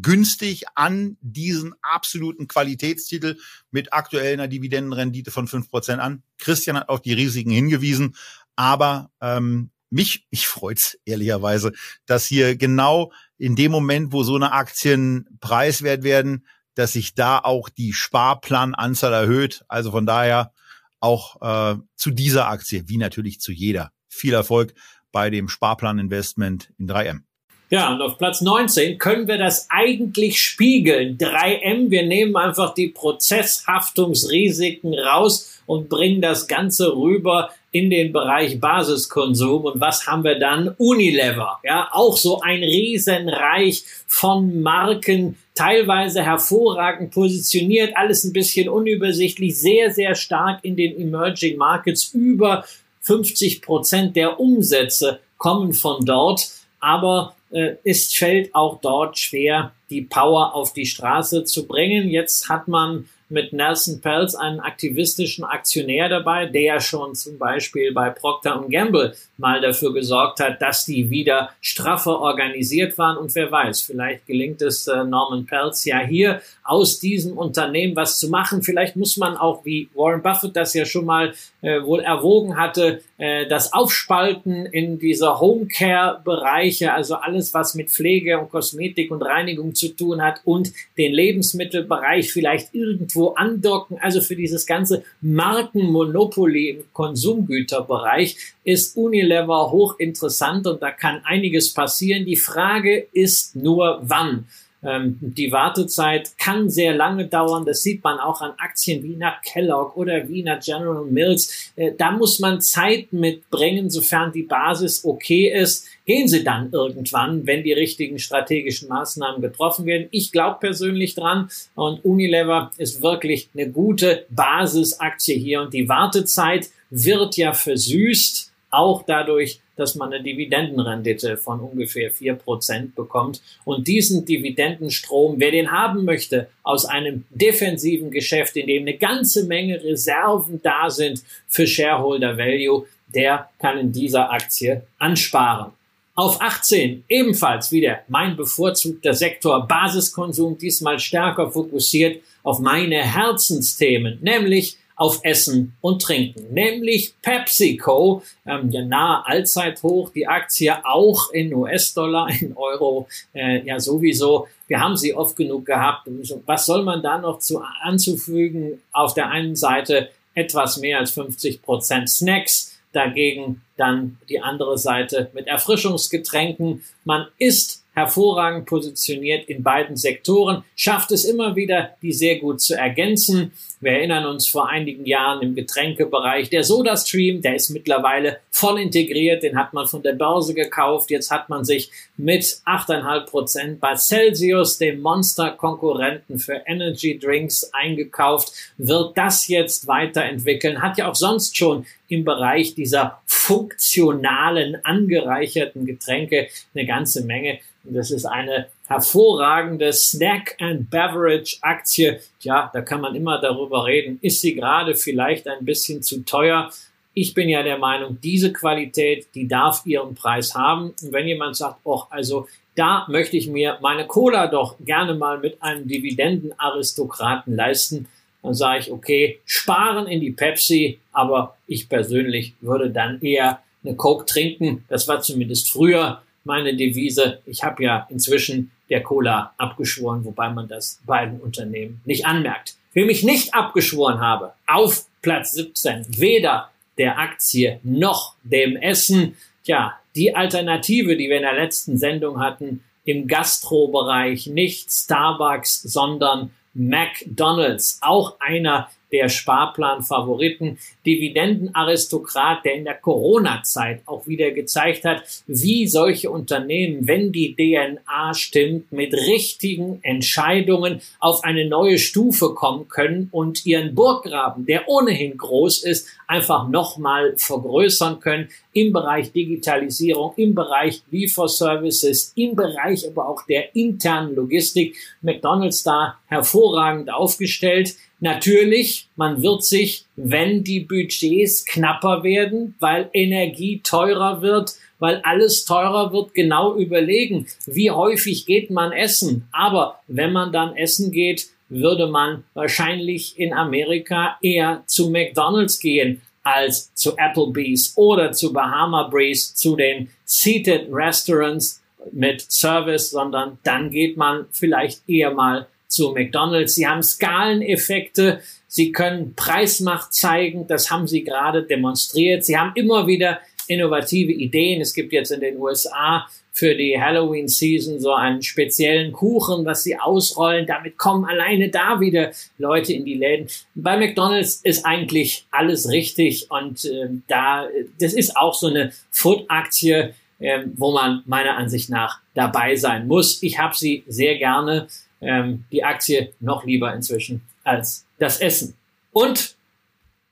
günstig 0.00 0.64
an 0.74 1.16
diesen 1.20 1.74
absoluten 1.82 2.48
Qualitätstitel 2.48 3.38
mit 3.70 3.92
aktuell 3.92 4.34
einer 4.34 4.48
Dividendenrendite 4.48 5.30
von 5.30 5.48
fünf 5.48 5.70
Prozent 5.70 6.00
an. 6.00 6.22
Christian 6.38 6.76
hat 6.76 6.88
auf 6.88 7.00
die 7.00 7.14
Risiken 7.14 7.50
hingewiesen, 7.50 8.16
aber 8.56 9.10
ähm, 9.20 9.70
mich, 9.90 10.26
mich 10.30 10.46
freut's 10.46 10.98
ehrlicherweise, 11.04 11.72
dass 12.06 12.26
hier 12.26 12.56
genau 12.56 13.12
in 13.38 13.56
dem 13.56 13.72
Moment, 13.72 14.12
wo 14.12 14.22
so 14.22 14.36
eine 14.36 14.52
Aktien 14.52 15.26
preiswert 15.40 16.02
werden, 16.02 16.46
dass 16.74 16.92
sich 16.92 17.14
da 17.14 17.38
auch 17.38 17.68
die 17.68 17.92
Sparplananzahl 17.92 19.12
erhöht. 19.12 19.64
Also 19.68 19.92
von 19.92 20.06
daher 20.06 20.52
auch 21.00 21.40
äh, 21.40 21.78
zu 21.94 22.10
dieser 22.10 22.48
Aktie, 22.48 22.88
wie 22.88 22.98
natürlich 22.98 23.40
zu 23.40 23.52
jeder. 23.52 23.92
Viel 24.08 24.34
Erfolg 24.34 24.74
bei 25.12 25.30
dem 25.30 25.48
Sparplaninvestment 25.48 26.72
in 26.78 26.88
3M. 26.88 27.20
Ja, 27.68 27.92
und 27.92 28.00
auf 28.00 28.16
Platz 28.16 28.42
19 28.42 28.96
können 28.98 29.26
wir 29.26 29.38
das 29.38 29.66
eigentlich 29.70 30.40
spiegeln. 30.40 31.18
3M, 31.18 31.90
wir 31.90 32.06
nehmen 32.06 32.36
einfach 32.36 32.74
die 32.74 32.86
Prozesshaftungsrisiken 32.88 34.94
raus 34.94 35.60
und 35.66 35.88
bringen 35.88 36.22
das 36.22 36.46
Ganze 36.46 36.94
rüber 36.94 37.50
in 37.72 37.90
den 37.90 38.12
Bereich 38.12 38.60
Basiskonsum. 38.60 39.64
Und 39.64 39.80
was 39.80 40.06
haben 40.06 40.22
wir 40.24 40.38
dann? 40.38 40.74
Unilever. 40.78 41.58
Ja, 41.64 41.88
auch 41.92 42.16
so 42.16 42.40
ein 42.40 42.62
Riesenreich 42.62 43.84
von 44.06 44.62
Marken, 44.62 45.36
teilweise 45.54 46.22
hervorragend 46.22 47.10
positioniert, 47.10 47.96
alles 47.96 48.24
ein 48.24 48.32
bisschen 48.32 48.68
unübersichtlich, 48.68 49.58
sehr, 49.58 49.90
sehr 49.90 50.14
stark 50.14 50.64
in 50.64 50.76
den 50.76 51.00
Emerging 51.00 51.58
Markets. 51.58 52.12
Über 52.14 52.64
50 53.00 53.60
Prozent 53.60 54.16
der 54.16 54.40
Umsätze 54.40 55.18
kommen 55.36 55.72
von 55.72 56.04
dort. 56.04 56.48
Aber 56.80 57.35
es 57.50 58.12
fällt 58.12 58.54
auch 58.54 58.80
dort 58.80 59.18
schwer, 59.18 59.72
die 59.90 60.02
Power 60.02 60.54
auf 60.54 60.72
die 60.72 60.86
Straße 60.86 61.44
zu 61.44 61.66
bringen. 61.66 62.08
Jetzt 62.08 62.48
hat 62.48 62.68
man 62.68 63.08
mit 63.28 63.52
Nelson 63.52 64.00
Pelz 64.00 64.34
einen 64.34 64.60
aktivistischen 64.60 65.44
Aktionär 65.44 66.08
dabei, 66.08 66.46
der 66.46 66.80
schon 66.80 67.14
zum 67.14 67.38
Beispiel 67.38 67.92
bei 67.92 68.10
Procter 68.10 68.64
Gamble 68.70 69.14
mal 69.36 69.60
dafür 69.60 69.92
gesorgt 69.92 70.40
hat, 70.40 70.62
dass 70.62 70.84
die 70.84 71.10
wieder 71.10 71.50
straffer 71.60 72.20
organisiert 72.20 72.96
waren. 72.98 73.16
Und 73.16 73.34
wer 73.34 73.50
weiß, 73.50 73.82
vielleicht 73.82 74.26
gelingt 74.26 74.62
es 74.62 74.86
äh, 74.86 75.04
Norman 75.04 75.46
Pelz 75.46 75.84
ja 75.84 75.98
hier 76.00 76.40
aus 76.62 77.00
diesem 77.00 77.36
Unternehmen 77.36 77.96
was 77.96 78.18
zu 78.18 78.28
machen. 78.28 78.62
Vielleicht 78.62 78.96
muss 78.96 79.16
man 79.16 79.36
auch, 79.36 79.64
wie 79.64 79.88
Warren 79.94 80.22
Buffett 80.22 80.56
das 80.56 80.74
ja 80.74 80.84
schon 80.84 81.04
mal 81.04 81.34
äh, 81.62 81.82
wohl 81.82 82.00
erwogen 82.00 82.56
hatte, 82.56 83.02
äh, 83.18 83.46
das 83.46 83.72
Aufspalten 83.72 84.66
in 84.66 84.98
dieser 84.98 85.40
Homecare-Bereiche, 85.40 86.92
also 86.92 87.16
alles, 87.16 87.52
was 87.54 87.74
mit 87.74 87.90
Pflege 87.90 88.38
und 88.38 88.50
Kosmetik 88.50 89.10
und 89.10 89.22
Reinigung 89.22 89.74
zu 89.74 89.88
tun 89.88 90.22
hat 90.22 90.40
und 90.44 90.72
den 90.96 91.12
Lebensmittelbereich 91.12 92.32
vielleicht 92.32 92.74
irgendwie 92.74 93.15
irgendwo 93.16 93.34
andocken. 93.34 93.98
Also 94.00 94.20
für 94.20 94.36
dieses 94.36 94.66
ganze 94.66 95.02
Markenmonopoly 95.20 96.70
im 96.70 96.84
Konsumgüterbereich 96.92 98.36
ist 98.64 98.96
Unilever 98.96 99.70
hochinteressant 99.70 100.66
und 100.66 100.82
da 100.82 100.90
kann 100.90 101.22
einiges 101.24 101.72
passieren. 101.72 102.24
Die 102.26 102.36
Frage 102.36 103.06
ist 103.12 103.56
nur, 103.56 104.00
wann. 104.02 104.46
Ähm, 104.82 105.16
die 105.20 105.50
Wartezeit 105.52 106.36
kann 106.38 106.68
sehr 106.68 106.94
lange 106.94 107.26
dauern. 107.26 107.64
Das 107.64 107.82
sieht 107.82 108.04
man 108.04 108.18
auch 108.18 108.42
an 108.42 108.52
Aktien 108.58 109.02
wie 109.02 109.16
nach 109.16 109.40
Kellogg 109.42 109.96
oder 109.96 110.28
wie 110.28 110.42
nach 110.42 110.60
General 110.60 111.04
Mills. 111.04 111.72
Äh, 111.76 111.92
da 111.96 112.12
muss 112.12 112.38
man 112.38 112.60
Zeit 112.60 113.12
mitbringen, 113.12 113.88
sofern 113.88 114.32
die 114.32 114.42
Basis 114.42 115.04
okay 115.04 115.50
ist. 115.50 115.88
Gehen 116.06 116.28
sie 116.28 116.44
dann 116.44 116.70
irgendwann, 116.72 117.46
wenn 117.46 117.64
die 117.64 117.72
richtigen 117.72 118.20
strategischen 118.20 118.88
Maßnahmen 118.88 119.42
getroffen 119.42 119.86
werden. 119.86 120.06
Ich 120.12 120.30
glaube 120.30 120.58
persönlich 120.60 121.16
dran 121.16 121.50
und 121.74 122.04
Unilever 122.04 122.70
ist 122.78 123.02
wirklich 123.02 123.48
eine 123.54 123.68
gute 123.68 124.24
Basisaktie 124.30 125.36
hier 125.36 125.62
und 125.62 125.74
die 125.74 125.88
Wartezeit 125.88 126.70
wird 126.90 127.36
ja 127.36 127.52
versüßt, 127.52 128.52
auch 128.70 129.02
dadurch, 129.04 129.60
dass 129.74 129.94
man 129.94 130.12
eine 130.12 130.22
Dividendenrendite 130.22 131.36
von 131.36 131.60
ungefähr 131.60 132.10
vier 132.10 132.34
Prozent 132.34 132.94
bekommt. 132.94 133.42
Und 133.64 133.88
diesen 133.88 134.24
Dividendenstrom, 134.24 135.36
wer 135.38 135.50
den 135.50 135.70
haben 135.70 136.04
möchte, 136.04 136.48
aus 136.62 136.84
einem 136.84 137.24
defensiven 137.30 138.10
Geschäft, 138.10 138.56
in 138.56 138.66
dem 138.66 138.82
eine 138.82 138.96
ganze 138.96 139.44
Menge 139.44 139.82
Reserven 139.82 140.60
da 140.62 140.88
sind 140.88 141.22
für 141.48 141.66
Shareholder 141.66 142.38
Value, 142.38 142.86
der 143.14 143.50
kann 143.58 143.78
in 143.78 143.92
dieser 143.92 144.32
Aktie 144.32 144.82
ansparen. 144.98 145.72
Auf 146.18 146.40
18 146.40 147.04
ebenfalls 147.10 147.70
wieder 147.70 147.98
mein 148.08 148.36
bevorzugter 148.36 149.12
Sektor 149.12 149.68
Basiskonsum, 149.68 150.56
diesmal 150.56 150.98
stärker 150.98 151.50
fokussiert 151.50 152.22
auf 152.42 152.58
meine 152.58 153.02
Herzensthemen, 153.02 154.18
nämlich 154.22 154.78
auf 154.96 155.20
Essen 155.24 155.76
und 155.82 156.00
Trinken, 156.00 156.54
nämlich 156.54 157.14
PepsiCo, 157.20 158.22
ähm, 158.46 158.70
ja 158.70 158.82
nahe 158.82 159.26
Allzeithoch, 159.26 160.08
die 160.08 160.26
Aktie 160.26 160.74
auch 160.86 161.30
in 161.32 161.52
US-Dollar, 161.54 162.30
in 162.40 162.56
Euro, 162.56 163.08
äh, 163.34 163.62
ja 163.66 163.78
sowieso. 163.78 164.48
Wir 164.68 164.80
haben 164.80 164.96
sie 164.96 165.14
oft 165.14 165.36
genug 165.36 165.66
gehabt. 165.66 166.08
Was 166.46 166.64
soll 166.64 166.82
man 166.82 167.02
da 167.02 167.18
noch 167.18 167.40
zu 167.40 167.60
anzufügen? 167.82 168.80
Auf 168.90 169.12
der 169.12 169.28
einen 169.28 169.54
Seite 169.54 170.08
etwas 170.34 170.78
mehr 170.78 170.98
als 170.98 171.10
50 171.10 171.60
Prozent 171.60 172.08
Snacks, 172.08 172.75
dagegen 172.96 173.62
dann 173.76 174.18
die 174.28 174.40
andere 174.40 174.78
Seite 174.78 175.30
mit 175.34 175.46
Erfrischungsgetränken. 175.46 176.82
Man 177.04 177.26
isst 177.38 177.84
hervorragend 177.96 178.66
positioniert 178.66 179.48
in 179.48 179.62
beiden 179.62 179.96
Sektoren, 179.96 180.64
schafft 180.74 181.12
es 181.12 181.24
immer 181.24 181.56
wieder, 181.56 181.96
die 182.02 182.12
sehr 182.12 182.38
gut 182.38 182.60
zu 182.60 182.74
ergänzen. 182.74 183.52
Wir 183.80 183.92
erinnern 183.92 184.26
uns 184.26 184.46
vor 184.46 184.68
einigen 184.68 185.06
Jahren 185.06 185.40
im 185.40 185.54
Getränkebereich, 185.54 186.50
der 186.50 186.62
SodaStream, 186.62 187.40
der 187.40 187.56
ist 187.56 187.70
mittlerweile 187.70 188.40
voll 188.50 188.80
integriert, 188.80 189.42
den 189.42 189.56
hat 189.56 189.72
man 189.72 189.86
von 189.86 190.02
der 190.02 190.12
Börse 190.12 190.52
gekauft. 190.52 191.10
Jetzt 191.10 191.30
hat 191.30 191.48
man 191.48 191.64
sich 191.64 191.90
mit 192.18 192.42
8,5 192.66 193.30
Prozent 193.30 193.80
bei 193.80 193.96
Celsius, 193.96 194.76
dem 194.76 195.00
Monster-Konkurrenten 195.00 196.38
für 196.38 196.62
Energy 196.66 197.18
Drinks, 197.18 197.70
eingekauft, 197.72 198.52
wird 198.76 199.16
das 199.16 199.48
jetzt 199.48 199.86
weiterentwickeln, 199.86 200.82
hat 200.82 200.98
ja 200.98 201.10
auch 201.10 201.14
sonst 201.14 201.56
schon 201.56 201.86
im 202.08 202.24
Bereich 202.24 202.74
dieser 202.74 203.20
funktionalen, 203.26 204.84
angereicherten 204.84 205.86
Getränke 205.86 206.48
eine 206.74 206.86
ganze 206.86 207.24
Menge. 207.24 207.58
Und 207.84 207.94
das 207.94 208.10
ist 208.10 208.24
eine 208.24 208.68
hervorragende 208.86 209.92
Snack 209.92 210.56
and 210.60 210.90
Beverage 210.90 211.58
Aktie. 211.60 212.20
Ja, 212.40 212.70
da 212.72 212.80
kann 212.80 213.00
man 213.00 213.14
immer 213.14 213.40
darüber 213.40 213.84
reden. 213.84 214.18
Ist 214.22 214.40
sie 214.40 214.54
gerade 214.54 214.94
vielleicht 214.94 215.48
ein 215.48 215.64
bisschen 215.64 216.02
zu 216.02 216.24
teuer? 216.24 216.70
Ich 217.14 217.32
bin 217.34 217.48
ja 217.48 217.62
der 217.62 217.78
Meinung, 217.78 218.18
diese 218.22 218.52
Qualität, 218.52 219.28
die 219.34 219.48
darf 219.48 219.82
ihren 219.86 220.14
Preis 220.14 220.54
haben. 220.54 220.94
Und 221.02 221.12
wenn 221.12 221.26
jemand 221.26 221.56
sagt, 221.56 221.80
oh, 221.84 222.02
also 222.10 222.46
da 222.74 223.06
möchte 223.08 223.36
ich 223.36 223.48
mir 223.48 223.78
meine 223.80 224.06
Cola 224.06 224.48
doch 224.48 224.76
gerne 224.84 225.14
mal 225.14 225.38
mit 225.38 225.62
einem 225.62 225.88
Dividendenaristokraten 225.88 227.56
leisten, 227.56 228.06
dann 228.46 228.54
sage 228.54 228.78
ich, 228.80 228.92
okay, 228.92 229.40
sparen 229.44 230.06
in 230.06 230.20
die 230.20 230.30
Pepsi, 230.30 231.00
aber 231.12 231.56
ich 231.66 231.88
persönlich 231.88 232.54
würde 232.60 232.90
dann 232.90 233.20
eher 233.20 233.60
eine 233.84 233.96
Coke 233.96 234.24
trinken. 234.24 234.84
Das 234.88 235.08
war 235.08 235.20
zumindest 235.20 235.70
früher 235.70 236.22
meine 236.44 236.76
Devise. 236.76 237.40
Ich 237.44 237.64
habe 237.64 237.82
ja 237.82 238.06
inzwischen 238.08 238.70
der 238.88 239.02
Cola 239.02 239.52
abgeschworen, 239.58 240.24
wobei 240.24 240.48
man 240.50 240.68
das 240.68 241.00
beiden 241.04 241.40
Unternehmen 241.40 242.00
nicht 242.04 242.24
anmerkt. 242.24 242.76
Wem 242.92 243.10
ich 243.10 243.24
nicht 243.24 243.52
abgeschworen 243.52 244.20
habe, 244.20 244.52
auf 244.68 245.06
Platz 245.22 245.52
17, 245.52 246.06
weder 246.18 246.70
der 246.98 247.18
Aktie 247.18 247.80
noch 247.82 248.36
dem 248.44 248.76
Essen, 248.76 249.36
tja, 249.64 249.94
die 250.14 250.36
Alternative, 250.36 251.16
die 251.16 251.28
wir 251.28 251.36
in 251.36 251.42
der 251.42 251.54
letzten 251.54 251.98
Sendung 251.98 252.40
hatten, 252.40 252.84
im 253.04 253.26
Gastrobereich, 253.26 254.46
nicht 254.46 254.92
Starbucks, 254.92 255.82
sondern 255.82 256.52
McDonald's, 256.76 257.98
auch 258.02 258.36
einer 258.38 258.90
der 259.12 259.28
Sparplan-Favoriten, 259.28 260.78
Dividendenaristokrat, 261.04 262.64
der 262.64 262.74
in 262.74 262.84
der 262.84 262.94
Corona-Zeit 262.94 264.02
auch 264.06 264.26
wieder 264.26 264.50
gezeigt 264.50 265.04
hat, 265.04 265.22
wie 265.46 265.86
solche 265.86 266.30
Unternehmen, 266.30 267.06
wenn 267.06 267.32
die 267.32 267.54
DNA 267.54 268.34
stimmt, 268.34 268.92
mit 268.92 269.14
richtigen 269.14 270.00
Entscheidungen 270.02 271.00
auf 271.20 271.44
eine 271.44 271.68
neue 271.68 271.98
Stufe 271.98 272.54
kommen 272.54 272.88
können 272.88 273.28
und 273.30 273.64
ihren 273.66 273.94
Burggraben, 273.94 274.66
der 274.66 274.88
ohnehin 274.88 275.36
groß 275.36 275.84
ist, 275.84 276.08
einfach 276.26 276.68
nochmal 276.68 277.34
vergrößern 277.36 278.20
können 278.20 278.48
im 278.72 278.92
Bereich 278.92 279.32
Digitalisierung, 279.32 280.34
im 280.36 280.54
Bereich 280.54 281.02
Lieferservices, 281.10 282.32
im 282.36 282.54
Bereich 282.54 283.06
aber 283.08 283.28
auch 283.28 283.46
der 283.46 283.74
internen 283.74 284.34
Logistik. 284.34 284.96
McDonald's 285.22 285.82
da 285.82 286.18
hervorragend 286.26 287.10
aufgestellt. 287.10 287.94
Natürlich, 288.20 289.08
man 289.16 289.42
wird 289.42 289.62
sich, 289.62 290.06
wenn 290.16 290.64
die 290.64 290.80
Budgets 290.80 291.66
knapper 291.66 292.22
werden, 292.22 292.74
weil 292.80 293.10
Energie 293.12 293.80
teurer 293.82 294.40
wird, 294.40 294.72
weil 294.98 295.20
alles 295.22 295.66
teurer 295.66 296.12
wird, 296.12 296.32
genau 296.32 296.76
überlegen, 296.76 297.46
wie 297.66 297.90
häufig 297.90 298.46
geht 298.46 298.70
man 298.70 298.92
essen. 298.92 299.46
Aber 299.52 300.00
wenn 300.08 300.32
man 300.32 300.52
dann 300.52 300.74
essen 300.76 301.12
geht, 301.12 301.48
würde 301.68 302.06
man 302.06 302.44
wahrscheinlich 302.54 303.38
in 303.38 303.52
Amerika 303.52 304.38
eher 304.40 304.82
zu 304.86 305.10
McDonald's 305.10 305.78
gehen 305.78 306.22
als 306.42 306.94
zu 306.94 307.16
Applebee's 307.16 307.94
oder 307.96 308.30
zu 308.32 308.52
Bahama 308.52 309.08
Breeze, 309.08 309.52
zu 309.54 309.74
den 309.74 310.08
Seated 310.24 310.88
Restaurants 310.90 311.82
mit 312.12 312.40
Service, 312.40 313.10
sondern 313.10 313.58
dann 313.64 313.90
geht 313.90 314.16
man 314.16 314.46
vielleicht 314.52 315.08
eher 315.08 315.32
mal 315.32 315.66
zu 315.88 316.12
McDonald's. 316.12 316.74
Sie 316.74 316.86
haben 316.86 317.02
Skaleneffekte. 317.02 318.40
Sie 318.66 318.92
können 318.92 319.34
Preismacht 319.34 320.12
zeigen. 320.12 320.66
Das 320.66 320.90
haben 320.90 321.06
sie 321.06 321.24
gerade 321.24 321.62
demonstriert. 321.62 322.44
Sie 322.44 322.58
haben 322.58 322.72
immer 322.74 323.06
wieder 323.06 323.40
innovative 323.68 324.32
Ideen. 324.32 324.80
Es 324.80 324.94
gibt 324.94 325.12
jetzt 325.12 325.30
in 325.30 325.40
den 325.40 325.58
USA 325.58 326.26
für 326.52 326.74
die 326.74 326.98
Halloween 326.98 327.48
Season 327.48 328.00
so 328.00 328.14
einen 328.14 328.42
speziellen 328.42 329.12
Kuchen, 329.12 329.66
was 329.66 329.82
sie 329.82 329.98
ausrollen. 329.98 330.66
Damit 330.66 330.96
kommen 330.96 331.26
alleine 331.26 331.68
da 331.68 332.00
wieder 332.00 332.32
Leute 332.56 332.94
in 332.94 333.04
die 333.04 333.14
Läden. 333.14 333.48
Bei 333.74 333.98
McDonald's 333.98 334.60
ist 334.62 334.86
eigentlich 334.86 335.46
alles 335.50 335.90
richtig 335.90 336.50
und 336.50 336.84
äh, 336.86 337.08
da, 337.28 337.68
das 338.00 338.14
ist 338.14 338.36
auch 338.38 338.54
so 338.54 338.68
eine 338.68 338.92
Food-Aktie, 339.10 340.14
äh, 340.38 340.60
wo 340.76 340.92
man 340.92 341.22
meiner 341.26 341.58
Ansicht 341.58 341.90
nach 341.90 342.20
dabei 342.34 342.76
sein 342.76 343.06
muss. 343.06 343.42
Ich 343.42 343.58
habe 343.58 343.76
sie 343.76 344.04
sehr 344.06 344.38
gerne 344.38 344.88
ähm, 345.20 345.64
die 345.70 345.84
Aktie 345.84 346.32
noch 346.40 346.64
lieber 346.64 346.92
inzwischen 346.94 347.42
als 347.64 348.06
das 348.18 348.40
Essen. 348.40 348.74
Und 349.12 349.56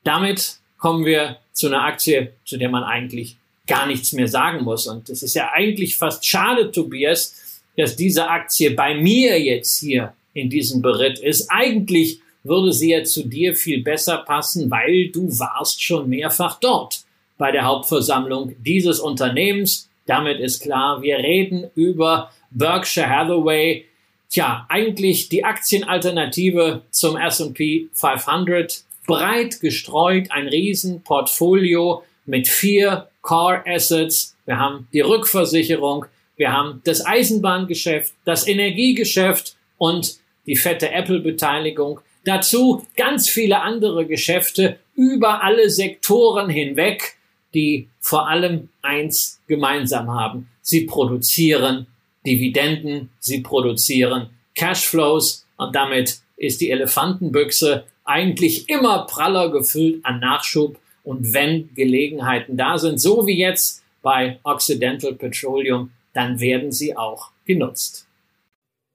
damit 0.05 0.59
kommen 0.78 1.05
wir 1.05 1.39
zu 1.53 1.68
einer 1.68 1.85
Aktie, 1.85 2.32
zu 2.45 2.59
der 2.59 2.68
man 2.68 2.85
eigentlich 2.85 3.37
gar 3.66 3.87
nichts 3.87 4.12
mehr 4.12 4.28
sagen 4.28 4.62
muss. 4.64 4.87
Und 4.87 5.09
es 5.09 5.22
ist 5.22 5.35
ja 5.35 5.51
eigentlich 5.53 5.97
fast 5.97 6.24
schade, 6.24 6.70
Tobias, 6.70 7.62
dass 7.76 7.97
diese 7.97 8.28
Aktie 8.28 8.70
bei 8.70 8.95
mir 8.95 9.41
jetzt 9.41 9.80
hier 9.80 10.12
in 10.35 10.51
diesem 10.51 10.82
Beritt 10.82 11.18
ist. 11.18 11.49
Eigentlich 11.51 12.20
würde 12.43 12.72
sie 12.72 12.91
ja 12.91 13.05
zu 13.05 13.26
dir 13.26 13.57
viel 13.57 13.82
besser 13.82 14.18
passen, 14.18 14.70
weil 14.70 15.09
du 15.09 15.26
warst 15.39 15.82
schon 15.82 16.09
mehrfach 16.09 16.61
dort 16.61 17.05
bei 17.39 17.51
der 17.51 17.64
Hauptversammlung 17.64 18.55
dieses 18.61 19.01
Unternehmens. 19.01 19.89
Damit 20.07 20.39
ist 20.41 20.61
klar, 20.61 21.01
wir 21.01 21.16
reden 21.18 21.70
über 21.74 22.30
Berkshire 22.51 23.09
Hathaway, 23.09 23.87
Tja, 24.35 24.66
eigentlich 24.68 25.28
die 25.28 25.45
Aktienalternative 25.45 26.82
zum 26.91 27.16
S&P 27.16 27.87
500, 27.93 28.82
breit 29.07 29.61
gestreut, 29.61 30.32
ein 30.32 30.49
Riesenportfolio 30.49 32.03
mit 32.26 32.49
vier 32.49 33.11
Core 33.22 33.62
Assets. 33.64 34.37
Wir 34.45 34.59
haben 34.59 34.89
die 34.93 35.03
Rückversicherung, 35.03 36.07
wir 36.37 36.53
haben 36.53 36.82
das 36.82 37.07
Eisenbahngeschäft, 37.07 38.12
das 38.24 38.49
Energiegeschäft 38.49 39.55
und 39.78 40.16
die 40.47 40.57
fette 40.57 40.91
Apple-Beteiligung. 40.91 42.01
Dazu 42.24 42.85
ganz 42.97 43.28
viele 43.28 43.61
andere 43.61 44.05
Geschäfte 44.05 44.80
über 44.97 45.45
alle 45.45 45.70
Sektoren 45.70 46.51
hinweg, 46.51 47.18
die 47.55 47.89
vor 48.01 48.28
allem 48.28 48.68
eins 48.82 49.41
gemeinsam 49.47 50.11
haben. 50.11 50.49
Sie 50.61 50.87
produzieren 50.87 51.87
Dividenden, 52.27 53.11
sie 53.20 53.41
produzieren 53.41 54.31
Cashflows 54.55 55.47
und 55.57 55.75
damit 55.75 56.20
ist 56.37 56.61
die 56.61 56.70
Elefantenbüchse 56.70 57.85
eigentlich 58.05 58.68
immer 58.68 59.07
praller 59.07 59.51
gefüllt 59.51 60.05
an 60.05 60.20
Nachschub 60.20 60.79
und 61.03 61.33
wenn 61.33 61.75
Gelegenheiten 61.75 62.57
da 62.57 62.79
sind, 62.79 63.01
so 63.01 63.27
wie 63.27 63.39
jetzt 63.39 63.83
bei 64.03 64.39
Occidental 64.43 65.14
Petroleum, 65.14 65.91
dann 66.12 66.41
werden 66.41 66.72
sie 66.72 66.97
auch 66.97 67.31
genutzt. 67.45 68.07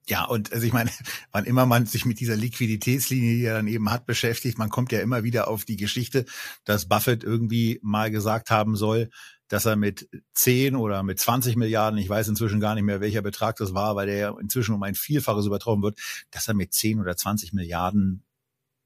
Ja, 0.07 0.25
und 0.25 0.51
also 0.51 0.65
ich 0.65 0.73
meine, 0.73 0.89
wann 1.31 1.45
immer 1.45 1.65
man 1.65 1.85
sich 1.85 2.05
mit 2.05 2.19
dieser 2.19 2.35
Liquiditätslinie, 2.35 3.35
die 3.35 3.45
er 3.45 3.55
dann 3.55 3.67
eben 3.67 3.91
hat, 3.91 4.05
beschäftigt, 4.05 4.57
man 4.57 4.69
kommt 4.69 4.91
ja 4.91 5.01
immer 5.01 5.23
wieder 5.23 5.47
auf 5.47 5.65
die 5.65 5.77
Geschichte, 5.77 6.25
dass 6.65 6.87
Buffett 6.87 7.23
irgendwie 7.23 7.79
mal 7.83 8.09
gesagt 8.09 8.49
haben 8.49 8.75
soll, 8.75 9.09
dass 9.49 9.65
er 9.65 9.75
mit 9.75 10.09
10 10.33 10.75
oder 10.75 11.03
mit 11.03 11.19
20 11.19 11.57
Milliarden, 11.57 11.99
ich 11.99 12.07
weiß 12.07 12.29
inzwischen 12.29 12.59
gar 12.59 12.75
nicht 12.75 12.83
mehr, 12.83 13.01
welcher 13.01 13.21
Betrag 13.21 13.57
das 13.57 13.73
war, 13.73 13.95
weil 13.95 14.07
der 14.07 14.17
ja 14.17 14.35
inzwischen 14.39 14.75
um 14.75 14.83
ein 14.83 14.95
Vielfaches 14.95 15.45
übertroffen 15.45 15.83
wird, 15.83 15.99
dass 16.31 16.47
er 16.47 16.53
mit 16.53 16.73
10 16.73 17.01
oder 17.01 17.17
20 17.17 17.51
Milliarden 17.53 18.23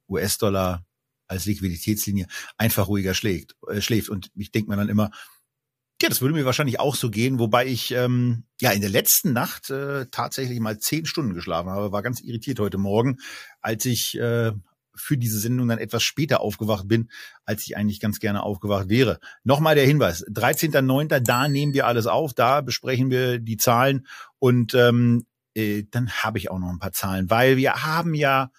US-Dollar 0.10 0.86
als 1.28 1.46
Liquiditätslinie 1.46 2.28
einfach 2.58 2.88
ruhiger 2.88 3.14
schlägt, 3.14 3.56
äh, 3.68 3.82
schläft. 3.82 4.10
Und 4.10 4.32
ich 4.36 4.52
denke 4.52 4.70
mir 4.70 4.78
dann 4.78 4.90
immer, 4.90 5.12
ja, 6.02 6.10
das 6.10 6.22
würde 6.22 6.34
mir 6.34 6.46
wahrscheinlich 6.46 6.80
auch 6.80 6.96
so 6.96 7.10
gehen, 7.10 7.40
wobei 7.40 7.66
ich 7.66 7.92
ähm, 7.92 8.44
ja 8.60 8.72
in 8.72 8.82
der 8.82 8.90
letzten 8.90 9.32
Nacht 9.32 9.70
äh, 9.70 10.08
tatsächlich 10.12 10.60
mal 10.60 10.80
zehn 10.80 11.06
Stunden 11.06 11.34
geschlafen 11.34 11.70
habe, 11.70 11.92
war 11.92 12.02
ganz 12.02 12.20
irritiert 12.20 12.60
heute 12.60 12.78
Morgen, 12.78 13.20
als 13.62 13.86
ich 13.86 14.18
äh, 14.18 14.52
für 14.96 15.18
diese 15.18 15.40
Sendung 15.40 15.68
dann 15.68 15.80
etwas 15.80 16.04
später 16.04 16.42
aufgewacht 16.42 16.88
bin, 16.88 17.10
als 17.46 17.66
ich 17.66 17.78
eigentlich 17.78 18.00
ganz 18.00 18.20
gerne 18.20 18.44
aufgewacht 18.44 18.90
wäre. 18.90 19.20
Nochmal 19.44 19.76
der 19.76 19.86
Hinweis, 19.86 20.26
13.09., 20.28 21.20
da 21.20 21.48
nehmen 21.48 21.74
wir 21.74 21.88
alles 21.88 22.08
auf, 22.08 22.34
da 22.34 22.62
besprechen 22.62 23.10
wir 23.10 23.40
die 23.40 23.58
Zahlen 23.58 24.06
und 24.40 24.74
ähm, 24.74 25.26
äh, 25.56 25.84
dann 25.90 26.10
habe 26.12 26.38
ich 26.38 26.52
auch 26.52 26.60
noch 26.60 26.70
ein 26.70 26.80
paar 26.80 26.94
Zahlen, 26.94 27.30
weil 27.30 27.58
wir 27.58 27.84
haben 27.84 28.14
ja 28.14 28.52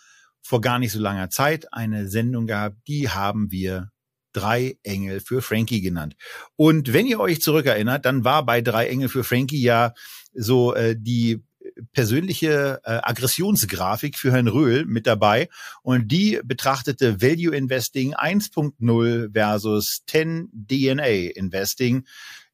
vor 0.43 0.61
gar 0.61 0.79
nicht 0.79 0.93
so 0.93 1.01
langer 1.01 1.31
Zeit 1.31 1.73
eine 1.73 2.09
Sendung 2.09 2.47
gehabt, 2.47 2.77
die 2.87 3.09
haben 3.09 3.51
wir 3.51 3.91
drei 4.33 4.77
Engel 4.83 5.21
für 5.21 5.41
Frankie 5.41 5.81
genannt. 5.81 6.17
Und 6.57 6.93
wenn 6.93 7.07
ihr 7.07 7.21
euch 7.21 7.41
zurückerinnert, 7.41 8.05
dann 8.05 8.25
war 8.25 8.45
bei 8.45 8.61
drei 8.61 8.89
Engel 8.89 9.09
für 9.09 9.25
Frankie 9.25 9.63
ja 9.63 9.95
so 10.35 10.75
äh, 10.75 10.97
die 10.99 11.43
persönliche 11.93 12.81
äh, 12.85 13.01
Aggressionsgrafik 13.03 14.19
für 14.19 14.33
Herrn 14.33 14.49
Röhl 14.49 14.85
mit 14.85 15.07
dabei. 15.07 15.49
Und 15.83 16.09
die 16.09 16.41
betrachtete 16.45 17.21
Value 17.21 17.55
Investing 17.55 18.15
1.0 18.15 19.33
versus 19.33 20.03
10 20.07 20.51
DNA 20.53 21.33
Investing 21.35 22.05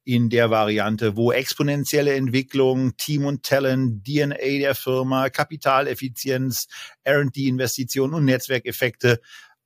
in 0.03 0.29
der 0.29 0.49
Variante, 0.49 1.15
wo 1.15 1.31
exponentielle 1.31 2.15
Entwicklung, 2.15 2.97
Team 2.97 3.25
und 3.25 3.43
Talent, 3.43 4.05
DNA 4.05 4.59
der 4.59 4.75
Firma, 4.75 5.29
Kapitaleffizienz, 5.29 6.67
R&D-Investitionen 7.03 8.15
und 8.15 8.25
Netzwerkeffekte 8.25 9.21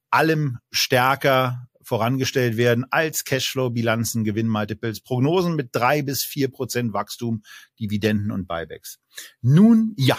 allem 0.09 0.57
stärker 0.71 1.67
vorangestellt 1.85 2.57
werden 2.57 2.85
als 2.91 3.23
Cashflow-Bilanzen, 3.23 4.23
Gewinnmultiples, 4.23 5.01
Prognosen 5.01 5.55
mit 5.55 5.69
drei 5.71 6.01
bis 6.01 6.23
vier 6.23 6.49
Prozent 6.49 6.93
Wachstum, 6.93 7.43
Dividenden 7.79 8.31
und 8.31 8.47
Buybacks. 8.47 8.99
Nun, 9.41 9.93
ja. 9.97 10.17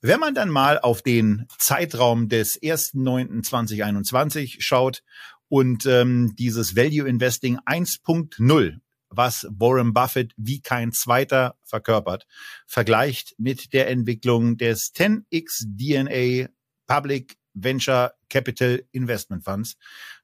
Wenn 0.00 0.20
man 0.20 0.34
dann 0.34 0.48
mal 0.48 0.78
auf 0.78 1.02
den 1.02 1.46
Zeitraum 1.58 2.28
des 2.28 2.60
1.9.2021 2.60 4.56
schaut 4.60 5.02
und 5.48 5.86
ähm, 5.86 6.34
dieses 6.38 6.76
Value 6.76 7.08
Investing 7.08 7.58
1.0 7.58 8.78
was 9.14 9.46
Warren 9.50 9.92
Buffett 9.92 10.32
wie 10.36 10.60
kein 10.60 10.92
zweiter 10.92 11.56
verkörpert, 11.64 12.26
vergleicht 12.66 13.34
mit 13.38 13.72
der 13.72 13.88
Entwicklung 13.88 14.56
des 14.56 14.92
10x 14.94 15.66
DNA 15.76 16.48
Public 16.86 17.36
Venture 17.54 18.12
Capital 18.28 18.82
Investment 18.92 19.44
Funds, 19.44 19.76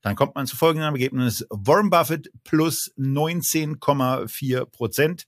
dann 0.03 0.17
kommt 0.17 0.35
man 0.35 0.47
zu 0.47 0.57
folgendem 0.57 0.95
Ergebnis. 0.95 1.47
Warren 1.51 1.91
Buffett 1.91 2.31
plus 2.45 2.93
19,4 2.97 4.65
Prozent, 4.67 5.27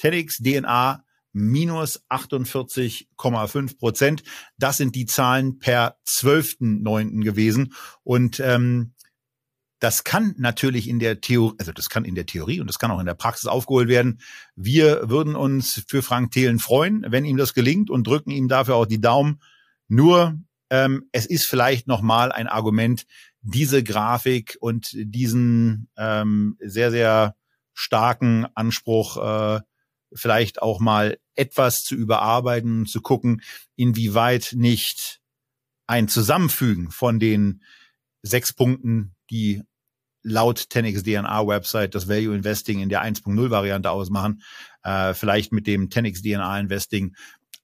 10x 0.00 0.42
DNA 0.42 1.04
minus 1.32 2.02
48,5 2.08 3.78
Prozent. 3.78 4.22
Das 4.58 4.76
sind 4.76 4.94
die 4.94 5.06
Zahlen 5.06 5.58
per 5.58 5.98
12.9. 6.06 7.22
gewesen. 7.22 7.74
Und 8.02 8.40
ähm, 8.40 8.94
das 9.78 10.02
kann 10.02 10.34
natürlich 10.38 10.88
in 10.88 10.98
der 10.98 11.20
Theorie, 11.20 11.54
also 11.58 11.72
das 11.72 11.88
kann 11.88 12.04
in 12.04 12.16
der 12.16 12.26
Theorie 12.26 12.60
und 12.60 12.66
das 12.66 12.78
kann 12.78 12.90
auch 12.90 12.98
in 12.98 13.06
der 13.06 13.14
Praxis 13.14 13.46
aufgeholt 13.46 13.88
werden. 13.88 14.20
Wir 14.56 15.08
würden 15.08 15.36
uns 15.36 15.84
für 15.86 16.02
Frank 16.02 16.32
Thelen 16.32 16.58
freuen, 16.58 17.06
wenn 17.08 17.24
ihm 17.24 17.36
das 17.36 17.54
gelingt 17.54 17.88
und 17.88 18.06
drücken 18.06 18.30
ihm 18.30 18.48
dafür 18.48 18.74
auch 18.74 18.86
die 18.86 19.00
Daumen. 19.00 19.40
Nur 19.86 20.38
ähm, 20.70 21.08
es 21.12 21.26
ist 21.26 21.46
vielleicht 21.46 21.86
nochmal 21.86 22.32
ein 22.32 22.46
Argument, 22.46 23.06
diese 23.40 23.82
Grafik 23.82 24.56
und 24.60 24.90
diesen 24.94 25.88
ähm, 25.96 26.56
sehr, 26.60 26.90
sehr 26.90 27.36
starken 27.74 28.46
Anspruch 28.54 29.16
äh, 29.16 29.60
vielleicht 30.12 30.62
auch 30.62 30.80
mal 30.80 31.18
etwas 31.34 31.82
zu 31.82 31.94
überarbeiten, 31.94 32.86
zu 32.86 33.00
gucken, 33.00 33.42
inwieweit 33.76 34.52
nicht 34.54 35.20
ein 35.86 36.08
Zusammenfügen 36.08 36.90
von 36.90 37.18
den 37.18 37.62
sechs 38.22 38.52
Punkten, 38.52 39.14
die 39.30 39.62
laut 40.22 40.58
10x 40.58 41.04
DNA 41.04 41.46
Website 41.46 41.94
das 41.94 42.08
Value 42.08 42.34
Investing 42.34 42.80
in 42.80 42.88
der 42.88 43.02
1.0 43.02 43.50
Variante 43.50 43.90
ausmachen, 43.90 44.42
äh, 44.82 45.14
vielleicht 45.14 45.52
mit 45.52 45.66
dem 45.66 45.88
10x 45.88 46.22
DNA 46.22 46.60
Investing 46.60 47.14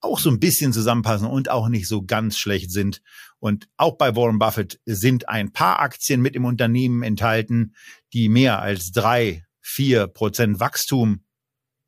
auch 0.04 0.18
so 0.18 0.30
ein 0.30 0.40
bisschen 0.40 0.72
zusammenpassen 0.72 1.26
und 1.26 1.50
auch 1.50 1.68
nicht 1.68 1.88
so 1.88 2.02
ganz 2.02 2.38
schlecht 2.38 2.70
sind. 2.70 3.02
Und 3.38 3.68
auch 3.76 3.96
bei 3.96 4.14
Warren 4.16 4.38
Buffett 4.38 4.80
sind 4.86 5.28
ein 5.28 5.52
paar 5.52 5.80
Aktien 5.80 6.22
mit 6.22 6.36
im 6.36 6.44
Unternehmen 6.44 7.02
enthalten, 7.02 7.74
die 8.12 8.28
mehr 8.28 8.60
als 8.60 8.92
drei, 8.92 9.44
vier 9.60 10.06
Prozent 10.06 10.60
Wachstum 10.60 11.24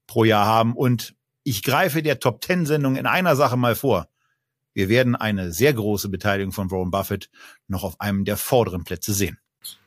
pro 0.07 0.25
Jahr 0.25 0.47
haben. 0.47 0.75
Und 0.75 1.15
ich 1.45 1.63
greife 1.63 2.03
der 2.03 2.19
Top 2.19 2.41
Ten 2.41 2.67
Sendung 2.67 2.97
in 2.97 3.07
einer 3.07 3.37
Sache 3.37 3.57
mal 3.57 3.77
vor. 3.77 4.09
Wir 4.75 4.89
werden 4.89 5.17
eine 5.17 5.53
sehr 5.53 5.73
große 5.73 6.09
Beteiligung 6.09 6.53
von 6.53 6.71
Warren 6.71 6.91
Buffett 6.91 7.31
noch 7.69 7.85
auf 7.85 8.01
einem 8.01 8.25
der 8.25 8.37
vorderen 8.37 8.85
Plätze 8.85 9.15
sehen. 9.15 9.39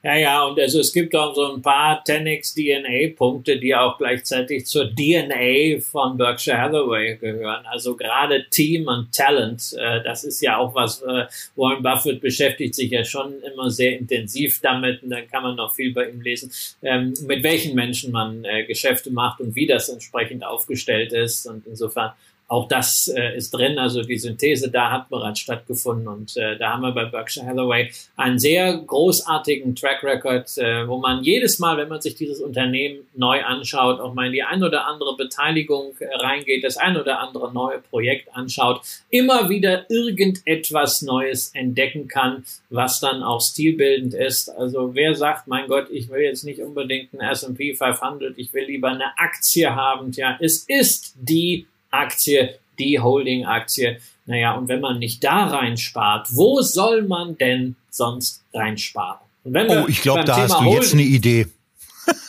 Ja, 0.02 0.16
ja, 0.16 0.46
und 0.46 0.58
also 0.58 0.80
es 0.80 0.94
gibt 0.94 1.14
auch 1.14 1.36
so 1.36 1.54
ein 1.54 1.62
paar 1.62 2.02
10x 2.06 2.56
DNA-Punkte, 2.56 3.60
die 3.60 3.76
auch 3.76 3.98
gleichzeitig 3.98 4.66
zur 4.66 4.90
DNA 4.96 5.82
von 5.82 6.18
Berkshire 6.18 6.58
Hathaway 6.58 7.18
gehören. 7.18 7.66
Also 7.66 7.98
gerade 7.98 8.46
Team 8.50 8.88
und 8.88 9.14
Talent, 9.14 9.76
äh, 9.78 10.02
das 10.02 10.24
ist 10.24 10.40
ja 10.40 10.56
auch 10.56 10.74
was, 10.74 11.02
äh, 11.02 11.26
Warren 11.58 11.84
Buffett 11.84 12.22
beschäftigt 12.22 12.76
sich 12.76 12.92
ja 12.92 13.04
schon 13.04 13.42
immer 13.42 13.70
sehr 13.70 14.00
intensiv 14.00 14.62
damit 14.62 15.04
und 15.04 15.10
dann 15.10 15.28
kann 15.28 15.44
man 15.44 15.58
noch 15.58 15.74
viel 15.74 15.94
bei 15.94 16.08
ihm 16.08 16.22
lesen, 16.22 16.50
ähm, 16.82 17.14
mit 17.26 17.44
welchen 17.44 17.76
Menschen 17.76 18.14
man 18.14 18.46
äh, 18.46 18.64
Geschäfte 18.64 19.12
macht 19.12 19.42
und 19.42 19.54
wie 19.54 19.68
das 19.68 19.90
entsprechend 19.90 20.46
aufgestellt 20.46 21.12
ist. 21.12 21.46
Und 21.46 21.68
insofern 21.68 22.14
auch 22.50 22.68
das 22.68 23.08
äh, 23.08 23.38
ist 23.38 23.52
drin, 23.52 23.78
also 23.78 24.02
die 24.02 24.18
Synthese 24.18 24.72
da 24.72 24.92
hat 24.92 25.10
bereits 25.10 25.40
stattgefunden 25.40 26.08
und 26.08 26.36
äh, 26.36 26.58
da 26.58 26.74
haben 26.74 26.82
wir 26.82 26.92
bei 26.92 27.06
Berkshire 27.06 27.46
Hathaway 27.46 27.92
einen 28.18 28.40
sehr 28.40 28.76
großartigen 28.76 29.76
Track 29.76 30.04
Record, 30.04 30.58
äh, 30.58 30.88
wo 30.88 30.98
man 30.98 31.24
jedes 31.24 31.60
Mal, 31.60 31.78
wenn 31.78 31.90
man 31.90 32.02
sich 32.02 32.16
dieses 32.16 32.42
Unternehmen 32.42 33.08
neu 33.16 33.44
anschaut, 33.44 34.00
auch 34.00 34.16
mal 34.16 34.26
in 34.26 34.34
die 34.34 34.42
ein 34.42 34.64
oder 34.64 34.88
andere 34.88 35.16
Beteiligung 35.16 35.94
äh, 36.00 36.08
reingeht, 36.16 36.64
das 36.64 36.78
ein 36.78 36.98
oder 36.98 37.20
andere 37.20 37.54
neue 37.54 37.80
Projekt 37.80 38.36
anschaut, 38.36 38.82
immer 39.12 39.50
wieder 39.50 39.86
irgendetwas 39.92 41.04
Neues 41.04 41.54
entdecken 41.54 42.08
kann, 42.08 42.44
was 42.72 43.00
dann 43.00 43.22
auch 43.22 43.42
stilbildend 43.42 44.16
ist. 44.16 44.50
Also 44.50 44.96
wer 44.96 45.14
sagt, 45.14 45.48
mein 45.48 45.68
Gott, 45.68 45.92
ich 45.92 46.10
will 46.10 46.22
jetzt 46.22 46.44
nicht 46.44 46.62
unbedingt 46.62 47.14
ein 47.14 47.20
S&P 47.20 47.76
500, 47.76 48.38
ich 48.38 48.52
will 48.54 48.66
lieber 48.66 48.90
eine 48.90 49.16
Aktie 49.20 49.70
haben, 49.70 50.12
ja, 50.14 50.36
es 50.42 50.66
ist 50.68 51.14
die 51.16 51.68
Aktie, 51.92 52.56
die 52.78 53.00
Holding-Aktie. 53.00 54.00
Naja, 54.26 54.54
und 54.54 54.68
wenn 54.68 54.82
man 54.82 55.00
nicht 55.00 55.24
da 55.24 55.48
reinspart, 55.48 56.28
wo 56.32 56.62
soll 56.62 57.04
man 57.04 57.38
denn 57.38 57.76
sonst 57.90 58.44
reinsparen? 58.54 59.20
oh, 59.44 59.86
ich 59.88 60.02
glaube, 60.02 60.24
da 60.24 60.36
Thema 60.36 60.44
hast 60.44 60.54
du 60.54 60.66
Holding, 60.66 60.74
jetzt 60.74 60.94
eine 60.94 61.04
Idee. 61.04 61.48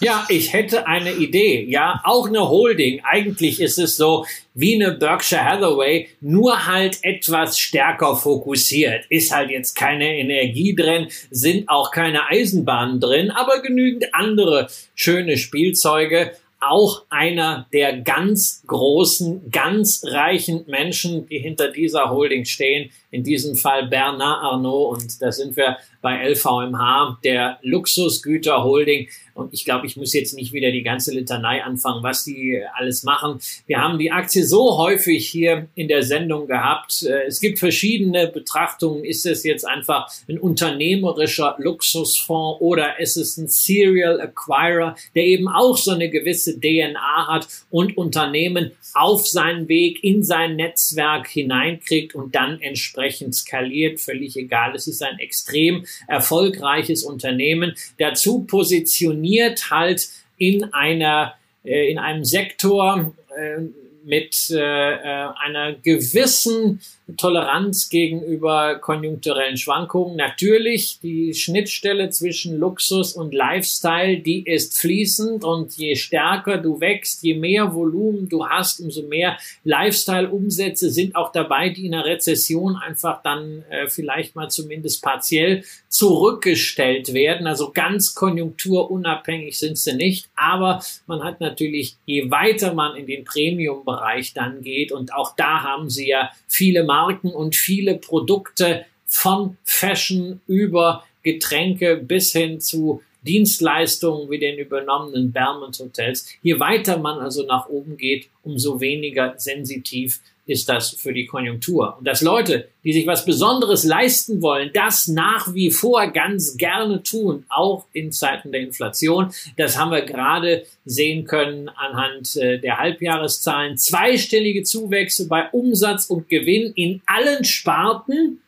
Ja, 0.01 0.27
ich 0.29 0.53
hätte 0.53 0.87
eine 0.87 1.13
Idee. 1.13 1.65
Ja, 1.65 2.01
auch 2.05 2.29
eine 2.29 2.49
Holding. 2.49 3.01
Eigentlich 3.05 3.61
ist 3.61 3.79
es 3.79 3.97
so 3.97 4.27
wie 4.55 4.75
eine 4.75 4.93
Berkshire 4.93 5.45
Hathaway, 5.45 6.09
nur 6.21 6.67
halt 6.67 6.99
etwas 7.03 7.59
stärker 7.59 8.17
fokussiert. 8.17 9.05
Ist 9.09 9.35
halt 9.35 9.51
jetzt 9.51 9.75
keine 9.75 10.17
Energie 10.17 10.75
drin, 10.75 11.09
sind 11.31 11.69
auch 11.69 11.91
keine 11.91 12.29
Eisenbahnen 12.29 13.01
drin, 13.01 13.31
aber 13.31 13.61
genügend 13.63 14.15
andere 14.15 14.69
schöne 14.95 15.37
Spielzeuge 15.37 16.33
auch 16.61 17.07
einer 17.09 17.67
der 17.73 18.01
ganz 18.01 18.63
großen, 18.67 19.51
ganz 19.51 20.05
reichen 20.07 20.65
Menschen, 20.67 21.27
die 21.27 21.39
hinter 21.39 21.73
dieser 21.73 22.11
Holding 22.11 22.45
stehen, 22.45 22.91
in 23.11 23.25
diesem 23.25 23.57
Fall 23.57 23.89
Bernard 23.89 24.43
Arnault 24.43 25.03
und 25.03 25.23
da 25.23 25.33
sind 25.33 25.57
wir 25.57 25.77
bei 26.03 26.31
LVMH, 26.31 27.19
der 27.25 27.59
Luxusgüterholding. 27.63 29.09
Und 29.35 29.53
ich 29.53 29.65
glaube, 29.65 29.87
ich 29.87 29.97
muss 29.97 30.13
jetzt 30.13 30.35
nicht 30.35 30.53
wieder 30.53 30.71
die 30.71 30.83
ganze 30.83 31.13
Litanei 31.13 31.63
anfangen, 31.63 32.03
was 32.03 32.25
die 32.25 32.63
alles 32.75 33.03
machen. 33.03 33.39
Wir 33.67 33.79
haben 33.81 33.99
die 33.99 34.11
Aktie 34.11 34.45
so 34.45 34.79
häufig 34.79 35.29
hier 35.29 35.69
in 35.75 35.89
der 35.89 36.03
Sendung 36.03 36.47
gehabt. 36.47 37.03
Äh, 37.03 37.27
es 37.27 37.41
gibt 37.41 37.59
verschiedene 37.59 38.29
Betrachtungen. 38.29 39.05
Ist 39.05 39.27
es 39.27 39.45
jetzt 39.45 39.67
einfach 39.67 40.11
ein 40.29 40.39
unternehmerischer 40.39 41.57
Luxusfonds 41.59 42.61
oder 42.61 42.99
ist 42.99 43.17
es 43.17 43.37
ein 43.37 43.49
Serial 43.49 44.21
Acquirer, 44.21 44.95
der 45.15 45.25
eben 45.25 45.49
auch 45.49 45.77
so 45.77 45.93
eine 45.93 46.11
gewisse 46.11 46.59
DNA 46.59 47.29
hat 47.29 47.49
und 47.71 47.97
Unternehmen 47.97 48.73
auf 48.95 49.27
seinen 49.27 49.69
Weg 49.69 50.03
in 50.03 50.23
sein 50.23 50.57
Netzwerk 50.57 51.29
hineinkriegt 51.29 52.15
und 52.15 52.35
dann 52.35 52.61
entsprechend 52.61 53.00
skaliert. 53.33 54.01
Völlig 54.01 54.37
egal. 54.37 54.75
Es 54.75 54.87
ist 54.87 55.03
ein 55.03 55.19
extrem 55.19 55.85
erfolgreiches 56.07 57.05
Unternehmen. 57.05 57.75
Dazu 57.99 58.45
positioniert 58.45 59.71
halt 59.71 60.09
in 60.39 60.73
einer 60.73 61.35
äh, 61.65 61.91
in 61.91 61.99
einem 61.99 62.25
Sektor 62.25 63.15
äh, 63.37 63.61
mit 64.05 64.51
äh 64.51 64.61
einer 64.61 65.75
gewissen 65.75 66.81
Toleranz 67.17 67.89
gegenüber 67.89 68.77
konjunkturellen 68.79 69.57
Schwankungen. 69.57 70.17
Natürlich, 70.17 71.01
die 71.03 71.35
Schnittstelle 71.35 72.11
zwischen 72.11 72.59
Luxus 72.59 73.15
und 73.15 73.35
Lifestyle, 73.35 74.19
die 74.19 74.45
ist 74.45 74.79
fließend 74.79 75.43
und 75.45 75.77
je 75.77 75.97
stärker 75.97 76.59
du 76.59 76.81
wächst, 76.81 77.23
je 77.23 77.35
mehr 77.35 77.75
Volumen 77.75 78.29
du 78.29 78.47
hast, 78.47 78.81
umso 78.81 79.03
mehr 79.03 79.39
Lifestyle-Umsätze 79.65 80.91
sind 80.91 81.17
auch 81.17 81.33
dabei, 81.33 81.71
die 81.71 81.87
in 81.87 81.95
einer 81.95 82.05
Rezession 82.05 82.77
einfach 82.77 83.23
dann 83.23 83.65
äh, 83.71 83.89
vielleicht 83.89 84.37
mal 84.37 84.49
zumindest 84.49 85.03
partiell 85.03 85.65
zurückgestellt 85.89 87.13
werden. 87.13 87.47
Also 87.47 87.73
ganz 87.73 88.15
konjunkturunabhängig 88.15 89.59
sind 89.59 89.79
sie 89.79 89.95
nicht, 89.95 90.29
aber 90.37 90.83
man 91.07 91.25
hat 91.25 91.41
natürlich, 91.41 91.97
je 92.07 92.31
weiter 92.31 92.75
man 92.75 92.97
in 92.97 93.07
den 93.07 93.25
Premium-Bereich 93.25 94.33
dann 94.35 94.63
geht 94.63 94.93
und 94.93 95.13
auch 95.13 95.35
da 95.37 95.63
haben 95.63 95.91
sie 95.91 96.09
ja 96.09 96.31
viele 96.47 96.85
Marken 96.85 97.00
Marken 97.01 97.31
und 97.31 97.57
viele 97.57 97.95
Produkte 97.97 98.85
von 99.07 99.57
Fashion 99.65 100.41
über 100.47 101.05
Getränke 101.23 101.97
bis 101.97 102.33
hin 102.33 102.61
zu 102.61 103.03
Dienstleistungen 103.23 104.31
wie 104.31 104.39
den 104.39 104.59
übernommenen 104.59 105.33
Bermond 105.33 105.79
Hotels. 105.79 106.27
Je 106.43 106.59
weiter 106.59 106.99
man 106.99 107.19
also 107.19 107.45
nach 107.45 107.69
oben 107.69 107.97
geht, 107.97 108.29
umso 108.43 108.81
weniger 108.81 109.35
sensitiv 109.37 110.21
ist 110.51 110.69
das 110.69 110.91
für 110.91 111.13
die 111.13 111.27
Konjunktur. 111.27 111.97
Und 111.99 112.07
dass 112.07 112.23
Leute, 112.23 112.69
die 112.83 112.93
sich 112.93 113.07
was 113.07 113.25
Besonderes 113.25 113.85
leisten 113.85 114.43
wollen, 114.43 114.71
das 114.75 115.07
nach 115.07 115.55
wie 115.55 115.71
vor 115.71 116.09
ganz 116.09 116.57
gerne 116.57 117.05
tun, 117.05 117.45
auch 117.49 117.87
in 117.93 118.11
Zeiten 118.11 118.51
der 118.51 118.63
Inflation. 118.63 119.31
Das 119.57 119.79
haben 119.79 119.93
wir 119.93 120.03
gerade 120.03 120.67
sehen 120.85 121.25
können 121.25 121.69
anhand 121.69 122.37
äh, 122.37 122.59
der 122.59 122.79
Halbjahreszahlen. 122.79 123.77
Zweistellige 123.77 124.65
Zuwächse 124.65 125.29
bei 125.29 125.49
Umsatz 125.51 126.07
und 126.07 126.29
Gewinn 126.29 126.73
in 126.75 127.01
allen 127.07 127.45
Sparten, 127.45 128.41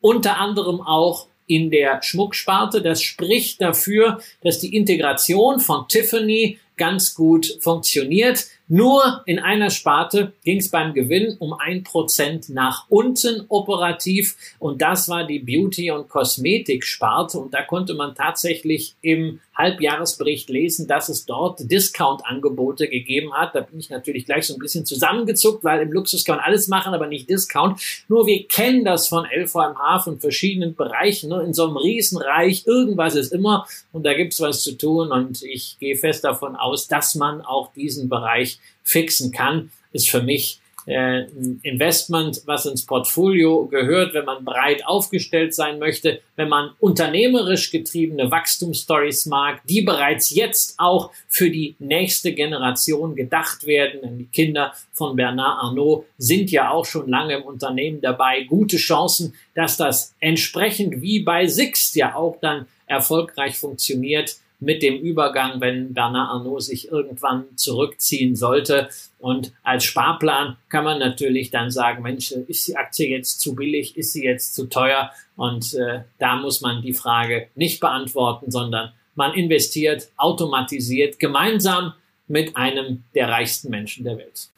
unter 0.00 0.38
anderem 0.38 0.80
auch 0.80 1.26
in 1.46 1.70
der 1.70 2.02
Schmucksparte. 2.02 2.82
Das 2.82 3.02
spricht 3.02 3.60
dafür, 3.60 4.20
dass 4.42 4.58
die 4.58 4.74
Integration 4.76 5.60
von 5.60 5.86
Tiffany 5.88 6.58
ganz 6.76 7.14
gut 7.14 7.58
funktioniert. 7.60 8.46
Nur 8.66 9.22
in 9.26 9.38
einer 9.38 9.70
Sparte 9.70 10.32
ging 10.44 10.58
es 10.58 10.70
beim 10.70 10.94
Gewinn 10.94 11.36
um 11.38 11.52
ein 11.52 11.82
Prozent 11.82 12.48
nach 12.48 12.86
unten 12.88 13.44
operativ 13.48 14.36
und 14.58 14.80
das 14.80 15.08
war 15.08 15.26
die 15.26 15.40
Beauty- 15.40 15.90
und 15.90 16.08
Kosmetik-Sparte 16.08 17.38
und 17.38 17.52
da 17.52 17.62
konnte 17.62 17.94
man 17.94 18.14
tatsächlich 18.14 18.94
im 19.02 19.40
Halbjahresbericht 19.62 20.50
lesen, 20.50 20.88
dass 20.88 21.08
es 21.08 21.24
dort 21.24 21.70
Discount-Angebote 21.70 22.88
gegeben 22.88 23.32
hat. 23.32 23.54
Da 23.54 23.60
bin 23.60 23.78
ich 23.78 23.90
natürlich 23.90 24.26
gleich 24.26 24.46
so 24.46 24.54
ein 24.54 24.58
bisschen 24.58 24.84
zusammengezuckt, 24.84 25.62
weil 25.62 25.82
im 25.82 25.92
Luxus 25.92 26.24
kann 26.24 26.36
man 26.36 26.44
alles 26.44 26.68
machen, 26.68 26.94
aber 26.94 27.06
nicht 27.06 27.30
Discount. 27.30 27.80
Nur 28.08 28.26
wir 28.26 28.46
kennen 28.48 28.84
das 28.84 29.08
von 29.08 29.24
LVMH 29.24 30.00
von 30.00 30.18
verschiedenen 30.18 30.74
Bereichen. 30.74 31.30
Ne? 31.30 31.42
In 31.42 31.54
so 31.54 31.66
einem 31.66 31.76
Riesenreich, 31.76 32.66
irgendwas 32.66 33.14
ist 33.14 33.32
immer 33.32 33.66
und 33.92 34.04
da 34.04 34.14
gibt's 34.14 34.40
was 34.40 34.62
zu 34.62 34.76
tun 34.76 35.12
und 35.12 35.42
ich 35.42 35.76
gehe 35.78 35.96
fest 35.96 36.24
davon 36.24 36.56
aus, 36.56 36.88
dass 36.88 37.14
man 37.14 37.40
auch 37.40 37.72
diesen 37.72 38.08
Bereich 38.08 38.58
fixen 38.82 39.30
kann, 39.30 39.70
ist 39.92 40.08
für 40.08 40.22
mich 40.22 40.61
äh, 40.86 41.24
Investment, 41.62 42.42
was 42.46 42.66
ins 42.66 42.84
Portfolio 42.84 43.66
gehört, 43.66 44.14
wenn 44.14 44.24
man 44.24 44.44
breit 44.44 44.84
aufgestellt 44.86 45.54
sein 45.54 45.78
möchte, 45.78 46.20
wenn 46.36 46.48
man 46.48 46.70
unternehmerisch 46.80 47.70
getriebene 47.70 48.30
Wachstumsstories 48.30 49.26
mag, 49.26 49.60
die 49.66 49.82
bereits 49.82 50.30
jetzt 50.30 50.74
auch 50.78 51.10
für 51.28 51.50
die 51.50 51.76
nächste 51.78 52.32
Generation 52.32 53.14
gedacht 53.14 53.66
werden. 53.66 54.00
Denn 54.02 54.18
die 54.18 54.26
Kinder 54.26 54.72
von 54.92 55.16
Bernard 55.16 55.62
Arnault 55.62 56.04
sind 56.18 56.50
ja 56.50 56.70
auch 56.70 56.84
schon 56.84 57.08
lange 57.08 57.36
im 57.36 57.42
Unternehmen 57.42 58.00
dabei. 58.00 58.42
Gute 58.42 58.76
Chancen, 58.76 59.34
dass 59.54 59.76
das 59.76 60.14
entsprechend 60.20 61.00
wie 61.02 61.20
bei 61.20 61.46
Sixt 61.46 61.94
ja 61.96 62.14
auch 62.14 62.38
dann 62.40 62.66
erfolgreich 62.86 63.56
funktioniert 63.58 64.36
mit 64.62 64.82
dem 64.82 65.00
Übergang, 65.00 65.60
wenn 65.60 65.92
Bernard 65.92 66.30
Arnault 66.30 66.62
sich 66.62 66.88
irgendwann 66.88 67.44
zurückziehen 67.56 68.36
sollte. 68.36 68.88
Und 69.18 69.52
als 69.62 69.84
Sparplan 69.84 70.56
kann 70.68 70.84
man 70.84 71.00
natürlich 71.00 71.50
dann 71.50 71.70
sagen, 71.70 72.02
Mensch, 72.02 72.30
ist 72.30 72.68
die 72.68 72.76
Aktie 72.76 73.08
jetzt 73.08 73.40
zu 73.40 73.56
billig, 73.56 73.96
ist 73.96 74.12
sie 74.12 74.24
jetzt 74.24 74.54
zu 74.54 74.66
teuer? 74.68 75.10
Und 75.34 75.74
äh, 75.74 76.04
da 76.18 76.36
muss 76.36 76.60
man 76.60 76.80
die 76.80 76.94
Frage 76.94 77.48
nicht 77.56 77.80
beantworten, 77.80 78.50
sondern 78.50 78.92
man 79.16 79.34
investiert 79.34 80.08
automatisiert 80.16 81.18
gemeinsam 81.18 81.94
mit 82.28 82.56
einem 82.56 83.02
der 83.14 83.28
reichsten 83.28 83.68
Menschen 83.68 84.04
der 84.04 84.16
Welt. 84.16 84.48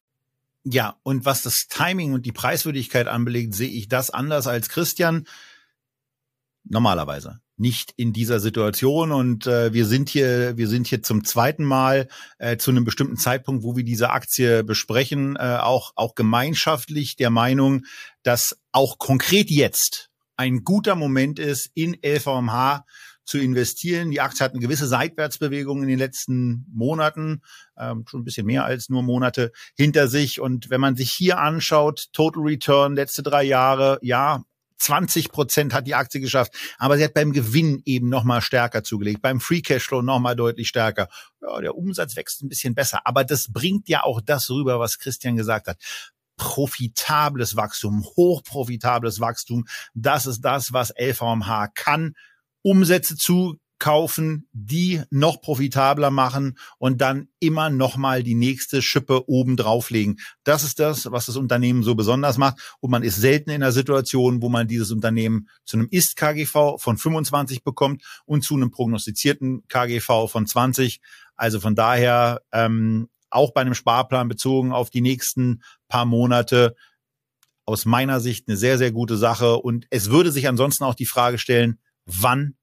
Ja, 0.64 0.96
und 1.02 1.24
was 1.24 1.42
das 1.42 1.66
Timing 1.68 2.12
und 2.12 2.26
die 2.26 2.32
Preiswürdigkeit 2.32 3.08
anbelegt, 3.08 3.54
sehe 3.54 3.70
ich 3.70 3.88
das 3.88 4.10
anders 4.10 4.46
als 4.46 4.68
Christian. 4.68 5.26
Normalerweise 6.64 7.40
nicht 7.56 7.92
in 7.96 8.12
dieser 8.12 8.40
Situation 8.40 9.12
und 9.12 9.46
äh, 9.46 9.72
wir 9.72 9.86
sind 9.86 10.08
hier 10.08 10.56
wir 10.56 10.68
sind 10.68 10.86
hier 10.86 11.02
zum 11.02 11.24
zweiten 11.24 11.64
Mal 11.64 12.08
äh, 12.38 12.56
zu 12.56 12.70
einem 12.70 12.84
bestimmten 12.84 13.16
Zeitpunkt, 13.16 13.62
wo 13.62 13.76
wir 13.76 13.84
diese 13.84 14.10
Aktie 14.10 14.64
besprechen, 14.64 15.36
äh, 15.36 15.58
auch 15.60 15.92
auch 15.94 16.14
gemeinschaftlich 16.14 17.16
der 17.16 17.30
Meinung, 17.30 17.84
dass 18.22 18.58
auch 18.72 18.98
konkret 18.98 19.50
jetzt 19.50 20.10
ein 20.36 20.64
guter 20.64 20.96
Moment 20.96 21.38
ist 21.38 21.70
in 21.74 21.96
LVMH 22.04 22.84
zu 23.24 23.38
investieren. 23.38 24.10
Die 24.10 24.20
Aktie 24.20 24.44
hat 24.44 24.52
eine 24.52 24.60
gewisse 24.60 24.86
Seitwärtsbewegung 24.86 25.82
in 25.82 25.88
den 25.88 25.98
letzten 25.98 26.66
Monaten, 26.72 27.42
ähm, 27.78 28.04
schon 28.06 28.20
ein 28.20 28.24
bisschen 28.24 28.46
mehr 28.46 28.64
als 28.64 28.88
nur 28.88 29.02
Monate 29.02 29.52
hinter 29.76 30.08
sich. 30.08 30.40
Und 30.40 30.70
wenn 30.70 30.80
man 30.80 30.96
sich 30.96 31.10
hier 31.10 31.38
anschaut, 31.38 32.08
Total 32.12 32.42
Return 32.42 32.94
letzte 32.94 33.22
drei 33.22 33.44
Jahre, 33.44 33.98
ja, 34.02 34.44
20 34.84 35.30
Prozent 35.30 35.72
hat 35.72 35.86
die 35.86 35.94
Aktie 35.94 36.20
geschafft, 36.20 36.52
aber 36.78 36.96
sie 36.96 37.04
hat 37.04 37.14
beim 37.14 37.32
Gewinn 37.32 37.80
eben 37.84 38.08
noch 38.08 38.24
mal 38.24 38.40
stärker 38.40 38.84
zugelegt, 38.84 39.22
beim 39.22 39.40
Free 39.40 39.62
Cashflow 39.62 40.02
noch 40.02 40.20
mal 40.20 40.36
deutlich 40.36 40.68
stärker. 40.68 41.08
Ja, 41.40 41.60
der 41.60 41.76
Umsatz 41.76 42.16
wächst 42.16 42.42
ein 42.42 42.48
bisschen 42.48 42.74
besser, 42.74 43.00
aber 43.04 43.24
das 43.24 43.52
bringt 43.52 43.88
ja 43.88 44.02
auch 44.02 44.20
das 44.20 44.50
rüber, 44.50 44.78
was 44.78 44.98
Christian 44.98 45.36
gesagt 45.36 45.68
hat 45.68 45.78
profitables 46.36 47.54
Wachstum, 47.54 48.04
hochprofitables 48.16 49.20
Wachstum. 49.20 49.66
Das 49.94 50.26
ist 50.26 50.40
das, 50.40 50.72
was 50.72 50.92
LVMH 50.98 51.68
kann. 51.74 52.14
Umsätze 52.62 53.16
zu 53.16 53.56
kaufen, 53.78 54.48
die 54.52 55.02
noch 55.10 55.40
profitabler 55.40 56.10
machen 56.10 56.56
und 56.78 57.00
dann 57.00 57.28
immer 57.40 57.70
noch 57.70 57.96
mal 57.96 58.22
die 58.22 58.34
nächste 58.34 58.82
Schippe 58.82 59.28
oben 59.28 59.56
drauflegen. 59.56 60.18
Das 60.44 60.62
ist 60.62 60.78
das, 60.78 61.10
was 61.10 61.26
das 61.26 61.36
Unternehmen 61.36 61.82
so 61.82 61.94
besonders 61.94 62.38
macht. 62.38 62.76
Und 62.80 62.90
man 62.90 63.02
ist 63.02 63.16
selten 63.16 63.50
in 63.50 63.62
einer 63.62 63.72
Situation, 63.72 64.42
wo 64.42 64.48
man 64.48 64.68
dieses 64.68 64.90
Unternehmen 64.90 65.48
zu 65.64 65.76
einem 65.76 65.88
Ist-KGV 65.90 66.78
von 66.78 66.96
25 66.96 67.64
bekommt 67.64 68.02
und 68.24 68.42
zu 68.42 68.54
einem 68.54 68.70
prognostizierten 68.70 69.66
KGV 69.68 70.28
von 70.28 70.46
20. 70.46 71.00
Also 71.36 71.60
von 71.60 71.74
daher 71.74 72.42
ähm, 72.52 73.08
auch 73.30 73.52
bei 73.52 73.62
einem 73.62 73.74
Sparplan 73.74 74.28
bezogen 74.28 74.72
auf 74.72 74.90
die 74.90 75.00
nächsten 75.00 75.62
paar 75.88 76.04
Monate 76.04 76.76
aus 77.66 77.86
meiner 77.86 78.20
Sicht 78.20 78.48
eine 78.48 78.56
sehr, 78.56 78.78
sehr 78.78 78.92
gute 78.92 79.16
Sache. 79.16 79.56
Und 79.56 79.86
es 79.90 80.10
würde 80.10 80.30
sich 80.30 80.48
ansonsten 80.48 80.84
auch 80.84 80.94
die 80.94 81.06
Frage 81.06 81.38
stellen, 81.38 81.80
wann, 82.06 82.56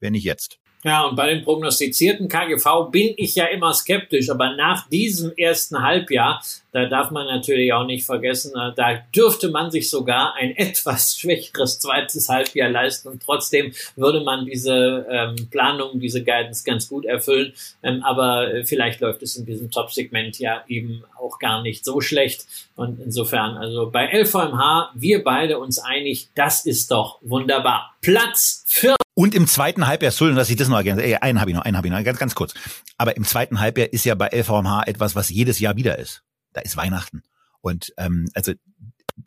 wenn 0.00 0.12
nicht 0.12 0.24
jetzt? 0.24 0.58
Ja, 0.84 1.06
und 1.06 1.16
bei 1.16 1.32
den 1.32 1.42
prognostizierten 1.42 2.28
KGV 2.28 2.90
bin 2.90 3.14
ich 3.16 3.34
ja 3.34 3.46
immer 3.46 3.72
skeptisch, 3.72 4.28
aber 4.28 4.54
nach 4.54 4.86
diesem 4.90 5.32
ersten 5.34 5.82
Halbjahr, 5.82 6.44
da 6.72 6.84
darf 6.84 7.10
man 7.10 7.26
natürlich 7.26 7.72
auch 7.72 7.86
nicht 7.86 8.04
vergessen, 8.04 8.52
äh, 8.54 8.74
da 8.76 9.02
dürfte 9.16 9.48
man 9.48 9.70
sich 9.70 9.88
sogar 9.88 10.34
ein 10.34 10.50
etwas 10.56 11.16
schwächeres 11.16 11.78
zweites 11.78 12.28
Halbjahr 12.28 12.68
leisten 12.68 13.08
und 13.08 13.22
trotzdem 13.22 13.72
würde 13.96 14.20
man 14.20 14.44
diese 14.44 15.06
ähm, 15.10 15.48
Planung, 15.50 16.00
diese 16.00 16.22
Guidance 16.22 16.64
ganz 16.64 16.86
gut 16.86 17.06
erfüllen. 17.06 17.54
Ähm, 17.82 18.02
aber 18.02 18.52
äh, 18.52 18.64
vielleicht 18.66 19.00
läuft 19.00 19.22
es 19.22 19.36
in 19.36 19.46
diesem 19.46 19.70
Top-Segment 19.70 20.38
ja 20.38 20.64
eben 20.68 21.02
auch 21.18 21.38
gar 21.38 21.62
nicht 21.62 21.86
so 21.86 22.02
schlecht. 22.02 22.44
Und 22.76 23.00
insofern, 23.00 23.56
also 23.56 23.90
bei 23.90 24.12
LVMH, 24.12 24.90
wir 24.94 25.24
beide 25.24 25.58
uns 25.58 25.78
einig, 25.78 26.28
das 26.34 26.66
ist 26.66 26.90
doch 26.90 27.20
wunderbar. 27.22 27.94
Platz 28.02 28.64
4. 28.66 28.96
Und 29.14 29.34
im 29.34 29.46
zweiten 29.46 29.86
Halbjahr, 29.86 30.10
Entschuldigung, 30.10 30.38
dass 30.38 30.50
ich 30.50 30.56
das 30.56 30.68
noch 30.68 30.76
ergänze, 30.76 31.04
äh, 31.04 31.16
einen 31.16 31.40
habe 31.40 31.50
ich 31.50 31.56
noch, 31.56 31.62
einen 31.62 31.76
habe 31.76 31.86
ich 31.86 31.92
noch, 31.92 32.02
ganz, 32.02 32.18
ganz 32.18 32.34
kurz. 32.34 32.54
Aber 32.98 33.16
im 33.16 33.24
zweiten 33.24 33.60
Halbjahr 33.60 33.92
ist 33.92 34.04
ja 34.04 34.14
bei 34.14 34.28
LVMH 34.28 34.84
etwas, 34.86 35.14
was 35.14 35.30
jedes 35.30 35.60
Jahr 35.60 35.76
wieder 35.76 35.98
ist. 35.98 36.24
Da 36.52 36.60
ist 36.60 36.76
Weihnachten. 36.76 37.22
Und 37.60 37.92
ähm, 37.96 38.28
also 38.34 38.52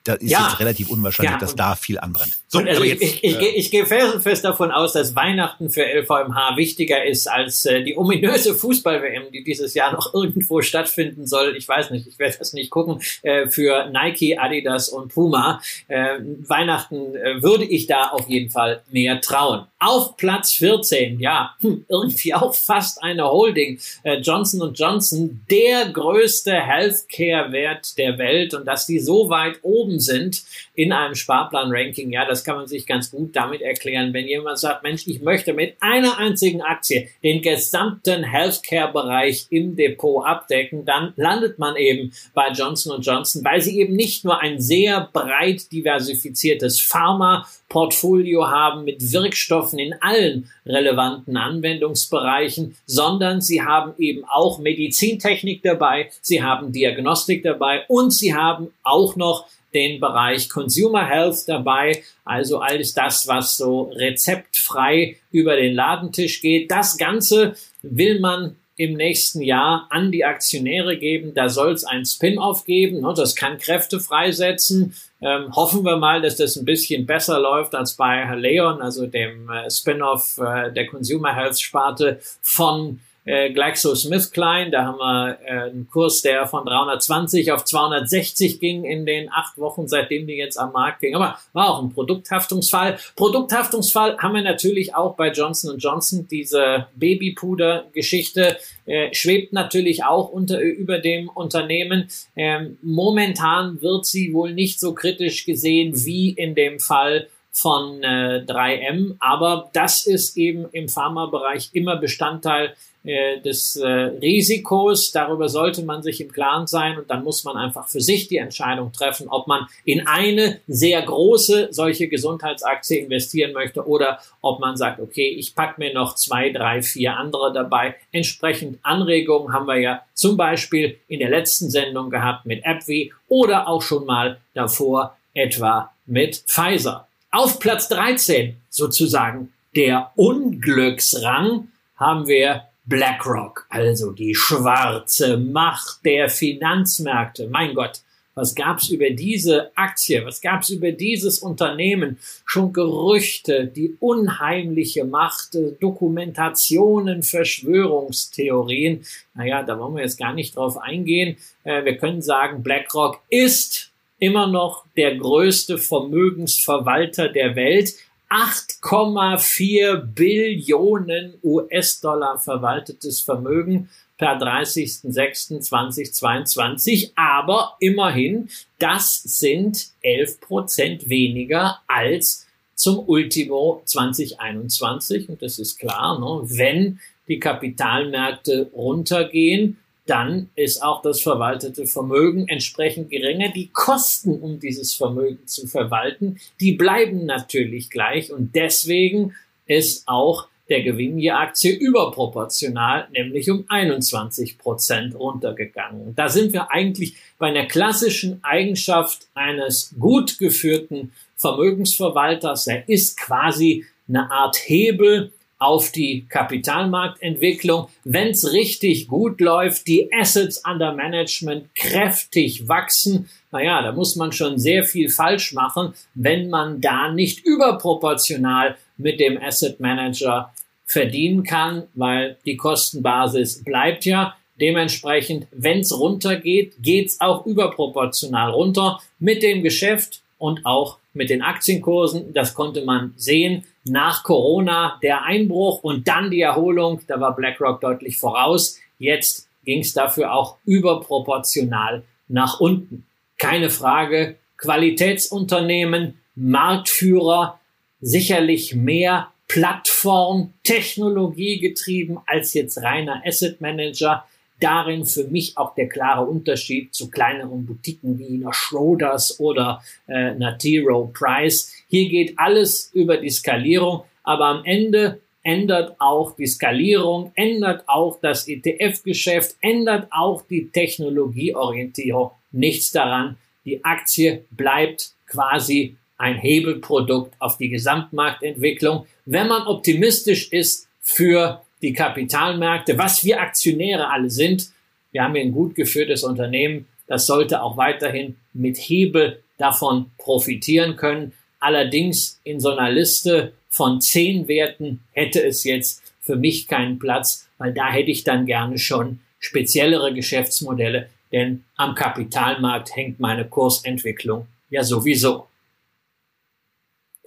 da 0.04 0.14
ist 0.14 0.32
ja. 0.32 0.50
es 0.52 0.60
relativ 0.60 0.90
unwahrscheinlich, 0.90 1.34
ja, 1.34 1.40
dass 1.40 1.56
da 1.56 1.76
viel 1.76 2.00
anbrennt. 2.00 2.34
So, 2.48 2.60
also 2.60 2.84
ich, 2.84 2.92
jetzt, 2.92 3.04
ich, 3.04 3.24
ich, 3.24 3.40
äh, 3.40 3.48
ich 3.50 3.72
gehe 3.72 3.86
fest 3.86 4.44
davon 4.44 4.72
aus, 4.72 4.94
dass 4.94 5.16
Weihnachten 5.16 5.70
für 5.70 5.84
LVMH 5.84 6.56
wichtiger 6.56 7.04
ist 7.06 7.28
als 7.28 7.66
äh, 7.66 7.84
die 7.84 7.98
ominöse 7.98 8.56
Fußball-WM, 8.56 9.32
die 9.34 9.44
dieses 9.44 9.74
Jahr 9.74 9.94
noch 9.94 10.14
irgendwo 10.14 10.62
stattfinden 10.62 11.26
soll. 11.26 11.56
Ich 11.58 11.68
weiß 11.68 11.92
nicht, 11.92 12.08
ich 12.08 12.20
werde 12.20 12.38
das 12.38 12.54
nicht 12.54 12.70
gucken, 12.70 13.02
äh, 13.22 13.48
für 13.48 13.90
Nike, 13.90 14.38
Adidas 14.38 14.90
und 14.90 15.14
Puma. 15.14 15.62
Äh, 15.88 16.20
Weihnachten 16.48 17.16
äh, 17.16 17.42
würde 17.42 17.66
ich 17.66 17.88
da 17.88 18.08
auf 18.10 18.30
jeden 18.30 18.50
Fall 18.50 18.84
mehr 18.92 19.20
trauen. 19.22 19.68
Auf 19.80 20.18
Platz 20.18 20.54
14, 20.54 21.20
ja, 21.20 21.56
hm, 21.62 21.86
irgendwie 21.88 22.34
auch 22.34 22.56
fast 22.56 23.04
eine 23.04 23.30
Holding. 23.30 23.80
Äh, 24.04 24.20
Johnson 24.20 24.74
Johnson, 24.74 25.46
der 25.50 25.90
größte 25.90 26.54
Healthcare-Wert 26.54 27.98
der 27.98 28.18
Welt 28.18 28.54
und 28.54 28.66
dass 28.66 28.86
die 28.86 29.00
so 29.00 29.30
weit 29.30 29.60
oben 29.62 29.77
sind 30.00 30.44
in 30.78 30.92
einem 30.92 31.16
Sparplan-Ranking, 31.16 32.12
ja, 32.12 32.24
das 32.26 32.44
kann 32.44 32.56
man 32.56 32.68
sich 32.68 32.86
ganz 32.86 33.10
gut 33.10 33.36
damit 33.36 33.62
erklären, 33.62 34.14
wenn 34.14 34.28
jemand 34.28 34.60
sagt, 34.60 34.84
Mensch, 34.84 35.08
ich 35.08 35.22
möchte 35.22 35.54
mit 35.54 35.76
einer 35.80 36.20
einzigen 36.20 36.62
Aktie 36.62 37.10
den 37.24 37.42
gesamten 37.42 38.24
Healthcare-Bereich 38.24 39.48
im 39.50 39.76
Depot 39.76 40.24
abdecken, 40.24 40.86
dann 40.86 41.14
landet 41.16 41.58
man 41.58 41.76
eben 41.78 42.14
bei 42.36 42.50
Johnson 42.52 43.02
Johnson, 43.02 43.44
weil 43.44 43.60
sie 43.60 43.80
eben 43.80 43.96
nicht 43.96 44.24
nur 44.24 44.40
ein 44.40 44.62
sehr 44.62 45.10
breit 45.12 45.72
diversifiziertes 45.72 46.80
Pharma 46.80 47.48
Portfolio 47.70 48.48
haben 48.48 48.84
mit 48.84 49.12
Wirkstoffen 49.12 49.80
in 49.80 49.96
allen 50.00 50.48
relevanten 50.64 51.38
Anwendungsbereichen, 51.38 52.78
sondern 52.86 53.42
sie 53.42 53.64
haben 53.64 53.94
eben 53.98 54.24
auch 54.26 54.60
Medizintechnik 54.60 55.64
dabei, 55.64 56.12
sie 56.22 56.44
haben 56.44 56.72
Diagnostik 56.72 57.42
dabei 57.42 57.84
und 57.88 58.14
sie 58.14 58.36
haben 58.36 58.70
auch 58.84 59.16
noch 59.16 59.48
den 59.74 60.00
Bereich 60.00 60.50
Consumer 60.68 61.07
Health 61.07 61.47
dabei, 61.47 62.03
also 62.26 62.59
alles 62.59 62.93
das, 62.93 63.26
was 63.26 63.55
so 63.55 63.84
rezeptfrei 63.84 65.15
über 65.32 65.55
den 65.55 65.76
Ladentisch 65.76 66.41
geht. 66.41 66.70
Das 66.70 66.97
Ganze 66.97 67.55
will 67.82 68.20
man 68.20 68.57
im 68.76 68.93
nächsten 68.93 69.41
Jahr 69.41 69.88
an 69.89 70.11
die 70.11 70.26
Aktionäre 70.26 70.97
geben. 70.97 71.34
Da 71.34 71.47
soll 71.47 71.72
es 71.72 71.86
ein 71.86 72.05
Spin-off 72.05 72.65
geben. 72.65 72.99
Ne? 72.99 73.13
Das 73.15 73.36
kann 73.36 73.57
Kräfte 73.57 74.01
freisetzen. 74.01 74.93
Ähm, 75.22 75.55
hoffen 75.55 75.84
wir 75.84 75.95
mal, 75.95 76.22
dass 76.22 76.36
das 76.36 76.57
ein 76.57 76.65
bisschen 76.65 77.05
besser 77.05 77.39
läuft 77.39 77.74
als 77.74 77.93
bei 77.93 78.24
Leon, 78.36 78.82
also 78.82 79.07
dem 79.07 79.49
äh, 79.49 79.72
Spin-off 79.72 80.38
äh, 80.38 80.72
der 80.74 80.86
Consumer 80.86 81.34
Health 81.34 81.59
Sparte 81.59 82.20
von 82.41 82.99
äh, 83.28 83.52
GlaxoSmithKline. 83.52 84.72
Da 84.72 84.86
haben 84.86 84.98
wir 84.98 85.38
äh, 85.46 85.70
einen 85.70 85.88
Kurs, 85.90 86.22
der 86.22 86.48
von 86.48 86.66
320 86.66 87.52
auf 87.52 87.66
260 87.66 88.60
ging 88.60 88.86
in 88.86 89.06
den 89.06 89.30
acht 89.32 89.58
Wochen, 89.58 89.88
seitdem 89.88 90.26
die 90.28 90.36
jetzt 90.36 90.58
am 90.58 90.72
Markt 90.72 91.02
ging. 91.02 91.14
Aber 91.14 91.38
war 91.54 91.70
auch 91.70 91.84
ein 91.84 91.92
Produkthaftungsfall. 91.92 92.98
Produkthaftungsfall 93.16 94.18
haben 94.18 94.34
wir 94.34 94.42
natürlich 94.42 94.96
auch 94.96 95.16
bei 95.16 95.32
Johnson 95.32 95.78
Johnson. 95.78 96.28
Diese 96.32 96.88
Babypuder-Geschichte 96.96 98.58
äh, 98.86 99.14
schwebt 99.14 99.52
natürlich 99.52 100.06
auch 100.06 100.30
unter, 100.30 100.62
über 100.62 101.00
dem 101.00 101.28
Unternehmen. 101.28 102.08
Ähm, 102.36 102.78
momentan 102.82 103.82
wird 103.82 104.06
sie 104.06 104.34
wohl 104.34 104.54
nicht 104.54 104.80
so 104.80 104.94
kritisch 104.94 105.46
gesehen 105.46 106.06
wie 106.06 106.30
in 106.30 106.56
dem 106.56 106.80
Fall 106.80 107.28
von 107.52 108.04
äh, 108.04 108.46
3M, 108.48 109.16
aber 109.20 109.72
das 109.74 110.06
ist 110.06 110.38
eben 110.38 110.68
im 110.72 110.90
Pharmabereich 110.90 111.72
immer 111.74 111.96
Bestandteil 111.96 112.76
äh, 113.08 113.39
des 113.39 113.78
äh, 113.78 113.88
Risikos. 113.88 115.12
Darüber 115.12 115.47
sollte 115.49 115.84
man 115.84 116.03
sich 116.03 116.20
im 116.20 116.32
Klaren 116.32 116.68
sein 116.68 116.97
und 116.97 117.10
dann 117.10 117.24
muss 117.24 117.43
man 117.43 117.55
einfach 117.55 117.88
für 117.88 118.01
sich 118.01 118.28
die 118.28 118.38
Entscheidung 118.38 118.91
treffen, 118.91 119.28
ob 119.30 119.47
man 119.47 119.68
in 119.86 120.05
eine 120.05 120.60
sehr 120.68 121.01
große 121.01 121.70
solche 121.72 122.10
Gesundheitsaktie 122.10 122.99
investieren 122.99 123.53
möchte 123.53 123.88
oder 123.88 124.20
ob 124.41 124.60
man 124.60 124.76
sagt, 124.76 124.99
okay, 124.99 125.30
ich 125.30 125.55
pack 125.55 125.78
mir 125.78 125.93
noch 125.93 126.16
zwei, 126.16 126.49
drei, 126.49 126.82
vier 126.82 127.16
andere 127.16 127.53
dabei. 127.53 127.95
Entsprechend 128.12 128.80
Anregungen 128.84 129.53
haben 129.53 129.68
wir 129.68 129.80
ja 129.80 130.01
zum 130.14 130.36
Beispiel 130.36 130.97
in 131.08 131.20
der 131.20 131.30
letzten 131.30 131.70
Sendung 131.70 132.10
gehabt 132.10 132.45
mit 132.45 132.66
AbbVie 132.66 133.14
oder 133.30 133.68
auch 133.68 133.82
schon 133.82 134.05
mal 134.05 134.39
davor 134.53 135.16
etwa 135.34 135.93
mit 136.05 136.43
Pfizer. 136.47 137.08
Auf 137.32 137.60
Platz 137.60 137.88
13 137.89 138.58
sozusagen 138.70 139.53
der 139.76 140.12
Unglücksrang 140.16 141.70
haben 141.95 142.28
wir 142.28 142.64
BlackRock, 142.88 143.68
also 143.70 144.12
die 144.12 144.34
schwarze 144.34 145.38
Macht 145.38 146.06
der 146.06 146.30
Finanzmärkte. 146.30 147.48
Mein 147.50 147.74
Gott, 147.74 148.02
was 148.34 148.56
gab's 148.56 148.90
über 148.90 149.10
diese 149.10 149.76
Aktie, 149.76 150.24
was 150.24 150.42
gab's 150.42 150.70
über 150.70 150.92
dieses 150.92 151.40
Unternehmen? 151.40 152.18
Schon 152.46 152.72
Gerüchte, 152.72 153.66
die 153.66 153.96
unheimliche 154.00 155.06
Macht, 155.06 155.58
Dokumentationen, 155.82 157.24
Verschwörungstheorien. 157.24 159.04
Naja, 159.34 159.64
da 159.64 159.80
wollen 159.80 159.96
wir 159.96 160.04
jetzt 160.04 160.20
gar 160.20 160.34
nicht 160.34 160.56
drauf 160.56 160.78
eingehen. 160.78 161.38
Äh, 161.64 161.84
wir 161.84 161.98
können 161.98 162.22
sagen, 162.22 162.64
BlackRock 162.64 163.22
ist 163.30 163.92
immer 164.20 164.48
noch 164.48 164.86
der 164.96 165.16
größte 165.16 165.78
Vermögensverwalter 165.78 167.30
der 167.30 167.56
Welt. 167.56 167.96
8,4 168.30 169.98
Billionen 169.98 171.36
US-Dollar 171.44 172.40
verwaltetes 172.40 173.22
Vermögen 173.22 173.90
per 174.18 174.38
30.06.2022. 174.40 177.12
Aber 177.16 177.76
immerhin, 177.80 178.50
das 178.80 179.22
sind 179.24 179.92
11 180.02 180.42
Prozent 180.42 181.08
weniger 181.10 181.80
als 181.88 182.46
zum 182.76 183.00
Ultimo 183.08 183.82
2021. 183.86 185.30
Und 185.30 185.42
das 185.42 185.58
ist 185.60 185.80
klar, 185.80 186.20
ne? 186.20 186.42
wenn 186.58 187.00
die 187.28 187.40
Kapitalmärkte 187.40 188.70
runtergehen, 188.74 189.78
dann 190.10 190.49
ist 190.55 190.82
auch 190.82 191.01
das 191.01 191.22
verwaltete 191.22 191.86
Vermögen 191.86 192.47
entsprechend 192.47 193.10
geringer. 193.10 193.49
Die 193.49 193.68
Kosten, 193.68 194.39
um 194.39 194.60
dieses 194.60 194.93
Vermögen 194.93 195.45
zu 195.45 195.68
verwalten, 195.68 196.39
die 196.60 196.74
bleiben 196.74 197.26
natürlich 197.26 197.89
gleich 197.89 198.32
und 198.32 198.55
deswegen 198.55 199.36
ist 199.68 200.08
auch 200.08 200.47
der 200.70 200.84
Gewinn 200.84 201.18
je 201.18 201.32
Aktie 201.32 201.74
überproportional, 201.74 203.08
nämlich 203.14 203.49
um 203.49 203.66
21 203.68 204.58
Prozent 204.58 205.16
runtergegangen. 205.16 206.14
Da 206.16 206.30
sind 206.30 206.53
wir 206.53 206.72
eigentlich 206.72 207.16
bei 207.38 207.47
einer 207.47 207.66
klassischen 207.66 208.43
Eigenschaft 208.43 209.28
eines 209.34 209.93
gut 209.97 210.39
geführten 210.39 211.14
Vermögensverwalters. 211.36 212.68
Er 212.68 212.88
ist 212.89 213.18
quasi 213.18 213.86
eine 214.08 214.32
Art 214.32 214.58
Hebel 214.58 215.32
auf 215.60 215.91
die 215.91 216.26
Kapitalmarktentwicklung. 216.30 217.88
Wenn 218.03 218.30
es 218.30 218.51
richtig 218.51 219.08
gut 219.08 219.41
läuft, 219.41 219.88
die 219.88 220.10
Assets 220.14 220.62
under 220.70 220.93
Management 220.93 221.74
kräftig 221.76 222.68
wachsen, 222.68 223.30
naja, 223.51 223.82
da 223.82 223.91
muss 223.91 224.16
man 224.16 224.32
schon 224.32 224.60
sehr 224.60 224.84
viel 224.84 225.10
falsch 225.10 225.53
machen, 225.53 225.93
wenn 226.14 226.49
man 226.49 226.82
da 226.82 227.12
nicht 227.12 227.45
überproportional 227.45 228.78
mit 228.97 229.20
dem 229.20 229.41
Asset 229.41 229.80
Manager 229.80 230.53
verdienen 230.86 231.43
kann, 231.43 231.84
weil 231.93 232.38
die 232.45 232.58
Kostenbasis 232.58 233.64
bleibt 233.64 234.05
ja. 234.05 234.36
Dementsprechend, 234.60 235.47
wenn 235.51 235.82
es 235.82 235.97
runtergeht, 235.97 236.74
geht's 236.80 237.22
auch 237.22 237.45
überproportional 237.45 238.51
runter 238.51 238.99
mit 239.20 239.43
dem 239.43 239.62
Geschäft 239.62 240.22
und 240.39 240.66
auch 240.66 240.97
mit 241.14 241.30
den 241.30 241.41
Aktienkursen. 241.41 242.34
Das 242.34 242.53
konnte 242.53 242.84
man 242.84 243.14
sehen 243.18 243.66
nach 243.90 244.24
Corona 244.24 245.00
der 245.02 245.24
Einbruch 245.24 245.84
und 245.84 246.08
dann 246.08 246.32
die 246.32 246.42
Erholung. 246.42 247.02
Da 247.08 247.20
war 247.20 247.36
BlackRock 247.36 247.82
deutlich 247.82 248.18
voraus. 248.18 248.78
Jetzt 249.00 249.48
ging 249.66 249.82
es 249.82 249.94
dafür 249.94 250.34
auch 250.34 250.58
überproportional 250.66 252.04
nach 252.28 252.60
unten. 252.60 253.06
Keine 253.38 253.70
Frage. 253.70 254.38
Qualitätsunternehmen, 254.58 256.20
Marktführer, 256.36 257.60
sicherlich 258.02 258.74
mehr 258.76 259.32
Plattform, 259.48 260.54
Technologie 260.64 261.60
getrieben 261.60 262.20
als 262.26 262.54
jetzt 262.54 262.82
reiner 262.82 263.22
Asset 263.26 263.62
Manager. 263.62 264.26
Darin 264.60 265.06
für 265.06 265.26
mich 265.26 265.58
auch 265.58 265.76
der 265.76 265.88
klare 265.88 266.26
Unterschied 266.26 266.94
zu 266.94 267.12
kleineren 267.12 267.66
Boutiquen 267.66 268.18
wie 268.18 268.36
einer 268.36 268.54
Schroders 268.54 269.40
oder 269.40 269.84
äh, 270.08 270.32
einer 270.32 270.58
T. 270.58 270.80
Rowe 270.80 271.12
Price. 271.14 271.72
Hier 271.88 272.10
geht 272.10 272.38
alles 272.38 272.92
über 272.94 273.18
die 273.18 273.30
Skalierung, 273.30 274.04
aber 274.24 274.46
am 274.46 274.66
Ende 274.66 275.22
ändert 275.44 275.96
auch 276.00 276.36
die 276.36 276.48
Skalierung, 276.48 277.32
ändert 277.36 277.88
auch 277.88 278.20
das 278.22 278.48
ETF-Geschäft, 278.48 279.56
ändert 279.62 280.08
auch 280.12 280.42
die 280.42 280.70
Technologieorientierung 280.70 282.32
nichts 282.52 282.92
daran. 282.92 283.38
Die 283.64 283.84
Aktie 283.86 284.46
bleibt 284.52 285.14
quasi 285.28 285.96
ein 286.18 286.36
Hebelprodukt 286.36 287.34
auf 287.40 287.58
die 287.58 287.70
Gesamtmarktentwicklung. 287.70 289.06
Wenn 289.26 289.48
man 289.48 289.68
optimistisch 289.68 290.52
ist 290.52 290.90
für 291.00 291.62
die 291.82 291.94
Kapitalmärkte, 291.94 292.98
was 292.98 293.24
wir 293.24 293.40
Aktionäre 293.40 294.10
alle 294.10 294.30
sind, 294.30 294.72
wir 295.12 295.24
haben 295.24 295.36
hier 295.36 295.44
ein 295.44 295.54
gut 295.54 295.76
geführtes 295.76 296.24
Unternehmen, 296.24 296.88
das 297.08 297.26
sollte 297.26 297.62
auch 297.62 297.78
weiterhin 297.78 298.36
mit 298.54 298.78
Hebel 298.78 299.42
davon 299.58 300.12
profitieren 300.18 300.96
können. 300.96 301.34
Allerdings 301.60 302.39
in 302.43 302.60
so 302.60 302.70
einer 302.70 302.91
Liste 302.91 303.53
von 303.70 304.01
zehn 304.01 304.47
Werten 304.47 305.03
hätte 305.12 305.43
es 305.43 305.64
jetzt 305.64 306.03
für 306.20 306.36
mich 306.36 306.68
keinen 306.68 306.99
Platz, 306.99 307.47
weil 307.58 307.74
da 307.74 307.91
hätte 307.91 308.12
ich 308.12 308.24
dann 308.24 308.45
gerne 308.45 308.78
schon 308.78 309.20
speziellere 309.39 310.14
Geschäftsmodelle, 310.14 311.10
denn 311.32 311.64
am 311.76 311.95
Kapitalmarkt 311.95 312.95
hängt 312.95 313.20
meine 313.20 313.45
Kursentwicklung 313.45 314.47
ja 314.70 314.84
sowieso. 314.84 315.47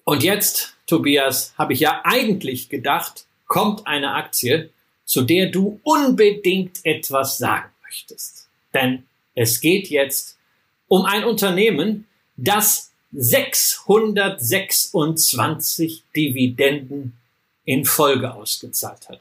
Und 0.04 0.22
jetzt, 0.22 0.76
Tobias, 0.86 1.54
habe 1.56 1.72
ich 1.72 1.80
ja 1.80 2.02
eigentlich 2.04 2.68
gedacht, 2.68 3.26
kommt 3.46 3.86
eine 3.86 4.14
Aktie, 4.14 4.70
zu 5.04 5.22
der 5.22 5.50
du 5.50 5.80
unbedingt 5.82 6.84
etwas 6.84 7.38
sagen 7.38 7.70
möchtest. 7.82 8.48
Denn 8.74 9.04
es 9.34 9.60
geht 9.60 9.88
jetzt 9.88 10.38
um 10.88 11.04
ein 11.04 11.24
Unternehmen, 11.24 12.06
das 12.36 12.89
626 13.12 16.04
Dividenden 16.14 17.16
in 17.64 17.84
Folge 17.84 18.32
ausgezahlt 18.34 19.08
hat. 19.08 19.20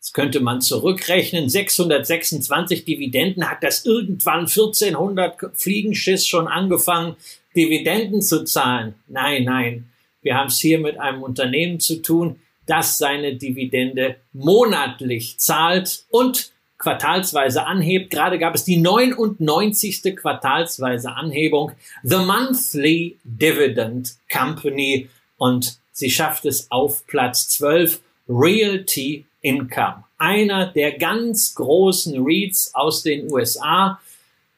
Das 0.00 0.12
könnte 0.12 0.40
man 0.40 0.60
zurückrechnen. 0.60 1.48
626 1.48 2.84
Dividenden 2.84 3.48
hat 3.50 3.62
das 3.62 3.84
irgendwann 3.84 4.40
1400 4.40 5.36
Fliegenschiss 5.54 6.26
schon 6.26 6.48
angefangen, 6.48 7.16
Dividenden 7.54 8.22
zu 8.22 8.44
zahlen. 8.44 8.94
Nein, 9.08 9.44
nein. 9.44 9.90
Wir 10.22 10.36
haben 10.36 10.48
es 10.48 10.60
hier 10.60 10.78
mit 10.78 10.98
einem 10.98 11.22
Unternehmen 11.22 11.80
zu 11.80 12.02
tun, 12.02 12.40
das 12.66 12.98
seine 12.98 13.34
Dividende 13.34 14.16
monatlich 14.32 15.38
zahlt 15.38 16.04
und 16.10 16.52
quartalsweise 16.78 17.66
anhebt. 17.66 18.10
Gerade 18.10 18.38
gab 18.38 18.54
es 18.54 18.64
die 18.64 18.76
99. 18.76 20.16
quartalsweise 20.16 21.12
Anhebung. 21.12 21.72
The 22.02 22.18
Monthly 22.18 23.18
Dividend 23.24 24.14
Company 24.32 25.08
und 25.36 25.78
sie 25.92 26.10
schafft 26.10 26.44
es 26.44 26.70
auf 26.70 27.06
Platz 27.06 27.48
12. 27.48 28.00
Realty 28.28 29.24
Income. 29.40 30.04
Einer 30.18 30.66
der 30.66 30.98
ganz 30.98 31.54
großen 31.54 32.22
REITs 32.24 32.74
aus 32.74 33.02
den 33.02 33.32
USA. 33.32 34.00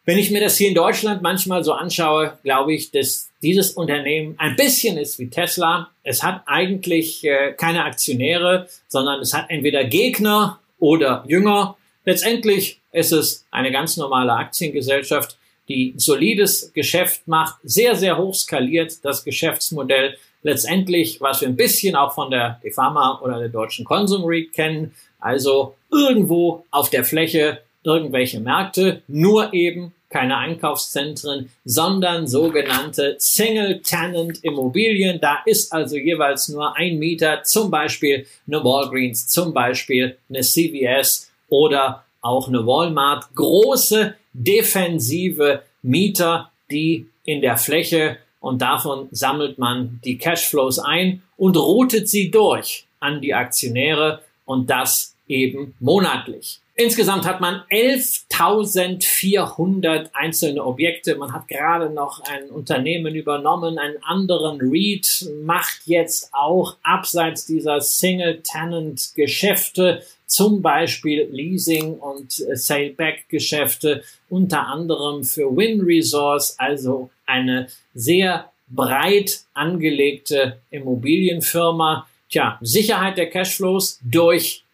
Wenn 0.05 0.19
ich 0.19 0.31
mir 0.31 0.41
das 0.41 0.57
hier 0.57 0.69
in 0.69 0.75
Deutschland 0.75 1.23
manchmal 1.23 1.63
so 1.63 1.73
anschaue, 1.73 2.39
glaube 2.43 2.75
ich, 2.75 2.91
dass 2.91 3.31
dieses 3.43 3.73
Unternehmen 3.73 4.35
ein 4.39 4.57
bisschen 4.57 4.99
ist 4.99 5.19
wie 5.19 5.29
Tesla. 5.29 5.91
Es 6.03 6.23
hat 6.23 6.43
eigentlich 6.47 7.25
äh, 7.25 7.53
keine 7.53 7.85
Aktionäre, 7.85 8.69
sondern 8.89 9.21
es 9.21 9.33
hat 9.33 9.51
entweder 9.51 9.85
Gegner 9.85 10.59
oder 10.79 11.25
Jünger. 11.27 11.77
Letztendlich 12.05 12.81
ist 12.93 13.13
es 13.13 13.47
eine 13.51 13.71
ganz 13.71 13.97
normale 13.97 14.33
Aktiengesellschaft, 14.33 15.37
die 15.69 15.95
solides 15.97 16.73
Geschäft 16.73 17.29
macht, 17.29 17.57
sehr, 17.63 17.95
sehr 17.95 18.19
hoch 18.19 18.35
skaliert 18.35 19.05
das 19.05 19.25
Geschäftsmodell. 19.25 20.17
Letztendlich, 20.43 21.21
was 21.21 21.43
wir 21.43 21.49
ein 21.49 21.57
bisschen 21.57 21.95
auch 21.95 22.15
von 22.15 22.31
der 22.31 22.61
DeFama 22.65 23.21
oder 23.23 23.39
der 23.39 23.51
deutschen 23.51 23.85
Consum 23.85 24.25
REIT 24.25 24.53
kennen, 24.53 24.95
also 25.21 25.77
irgendwo 25.91 26.65
auf 26.71 26.91
der 26.91 27.05
Fläche 27.05 27.61
irgendwelche 27.85 28.41
Märkte, 28.41 29.03
nur 29.07 29.55
eben 29.55 29.93
keine 30.11 30.37
Einkaufszentren, 30.39 31.51
sondern 31.65 32.27
sogenannte 32.27 33.15
Single-Tenant-Immobilien. 33.19 35.21
Da 35.21 35.39
ist 35.47 35.73
also 35.73 35.97
jeweils 35.97 36.49
nur 36.49 36.77
ein 36.77 36.99
Mieter, 36.99 37.45
zum 37.45 37.71
Beispiel 37.71 38.27
eine 38.47 38.65
Walgreens, 38.65 39.29
zum 39.29 39.55
Beispiel 39.55 40.17
eine 40.29 40.41
CVS 40.41 41.30
oder 41.51 42.05
auch 42.23 42.49
eine 42.49 42.67
Walmart, 42.67 43.35
große 43.35 44.15
defensive 44.33 45.63
Mieter, 45.83 46.51
die 46.71 47.07
in 47.25 47.41
der 47.41 47.57
Fläche 47.57 48.19
und 48.41 48.61
davon 48.63 49.09
sammelt 49.11 49.59
man 49.59 49.99
die 50.05 50.19
Cashflows 50.19 50.79
ein 50.79 51.23
und 51.37 51.57
routet 51.57 52.09
sie 52.09 52.31
durch 52.31 52.87
an 52.99 53.21
die 53.21 53.35
Aktionäre 53.35 54.23
und 54.45 54.71
das 54.71 55.17
eben 55.29 55.75
monatlich. 55.79 56.61
Insgesamt 56.75 57.27
hat 57.27 57.41
man 57.43 57.63
11.400 57.71 60.09
einzelne 60.15 60.65
Objekte. 60.65 61.17
Man 61.17 61.35
hat 61.35 61.47
gerade 61.47 61.91
noch 61.91 62.25
ein 62.25 62.49
Unternehmen 62.49 63.15
übernommen, 63.15 63.79
einen 63.79 64.03
anderen 64.03 64.59
REIT, 64.63 65.29
macht 65.45 65.83
jetzt 65.85 66.31
auch 66.33 66.79
abseits 66.83 67.45
dieser 67.45 67.83
Single-Tenant-Geschäfte 67.83 70.03
zum 70.31 70.63
Beispiel 70.63 71.29
Leasing 71.31 71.95
und 71.95 72.41
äh, 72.41 72.57
Sale-Back-Geschäfte, 72.57 74.05
unter 74.29 74.67
anderem 74.67 75.25
für 75.25 75.55
Win 75.57 75.81
Resource, 75.81 76.55
also 76.59 77.11
eine 77.27 77.67
sehr 77.95 78.51
breit 78.69 79.41
angelegte 79.55 80.61
Immobilienfirma. 80.71 82.07
Tja, 82.31 82.59
Sicherheit 82.61 83.19
der 83.19 83.29
Cashflows 83.29 83.99
durch 84.05 84.65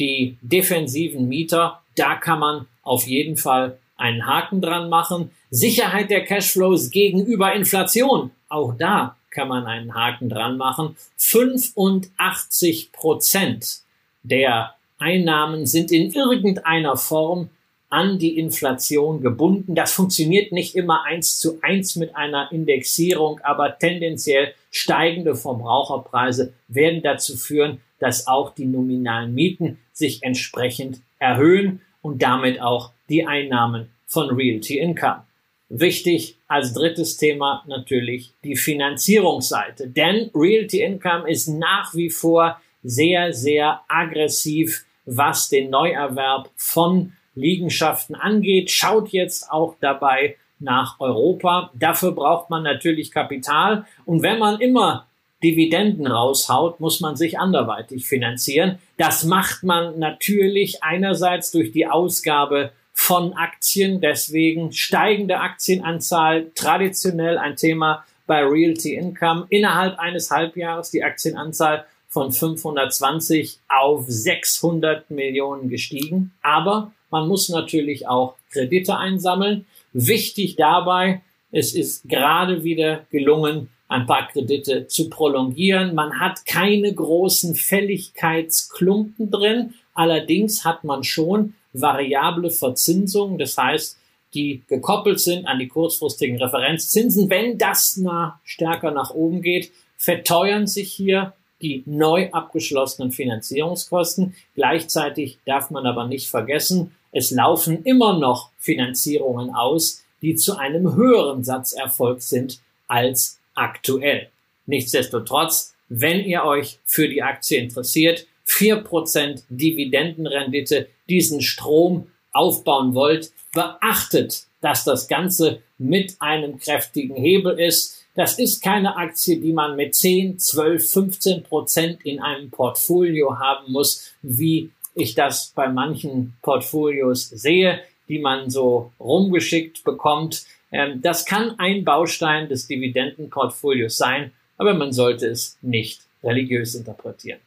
die 0.00 0.36
defensiven 0.42 1.28
Mieter, 1.28 1.80
da 1.94 2.16
kann 2.16 2.40
man 2.40 2.66
auf 2.82 3.06
jeden 3.06 3.36
Fall 3.36 3.78
einen 3.96 4.26
Haken 4.26 4.60
dran 4.60 4.88
machen. 4.88 5.30
Sicherheit 5.50 6.10
der 6.10 6.24
Cashflows 6.24 6.90
gegenüber 6.90 7.54
Inflation, 7.54 8.32
auch 8.48 8.74
da 8.76 9.16
kann 9.30 9.48
man 9.48 9.66
einen 9.66 9.94
Haken 9.94 10.28
dran 10.28 10.56
machen. 10.56 10.96
85 11.16 12.90
Prozent 12.90 13.82
der 14.22 14.75
Einnahmen 14.98 15.66
sind 15.66 15.92
in 15.92 16.12
irgendeiner 16.12 16.96
Form 16.96 17.50
an 17.88 18.18
die 18.18 18.38
Inflation 18.38 19.20
gebunden. 19.20 19.74
Das 19.74 19.92
funktioniert 19.92 20.52
nicht 20.52 20.74
immer 20.74 21.04
eins 21.04 21.38
zu 21.38 21.58
eins 21.62 21.96
mit 21.96 22.16
einer 22.16 22.50
Indexierung, 22.50 23.40
aber 23.42 23.78
tendenziell 23.78 24.54
steigende 24.70 25.36
Verbraucherpreise 25.36 26.52
werden 26.68 27.02
dazu 27.02 27.36
führen, 27.36 27.80
dass 27.98 28.26
auch 28.26 28.54
die 28.54 28.66
nominalen 28.66 29.34
Mieten 29.34 29.78
sich 29.92 30.22
entsprechend 30.22 31.00
erhöhen 31.18 31.80
und 32.02 32.22
damit 32.22 32.60
auch 32.60 32.92
die 33.08 33.26
Einnahmen 33.26 33.88
von 34.06 34.30
Realty 34.30 34.78
Income. 34.78 35.24
Wichtig 35.68 36.36
als 36.46 36.74
drittes 36.74 37.16
Thema 37.16 37.64
natürlich 37.66 38.32
die 38.44 38.56
Finanzierungsseite, 38.56 39.88
denn 39.88 40.30
Realty 40.34 40.80
Income 40.80 41.28
ist 41.28 41.48
nach 41.48 41.94
wie 41.94 42.10
vor 42.10 42.60
sehr, 42.82 43.32
sehr 43.32 43.80
aggressiv 43.88 44.84
was 45.06 45.48
den 45.48 45.70
Neuerwerb 45.70 46.50
von 46.56 47.12
Liegenschaften 47.34 48.14
angeht, 48.14 48.70
schaut 48.70 49.08
jetzt 49.10 49.50
auch 49.50 49.76
dabei 49.80 50.36
nach 50.58 51.00
Europa. 51.00 51.70
Dafür 51.74 52.12
braucht 52.12 52.50
man 52.50 52.62
natürlich 52.62 53.12
Kapital. 53.12 53.86
Und 54.04 54.22
wenn 54.22 54.38
man 54.38 54.60
immer 54.60 55.06
Dividenden 55.44 56.06
raushaut, 56.06 56.80
muss 56.80 57.00
man 57.00 57.14
sich 57.16 57.38
anderweitig 57.38 58.06
finanzieren. 58.06 58.78
Das 58.96 59.24
macht 59.24 59.62
man 59.62 59.98
natürlich 59.98 60.82
einerseits 60.82 61.50
durch 61.52 61.72
die 61.72 61.86
Ausgabe 61.86 62.72
von 62.92 63.34
Aktien, 63.34 64.00
deswegen 64.00 64.72
steigende 64.72 65.38
Aktienanzahl, 65.38 66.50
traditionell 66.54 67.36
ein 67.36 67.56
Thema 67.56 68.06
bei 68.26 68.42
Realty 68.42 68.94
Income. 68.94 69.46
Innerhalb 69.50 69.98
eines 69.98 70.30
Halbjahres 70.30 70.90
die 70.90 71.04
Aktienanzahl 71.04 71.84
von 72.16 72.32
520 72.32 73.58
auf 73.68 74.06
600 74.08 75.10
Millionen 75.10 75.68
gestiegen. 75.68 76.32
Aber 76.40 76.92
man 77.10 77.28
muss 77.28 77.50
natürlich 77.50 78.08
auch 78.08 78.36
Kredite 78.50 78.96
einsammeln. 78.96 79.66
Wichtig 79.92 80.56
dabei, 80.56 81.20
es 81.52 81.74
ist 81.74 82.08
gerade 82.08 82.64
wieder 82.64 83.04
gelungen, 83.10 83.68
ein 83.88 84.06
paar 84.06 84.28
Kredite 84.28 84.86
zu 84.86 85.10
prolongieren. 85.10 85.94
Man 85.94 86.18
hat 86.18 86.46
keine 86.46 86.94
großen 86.94 87.54
Fälligkeitsklumpen 87.54 89.30
drin. 89.30 89.74
Allerdings 89.92 90.64
hat 90.64 90.84
man 90.84 91.04
schon 91.04 91.52
variable 91.74 92.50
Verzinsungen. 92.50 93.36
Das 93.36 93.58
heißt, 93.58 93.98
die 94.32 94.62
gekoppelt 94.68 95.20
sind 95.20 95.46
an 95.46 95.58
die 95.58 95.68
kurzfristigen 95.68 96.38
Referenzzinsen. 96.38 97.28
Wenn 97.28 97.58
das 97.58 97.98
na, 97.98 98.40
stärker 98.42 98.90
nach 98.90 99.10
oben 99.10 99.42
geht, 99.42 99.70
verteuern 99.98 100.66
sich 100.66 100.90
hier 100.90 101.34
die 101.62 101.82
neu 101.86 102.30
abgeschlossenen 102.32 103.12
Finanzierungskosten. 103.12 104.34
Gleichzeitig 104.54 105.38
darf 105.44 105.70
man 105.70 105.86
aber 105.86 106.06
nicht 106.06 106.28
vergessen, 106.28 106.92
es 107.12 107.30
laufen 107.30 107.82
immer 107.84 108.18
noch 108.18 108.50
Finanzierungen 108.58 109.54
aus, 109.54 110.04
die 110.20 110.34
zu 110.34 110.58
einem 110.58 110.94
höheren 110.96 111.44
Satz 111.44 111.72
erfolgt 111.72 112.22
sind 112.22 112.60
als 112.88 113.40
aktuell. 113.54 114.28
Nichtsdestotrotz, 114.66 115.74
wenn 115.88 116.24
ihr 116.24 116.44
euch 116.44 116.78
für 116.84 117.08
die 117.08 117.22
Aktie 117.22 117.58
interessiert, 117.58 118.26
vier 118.44 118.76
Prozent 118.76 119.44
Dividendenrendite, 119.48 120.88
diesen 121.08 121.40
Strom 121.40 122.08
aufbauen 122.32 122.94
wollt, 122.94 123.32
beachtet, 123.54 124.46
dass 124.60 124.84
das 124.84 125.08
Ganze 125.08 125.62
mit 125.78 126.16
einem 126.20 126.58
kräftigen 126.58 127.16
Hebel 127.16 127.58
ist. 127.58 128.05
Das 128.16 128.38
ist 128.38 128.62
keine 128.62 128.96
Aktie, 128.96 129.38
die 129.38 129.52
man 129.52 129.76
mit 129.76 129.94
10, 129.94 130.38
12, 130.38 130.90
15 130.90 131.42
Prozent 131.42 132.00
in 132.04 132.18
einem 132.18 132.50
Portfolio 132.50 133.38
haben 133.38 133.70
muss, 133.70 134.10
wie 134.22 134.70
ich 134.94 135.14
das 135.14 135.52
bei 135.54 135.68
manchen 135.68 136.34
Portfolios 136.40 137.28
sehe, 137.28 137.82
die 138.08 138.18
man 138.18 138.48
so 138.48 138.92
rumgeschickt 138.98 139.84
bekommt. 139.84 140.44
Ähm, 140.72 141.02
das 141.02 141.26
kann 141.26 141.58
ein 141.58 141.84
Baustein 141.84 142.48
des 142.48 142.66
Dividendenportfolios 142.66 143.98
sein, 143.98 144.32
aber 144.56 144.72
man 144.72 144.94
sollte 144.94 145.26
es 145.26 145.58
nicht 145.60 146.00
religiös 146.24 146.74
interpretieren. 146.74 147.40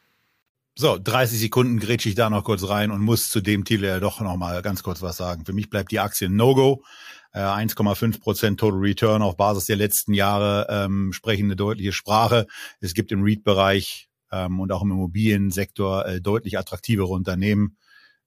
So, 0.76 0.98
30 1.04 1.40
Sekunden 1.40 1.80
grätsche 1.80 2.08
ich 2.10 2.16
da 2.16 2.30
noch 2.30 2.44
kurz 2.44 2.70
rein 2.70 2.92
und 2.92 3.02
muss 3.02 3.30
zu 3.30 3.42
dem 3.42 3.66
Titel 3.66 3.86
ja 3.86 4.00
doch 4.00 4.22
noch 4.22 4.38
mal 4.38 4.62
ganz 4.62 4.84
kurz 4.84 5.02
was 5.02 5.18
sagen. 5.18 5.46
Für 5.46 5.52
mich 5.52 5.70
bleibt 5.70 5.92
die 5.92 6.00
Aktie 6.00 6.30
No-Go. 6.30 6.84
Äh, 7.32 7.40
1,5 7.40 8.20
Prozent 8.20 8.60
Total 8.60 8.80
Return 8.80 9.22
auf 9.22 9.38
Basis 9.38 9.66
der 9.66 9.76
letzten 9.76 10.14
Jahre 10.14 10.68
ähm, 10.70 11.14
sprechen 11.14 11.46
eine 11.46 11.56
deutliche 11.56 11.94
Sprache. 11.94 12.48
Es 12.80 12.94
gibt 12.94 13.12
im 13.12 13.24
REIT-Bereich 13.24 14.10
ähm, 14.32 14.60
und 14.60 14.72
auch 14.72 14.82
im 14.82 14.92
Immobiliensektor 14.92 16.06
äh, 16.06 16.22
deutlich 16.22 16.58
attraktivere 16.58 17.10
Unternehmen. 17.10 17.78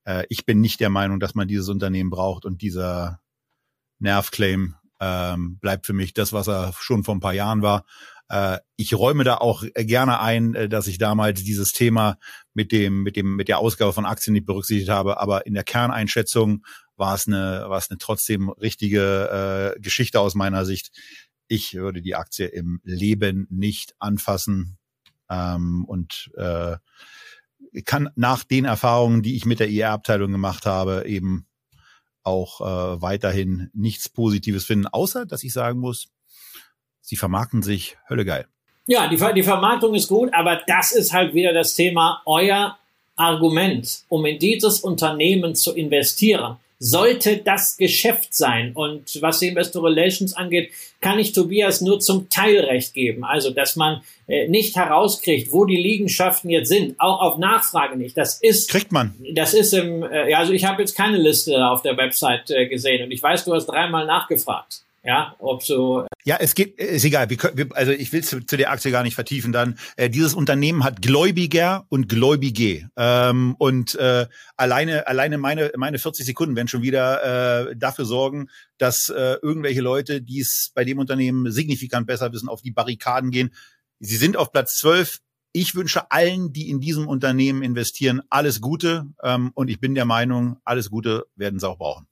Äh, 0.05 0.25
ich 0.29 0.47
bin 0.47 0.61
nicht 0.61 0.81
der 0.81 0.91
Meinung, 0.91 1.21
dass 1.21 1.35
man 1.35 1.49
dieses 1.49 1.69
Unternehmen 1.69 2.11
braucht 2.11 2.45
und 2.45 2.63
dieser 2.63 3.21
Nervclaim 3.99 4.77
ähm, 5.01 5.59
bleibt 5.59 5.87
für 5.87 5.93
mich 5.93 6.15
das, 6.15 6.33
was 6.33 6.49
er 6.49 6.73
schon 6.79 7.03
vor 7.03 7.15
ein 7.15 7.21
paar 7.21 7.35
Jahren 7.35 7.63
war. 7.63 7.85
Äh, 8.29 8.59
ich 8.77 8.95
räume 8.95 9.25
da 9.25 9.37
auch 9.37 9.65
gerne 9.75 10.21
ein, 10.21 10.55
äh, 10.55 10.69
dass 10.69 10.87
ich 10.87 10.99
damals 10.99 11.43
dieses 11.43 11.73
Thema 11.73 12.19
mit 12.55 12.73
dem, 12.73 13.03
mit 13.03 13.17
dem, 13.17 13.37
mit 13.37 13.49
der 13.49 13.59
Ausgabe 13.59 13.93
von 13.93 14.07
Aktien 14.07 14.35
nicht 14.35 14.47
berücksichtigt 14.47 14.91
habe, 14.91 15.21
aber 15.21 15.47
in 15.47 15.55
der 15.55 15.65
Kerneinschätzung 15.65 16.65
war 17.03 17.17
es 17.17 17.27
eine, 17.27 17.65
war 17.67 17.79
es 17.79 17.91
eine 17.91 17.99
trotzdem 17.99 18.49
richtige 18.49 19.75
äh, 19.75 19.81
Geschichte 19.81 20.21
aus 20.21 20.37
meiner 20.37 20.65
Sicht. 20.65 20.93
Ich 21.49 21.75
würde 21.75 22.01
die 22.01 22.15
Aktie 22.15 22.47
im 22.47 22.81
Leben 22.85 23.49
nicht 23.51 23.97
anfassen 23.99 24.79
ähm, 25.29 25.85
und 25.85 26.31
äh, 26.37 26.77
kann 27.85 28.11
nach 28.15 28.45
den 28.45 28.67
Erfahrungen, 28.67 29.23
die 29.23 29.35
ich 29.35 29.45
mit 29.47 29.59
der 29.59 29.69
IR-Abteilung 29.69 30.31
gemacht 30.31 30.65
habe, 30.65 31.03
eben 31.07 31.49
auch 32.23 32.61
äh, 32.61 33.03
weiterhin 33.03 33.69
nichts 33.75 34.09
Positives 34.09 34.65
finden, 34.65 34.87
außer 34.87 35.27
dass 35.27 35.43
ich 35.43 35.53
sagen 35.53 35.81
muss, 35.81 36.07
sie 37.01 37.17
vermarkten 37.17 37.65
sich 37.65 37.97
Hölle 38.09 38.25
geil. 38.25 38.47
Ja, 38.87 39.09
die, 39.09 39.17
die 39.35 39.43
Vermarktung 39.43 39.97
ist 39.97 40.07
gut, 40.07 40.33
aber 40.33 40.61
das 40.69 40.93
ist 40.93 41.13
halt 41.13 41.35
wieder 41.35 41.53
das 41.53 41.75
Thema, 41.75 42.23
euer 42.27 42.79
Argument, 43.17 44.05
um 44.09 44.25
in 44.25 44.39
dieses 44.39 44.79
Unternehmen 44.81 45.57
zu 45.57 45.75
investieren 45.75 46.59
sollte 46.83 47.37
das 47.37 47.77
Geschäft 47.77 48.35
sein. 48.35 48.73
Und 48.75 49.23
was 49.23 49.39
die 49.39 49.47
Investor 49.47 49.85
Relations 49.85 50.35
angeht, 50.35 50.73
kann 51.01 51.21
ich 51.21 51.33
Tobias 51.33 51.81
nur 51.81 52.01
zum 52.01 52.29
Teil 52.29 52.59
recht 52.59 52.93
geben. 52.93 53.25
Also, 53.25 53.51
dass 53.51 53.77
man 53.77 54.03
äh, 54.27 54.49
nicht 54.49 54.75
herauskriegt, 54.75 55.53
wo 55.53 55.65
die 55.65 55.77
Liegenschaften 55.77 56.51
jetzt 56.51 56.69
sind, 56.69 56.99
auch 56.99 57.21
auf 57.21 57.39
Nachfrage 57.39 57.97
nicht. 57.97 58.19
Das 58.19 58.41
ist 58.41 58.69
kriegt 58.69 58.91
man. 58.91 59.15
Das 59.33 59.55
ist 59.55 59.73
im. 59.73 60.03
Äh, 60.03 60.31
ja, 60.31 60.39
also 60.39 60.53
ich 60.53 60.65
habe 60.65 60.83
jetzt 60.83 60.97
keine 60.97 61.19
Liste 61.19 61.65
auf 61.69 61.83
der 61.83 61.97
Website 61.97 62.51
äh, 62.51 62.67
gesehen 62.67 63.05
und 63.05 63.13
ich 63.13 63.23
weiß, 63.23 63.45
du 63.45 63.55
hast 63.55 63.67
dreimal 63.67 64.05
nachgefragt. 64.05 64.83
Ja, 65.05 65.35
ob 65.41 65.65
so. 65.65 66.07
Ja, 66.25 66.37
es 66.39 66.55
geht, 66.55 66.79
ist 66.79 67.05
egal. 67.05 67.29
Wir 67.29 67.39
wir, 67.55 67.69
also 67.75 67.91
ich 67.91 68.13
will 68.13 68.23
zu, 68.23 68.45
zu 68.47 68.57
der 68.57 68.71
Aktie 68.71 68.93
gar 68.93 69.03
nicht 69.03 69.17
vertiefen. 69.17 69.53
Dann 69.53 69.77
äh, 69.97 70.09
dieses 70.09 70.33
Unternehmen 70.33 70.85
hat 70.85 71.03
Gläubiger 71.03 71.87
und 71.89 72.09
Gläubige 72.09 72.89
ähm, 72.97 73.57
und 73.59 73.97
äh, 73.97 74.27
alleine 74.57 75.09
alleine 75.09 75.39
meine 75.39 75.73
meine 75.77 75.99
40 75.99 76.25
Sekunden 76.25 76.55
werden 76.55 76.69
schon 76.69 76.83
wieder 76.83 77.71
äh, 77.71 77.77
dafür 77.77 78.05
sorgen, 78.05 78.49
dass 78.79 79.09
äh, 79.09 79.39
irgendwelche 79.43 79.81
Leute, 79.81 80.23
die 80.23 80.41
es 80.41 80.71
bei 80.73 80.85
dem 80.85 81.01
Unternehmen 81.01 81.51
signifikant 81.51 82.07
besser 82.07 82.33
wissen, 82.33 82.49
auf 82.49 82.63
die 82.63 82.71
Barrikaden 82.71 83.33
gehen. 83.33 83.53
Sie 83.99 84.17
sind 84.17 84.37
auf 84.37 84.53
Platz 84.53 84.79
12. 84.79 85.19
Ich 85.53 85.75
wünsche 85.75 86.13
allen, 86.13 86.53
die 86.53 86.71
in 86.71 86.81
diesem 86.81 87.09
Unternehmen 87.09 87.63
investieren, 87.63 88.23
alles 88.31 88.61
Gute. 88.61 89.07
Ähm, 89.23 89.51
und 89.55 89.69
ich 89.69 89.81
bin 89.81 89.97
der 89.97 90.05
Meinung, 90.05 90.59
alles 90.65 90.91
Gute 90.91 91.27
werden 91.35 91.59
sie 91.59 91.69
auch 91.69 91.79
brauchen. 91.79 92.07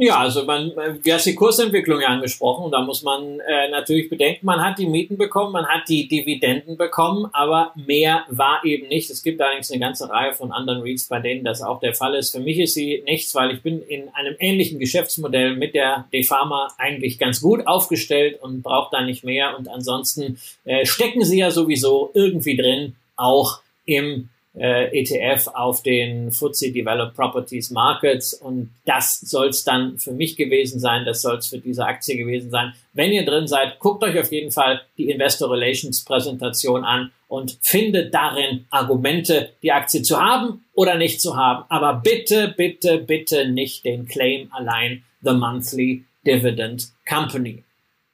Ja, 0.00 0.18
also 0.18 0.44
man, 0.44 0.70
du 0.76 1.12
hast 1.12 1.26
die 1.26 1.34
Kursentwicklung 1.34 2.00
ja 2.00 2.06
angesprochen 2.06 2.70
da 2.70 2.82
muss 2.82 3.02
man 3.02 3.40
äh, 3.40 3.68
natürlich 3.68 4.08
bedenken, 4.08 4.46
man 4.46 4.64
hat 4.64 4.78
die 4.78 4.86
Mieten 4.86 5.18
bekommen, 5.18 5.50
man 5.50 5.66
hat 5.66 5.88
die 5.88 6.06
Dividenden 6.06 6.76
bekommen, 6.76 7.28
aber 7.32 7.72
mehr 7.74 8.24
war 8.28 8.64
eben 8.64 8.86
nicht. 8.86 9.10
Es 9.10 9.24
gibt 9.24 9.40
allerdings 9.40 9.72
eine 9.72 9.80
ganze 9.80 10.08
Reihe 10.08 10.34
von 10.34 10.52
anderen 10.52 10.82
REITs, 10.82 11.08
bei 11.08 11.18
denen 11.18 11.42
das 11.42 11.62
auch 11.62 11.80
der 11.80 11.94
Fall 11.94 12.14
ist. 12.14 12.30
Für 12.30 12.38
mich 12.38 12.60
ist 12.60 12.74
sie 12.74 13.02
nichts, 13.06 13.34
weil 13.34 13.50
ich 13.50 13.60
bin 13.62 13.82
in 13.82 14.08
einem 14.10 14.36
ähnlichen 14.38 14.78
Geschäftsmodell 14.78 15.56
mit 15.56 15.74
der 15.74 16.06
DeFarma 16.12 16.68
eigentlich 16.78 17.18
ganz 17.18 17.40
gut 17.40 17.66
aufgestellt 17.66 18.40
und 18.40 18.62
brauche 18.62 18.90
da 18.92 19.02
nicht 19.02 19.24
mehr. 19.24 19.58
Und 19.58 19.68
ansonsten 19.68 20.38
äh, 20.64 20.86
stecken 20.86 21.24
sie 21.24 21.40
ja 21.40 21.50
sowieso 21.50 22.12
irgendwie 22.14 22.56
drin, 22.56 22.94
auch 23.16 23.58
im 23.84 24.28
äh, 24.54 24.98
ETF 24.98 25.48
auf 25.48 25.82
den 25.82 26.32
FTSE 26.32 26.72
Developed 26.72 27.14
Properties 27.14 27.70
Markets 27.70 28.34
und 28.34 28.70
das 28.84 29.20
soll 29.20 29.48
es 29.48 29.64
dann 29.64 29.98
für 29.98 30.12
mich 30.12 30.36
gewesen 30.36 30.80
sein, 30.80 31.04
das 31.04 31.22
soll 31.22 31.38
es 31.38 31.48
für 31.48 31.58
diese 31.58 31.84
Aktie 31.84 32.16
gewesen 32.16 32.50
sein. 32.50 32.72
Wenn 32.92 33.12
ihr 33.12 33.24
drin 33.24 33.46
seid, 33.46 33.78
guckt 33.78 34.02
euch 34.02 34.18
auf 34.18 34.32
jeden 34.32 34.50
Fall 34.50 34.80
die 34.96 35.10
Investor 35.10 35.50
Relations 35.50 36.04
Präsentation 36.04 36.84
an 36.84 37.12
und 37.28 37.58
findet 37.60 38.12
darin 38.14 38.66
Argumente, 38.70 39.50
die 39.62 39.72
Aktie 39.72 40.02
zu 40.02 40.20
haben 40.20 40.64
oder 40.74 40.96
nicht 40.96 41.20
zu 41.20 41.36
haben. 41.36 41.64
Aber 41.68 42.00
bitte, 42.02 42.54
bitte, 42.56 42.98
bitte 42.98 43.48
nicht 43.48 43.84
den 43.84 44.06
Claim 44.06 44.50
allein 44.52 45.04
The 45.22 45.34
Monthly 45.34 46.04
Dividend 46.26 46.88
Company. 47.08 47.62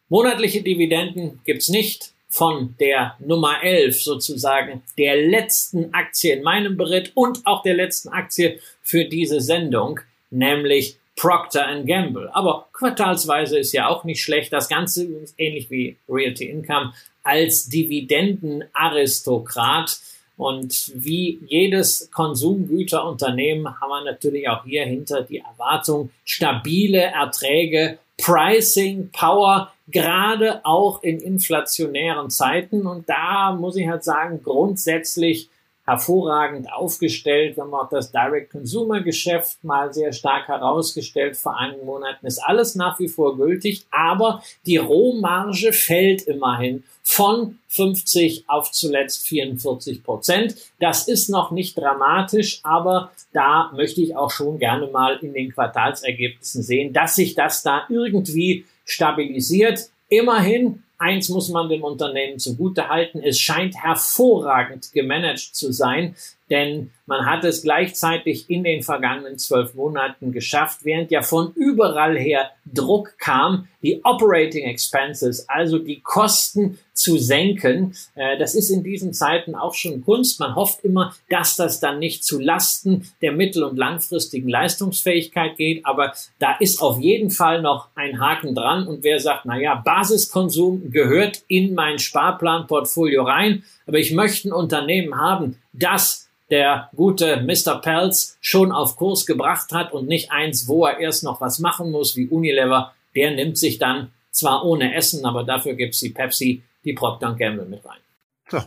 Monatliche 0.09 0.63
Dividenden 0.63 1.41
gibt's 1.45 1.69
nicht 1.69 2.14
von 2.35 2.75
der 2.81 3.15
Nummer 3.21 3.63
11 3.63 4.03
sozusagen 4.03 4.83
der 4.99 5.17
letzten 5.17 5.95
Aktie 5.95 6.35
in 6.35 6.43
meinem 6.43 6.77
Bericht 6.77 7.13
und 7.15 7.47
auch 7.47 7.63
der 7.63 7.75
letzten 7.75 8.09
Aktie 8.09 8.59
für 8.83 9.05
diese 9.05 9.41
Sendung, 9.41 10.01
nämlich 10.31 10.97
Procter 11.15 11.81
Gamble. 11.85 12.29
Aber 12.35 12.67
quartalsweise 12.73 13.61
ist 13.61 13.71
ja 13.71 13.87
auch 13.87 14.03
nicht 14.03 14.21
schlecht. 14.21 14.53
Das 14.53 14.69
Ganze 14.69 15.07
ähnlich 15.39 15.71
wie 15.71 15.97
Realty 16.09 16.51
Income 16.51 16.93
als 17.23 17.69
Dividendenaristokrat. 17.69 19.97
Und 20.37 20.91
wie 20.93 21.39
jedes 21.47 22.11
Konsumgüterunternehmen 22.11 23.81
haben 23.81 23.91
wir 23.91 24.03
natürlich 24.11 24.49
auch 24.49 24.65
hier 24.65 24.85
hinter 24.85 25.23
die 25.23 25.39
Erwartung 25.39 26.11
stabile 26.25 27.01
Erträge 27.01 28.01
Pricing 28.17 29.11
Power, 29.13 29.73
gerade 29.89 30.65
auch 30.65 31.03
in 31.03 31.21
inflationären 31.21 32.31
Zeiten. 32.31 32.87
Und 32.87 33.09
da 33.09 33.53
muss 33.53 33.77
ich 33.77 33.89
halt 33.89 34.05
sagen, 34.05 34.43
grundsätzlich 34.43 35.51
hervorragend 35.85 36.73
aufgestellt. 36.73 37.57
Wir 37.57 37.65
haben 37.65 37.75
auch 37.75 37.91
das 37.91 38.11
Direct-Consumer-Geschäft 38.11 39.63
mal 39.65 39.93
sehr 39.93 40.13
stark 40.13 40.49
herausgestellt 40.49 41.37
vor 41.37 41.59
einigen 41.59 41.85
Monaten. 41.85 42.27
Ist 42.27 42.39
alles 42.39 42.75
nach 42.75 42.99
wie 42.99 43.09
vor 43.09 43.37
gültig, 43.37 43.85
aber 43.91 44.43
die 44.65 44.79
Rohmarge 44.79 45.73
fällt 45.73 46.23
immerhin 46.23 46.85
von 47.03 47.59
50 47.69 48.45
auf 48.47 48.73
zuletzt 48.73 49.27
44 49.29 50.03
Prozent. 50.03 50.57
Das 50.81 51.07
ist 51.07 51.29
noch 51.29 51.51
nicht 51.51 51.77
dramatisch, 51.77 52.61
aber 52.63 53.13
da 53.35 53.71
möchte 53.75 54.01
ich 54.01 54.17
auch 54.17 54.31
schon 54.31 54.59
gerne 54.59 54.87
mal 54.87 55.19
in 55.21 55.35
den 55.35 55.53
Quartalsergebnissen 55.53 56.63
sehen, 56.63 56.95
dass 56.95 57.17
sich 57.17 57.35
das 57.35 57.63
da 57.63 57.83
irgendwie 57.91 58.65
stabilisiert. 58.87 59.91
Immerhin 60.09 60.83
Eins 61.05 61.29
muss 61.29 61.51
man 61.51 61.69
dem 61.69 61.85
Unternehmen 61.85 62.39
zugute 62.39 62.89
halten. 62.89 63.21
Es 63.23 63.39
scheint 63.39 63.77
hervorragend 63.77 64.91
gemanagt 64.93 65.55
zu 65.55 65.71
sein. 65.71 66.17
Denn 66.51 66.91
man 67.07 67.27
hat 67.27 67.45
es 67.45 67.63
gleichzeitig 67.63 68.49
in 68.49 68.65
den 68.65 68.83
vergangenen 68.83 69.39
zwölf 69.39 69.75
Monaten 69.75 70.33
geschafft, 70.33 70.81
während 70.85 71.11
ja 71.11 71.23
von 71.23 71.53
überall 71.55 72.17
her 72.19 72.51
Druck 72.65 73.19
kam, 73.19 73.69
die 73.83 74.01
Operating 74.05 74.65
Expenses, 74.65 75.47
also 75.49 75.79
die 75.79 76.01
Kosten 76.01 76.79
zu 76.95 77.19
senken. 77.19 77.95
Äh, 78.15 78.39
das 78.39 78.55
ist 78.55 78.71
in 78.71 78.83
diesen 78.83 79.13
Zeiten 79.13 79.55
auch 79.55 79.75
schon 79.75 80.03
Kunst. 80.03 80.41
Man 80.41 80.55
hofft 80.55 80.83
immer, 80.85 81.15
dass 81.29 81.57
das 81.57 81.81
dann 81.81 81.99
nicht 81.99 82.25
zu 82.25 82.41
Lasten 82.41 83.07
der 83.21 83.33
mittel- 83.33 83.65
und 83.65 83.77
langfristigen 83.77 84.49
Leistungsfähigkeit 84.49 85.57
geht, 85.57 85.85
aber 85.85 86.15
da 86.39 86.57
ist 86.59 86.81
auf 86.81 86.99
jeden 87.01 87.31
Fall 87.31 87.61
noch 87.61 87.89
ein 87.95 88.21
Haken 88.21 88.55
dran 88.55 88.87
und 88.87 89.03
wer 89.05 89.21
sagt, 89.21 89.45
na 89.45 89.59
ja, 89.59 89.75
Basiskonsum 89.75 90.91
gehört 90.91 91.43
in 91.49 91.75
mein 91.75 91.99
Sparplanportfolio 91.99 93.25
rein, 93.25 93.65
aber 93.87 93.99
ich 93.99 94.13
möchte 94.13 94.49
ein 94.49 94.53
Unternehmen 94.53 95.21
haben, 95.21 95.59
das 95.73 96.25
der 96.51 96.91
gute 96.95 97.43
Mr. 97.43 97.81
Pelz 97.81 98.37
schon 98.41 98.73
auf 98.73 98.97
Kurs 98.97 99.27
gebracht 99.27 99.73
hat 99.73 99.93
und 99.93 100.07
nicht 100.07 100.31
eins, 100.31 100.69
wo 100.69 100.87
er 100.87 100.99
erst 100.99 101.25
noch 101.25 101.41
was 101.41 101.59
machen 101.59 101.91
muss, 101.91 102.17
wie 102.17 102.29
Unilever, 102.29 102.93
der 103.15 103.33
nimmt 103.33 103.59
sich 103.59 103.79
dann 103.79 104.13
zwar 104.31 104.65
ohne 104.65 104.95
Essen, 104.95 105.25
aber 105.25 105.45
dafür 105.45 105.75
gibt's 105.75 106.01
die 106.01 106.11
Pepsi, 106.11 106.63
die 106.85 106.93
Procter 106.93 107.35
Gamble 107.35 107.67
mit 107.67 107.85
rein. 107.85 108.01
So, 108.49 108.63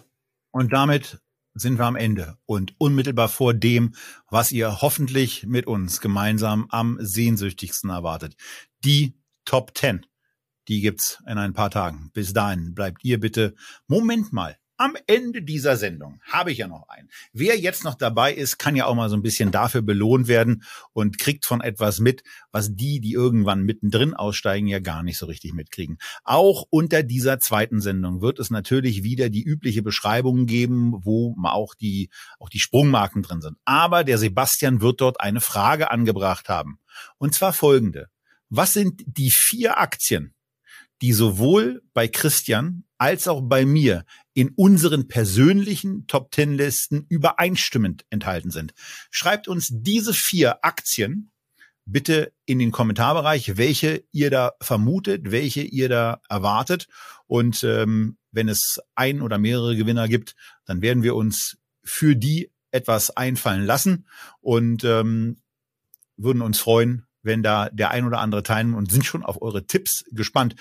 und 0.51 0.73
damit 0.73 1.19
sind 1.53 1.77
wir 1.77 1.85
am 1.85 1.95
Ende 1.95 2.37
und 2.45 2.75
unmittelbar 2.77 3.29
vor 3.29 3.53
dem, 3.53 3.95
was 4.29 4.51
ihr 4.51 4.81
hoffentlich 4.81 5.45
mit 5.45 5.67
uns 5.67 6.01
gemeinsam 6.01 6.67
am 6.69 6.97
sehnsüchtigsten 6.99 7.89
erwartet. 7.89 8.35
Die 8.83 9.15
Top 9.45 9.77
10. 9.77 10.05
Die 10.67 10.81
gibt's 10.81 11.23
in 11.25 11.37
ein 11.37 11.53
paar 11.53 11.71
Tagen. 11.71 12.11
Bis 12.13 12.33
dahin 12.33 12.75
bleibt 12.75 13.03
ihr 13.03 13.19
bitte, 13.19 13.55
Moment 13.87 14.33
mal, 14.33 14.57
am 14.77 14.95
Ende 15.07 15.41
dieser 15.41 15.75
Sendung 15.75 16.21
habe 16.21 16.51
ich 16.51 16.59
ja 16.59 16.67
noch 16.67 16.87
einen. 16.87 17.09
Wer 17.33 17.57
jetzt 17.59 17.83
noch 17.83 17.95
dabei 17.95 18.33
ist, 18.33 18.59
kann 18.59 18.75
ja 18.75 18.85
auch 18.85 18.95
mal 18.95 19.09
so 19.09 19.15
ein 19.15 19.23
bisschen 19.23 19.51
dafür 19.51 19.81
belohnt 19.81 20.27
werden 20.27 20.63
und 20.93 21.17
kriegt 21.17 21.45
von 21.45 21.61
etwas 21.61 21.99
mit, 21.99 22.23
was 22.51 22.75
die, 22.75 22.99
die 22.99 23.13
irgendwann 23.13 23.63
mittendrin 23.63 24.13
aussteigen, 24.13 24.67
ja 24.67 24.79
gar 24.79 25.03
nicht 25.03 25.17
so 25.17 25.25
richtig 25.25 25.53
mitkriegen. 25.53 25.97
Auch 26.23 26.65
unter 26.69 27.03
dieser 27.03 27.39
zweiten 27.39 27.81
Sendung 27.81 28.21
wird 28.21 28.39
es 28.39 28.51
natürlich 28.51 29.03
wieder 29.03 29.29
die 29.29 29.43
übliche 29.43 29.81
Beschreibung 29.81 30.45
geben, 30.45 30.93
wo 31.03 31.35
auch 31.43 31.73
die, 31.73 32.09
auch 32.39 32.49
die 32.49 32.59
Sprungmarken 32.59 33.23
drin 33.23 33.41
sind. 33.41 33.57
Aber 33.65 34.03
der 34.03 34.17
Sebastian 34.17 34.81
wird 34.81 35.01
dort 35.01 35.19
eine 35.19 35.41
Frage 35.41 35.89
angebracht 35.91 36.49
haben. 36.49 36.79
Und 37.17 37.33
zwar 37.33 37.53
folgende. 37.53 38.09
Was 38.49 38.73
sind 38.73 39.03
die 39.05 39.31
vier 39.31 39.77
Aktien, 39.77 40.33
die 41.01 41.13
sowohl 41.13 41.83
bei 41.93 42.07
Christian 42.07 42.83
als 42.97 43.27
auch 43.27 43.41
bei 43.41 43.65
mir 43.65 44.05
in 44.37 44.49
unseren 44.49 45.07
persönlichen 45.07 46.05
Top 46.05 46.29
Ten 46.29 46.53
Listen 46.53 47.07
übereinstimmend 47.09 48.05
enthalten 48.11 48.51
sind. 48.51 48.75
Schreibt 49.09 49.47
uns 49.47 49.69
diese 49.71 50.13
vier 50.13 50.63
Aktien 50.63 51.31
bitte 51.85 52.31
in 52.45 52.59
den 52.59 52.69
Kommentarbereich, 52.69 53.57
welche 53.57 54.03
ihr 54.11 54.29
da 54.29 54.51
vermutet, 54.61 55.31
welche 55.31 55.61
ihr 55.61 55.89
da 55.89 56.21
erwartet. 56.29 56.87
Und 57.25 57.63
ähm, 57.63 58.19
wenn 58.29 58.47
es 58.47 58.79
ein 58.93 59.23
oder 59.23 59.39
mehrere 59.39 59.75
Gewinner 59.75 60.07
gibt, 60.07 60.35
dann 60.65 60.83
werden 60.83 61.01
wir 61.01 61.15
uns 61.15 61.57
für 61.83 62.15
die 62.15 62.51
etwas 62.69 63.09
einfallen 63.17 63.65
lassen 63.65 64.07
und 64.39 64.83
ähm, 64.83 65.41
würden 66.15 66.43
uns 66.43 66.59
freuen, 66.59 67.07
wenn 67.23 67.41
da 67.41 67.71
der 67.71 67.89
ein 67.89 68.05
oder 68.05 68.19
andere 68.19 68.43
teilnimmt 68.43 68.77
und 68.77 68.91
sind 68.91 69.03
schon 69.03 69.25
auf 69.25 69.41
eure 69.41 69.65
Tipps 69.65 70.05
gespannt. 70.11 70.53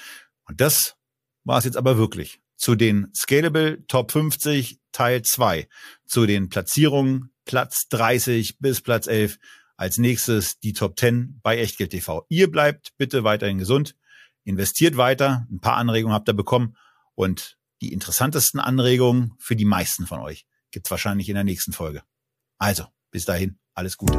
Und 0.47 0.63
das 0.63 0.97
war 1.45 1.59
es 1.59 1.67
jetzt 1.67 1.77
aber 1.77 1.99
wirklich 1.99 2.41
zu 2.57 2.75
den 2.75 3.09
Scalable 3.15 3.87
Top 3.87 4.13
50 4.13 4.81
Teil 4.93 5.23
2, 5.23 5.69
zu 6.07 6.27
den 6.27 6.49
Platzierungen 6.49 7.31
Platz 7.45 7.89
30 7.89 8.59
bis 8.59 8.81
Platz 8.81 9.07
11. 9.07 9.39
Als 9.77 9.99
nächstes 9.99 10.59
die 10.59 10.73
Top 10.73 10.99
10 10.99 11.41
bei 11.43 11.59
Echtgeld 11.59 11.91
TV. 11.91 12.25
Ihr 12.31 12.51
bleibt 12.51 12.97
bitte 12.97 13.25
weiterhin 13.25 13.59
gesund, 13.59 13.95
investiert 14.45 14.97
weiter, 14.97 15.47
ein 15.51 15.61
paar 15.61 15.77
Anregungen 15.77 16.15
habt 16.15 16.29
ihr 16.29 16.35
bekommen 16.35 16.77
und 17.15 17.59
die 17.83 17.93
interessantesten 17.93 18.59
Anregungen 18.59 19.35
für 19.39 19.55
die 19.55 19.67
meisten 19.67 20.07
von 20.07 20.21
euch 20.21 20.47
gibt's 20.71 20.91
wahrscheinlich 20.91 21.29
in 21.29 21.35
der 21.35 21.45
nächsten 21.45 21.73
Folge. 21.73 22.03
Also, 22.59 22.87
bis 23.11 23.27
dahin, 23.27 23.59
alles 23.75 23.97
Gute. 23.99 24.17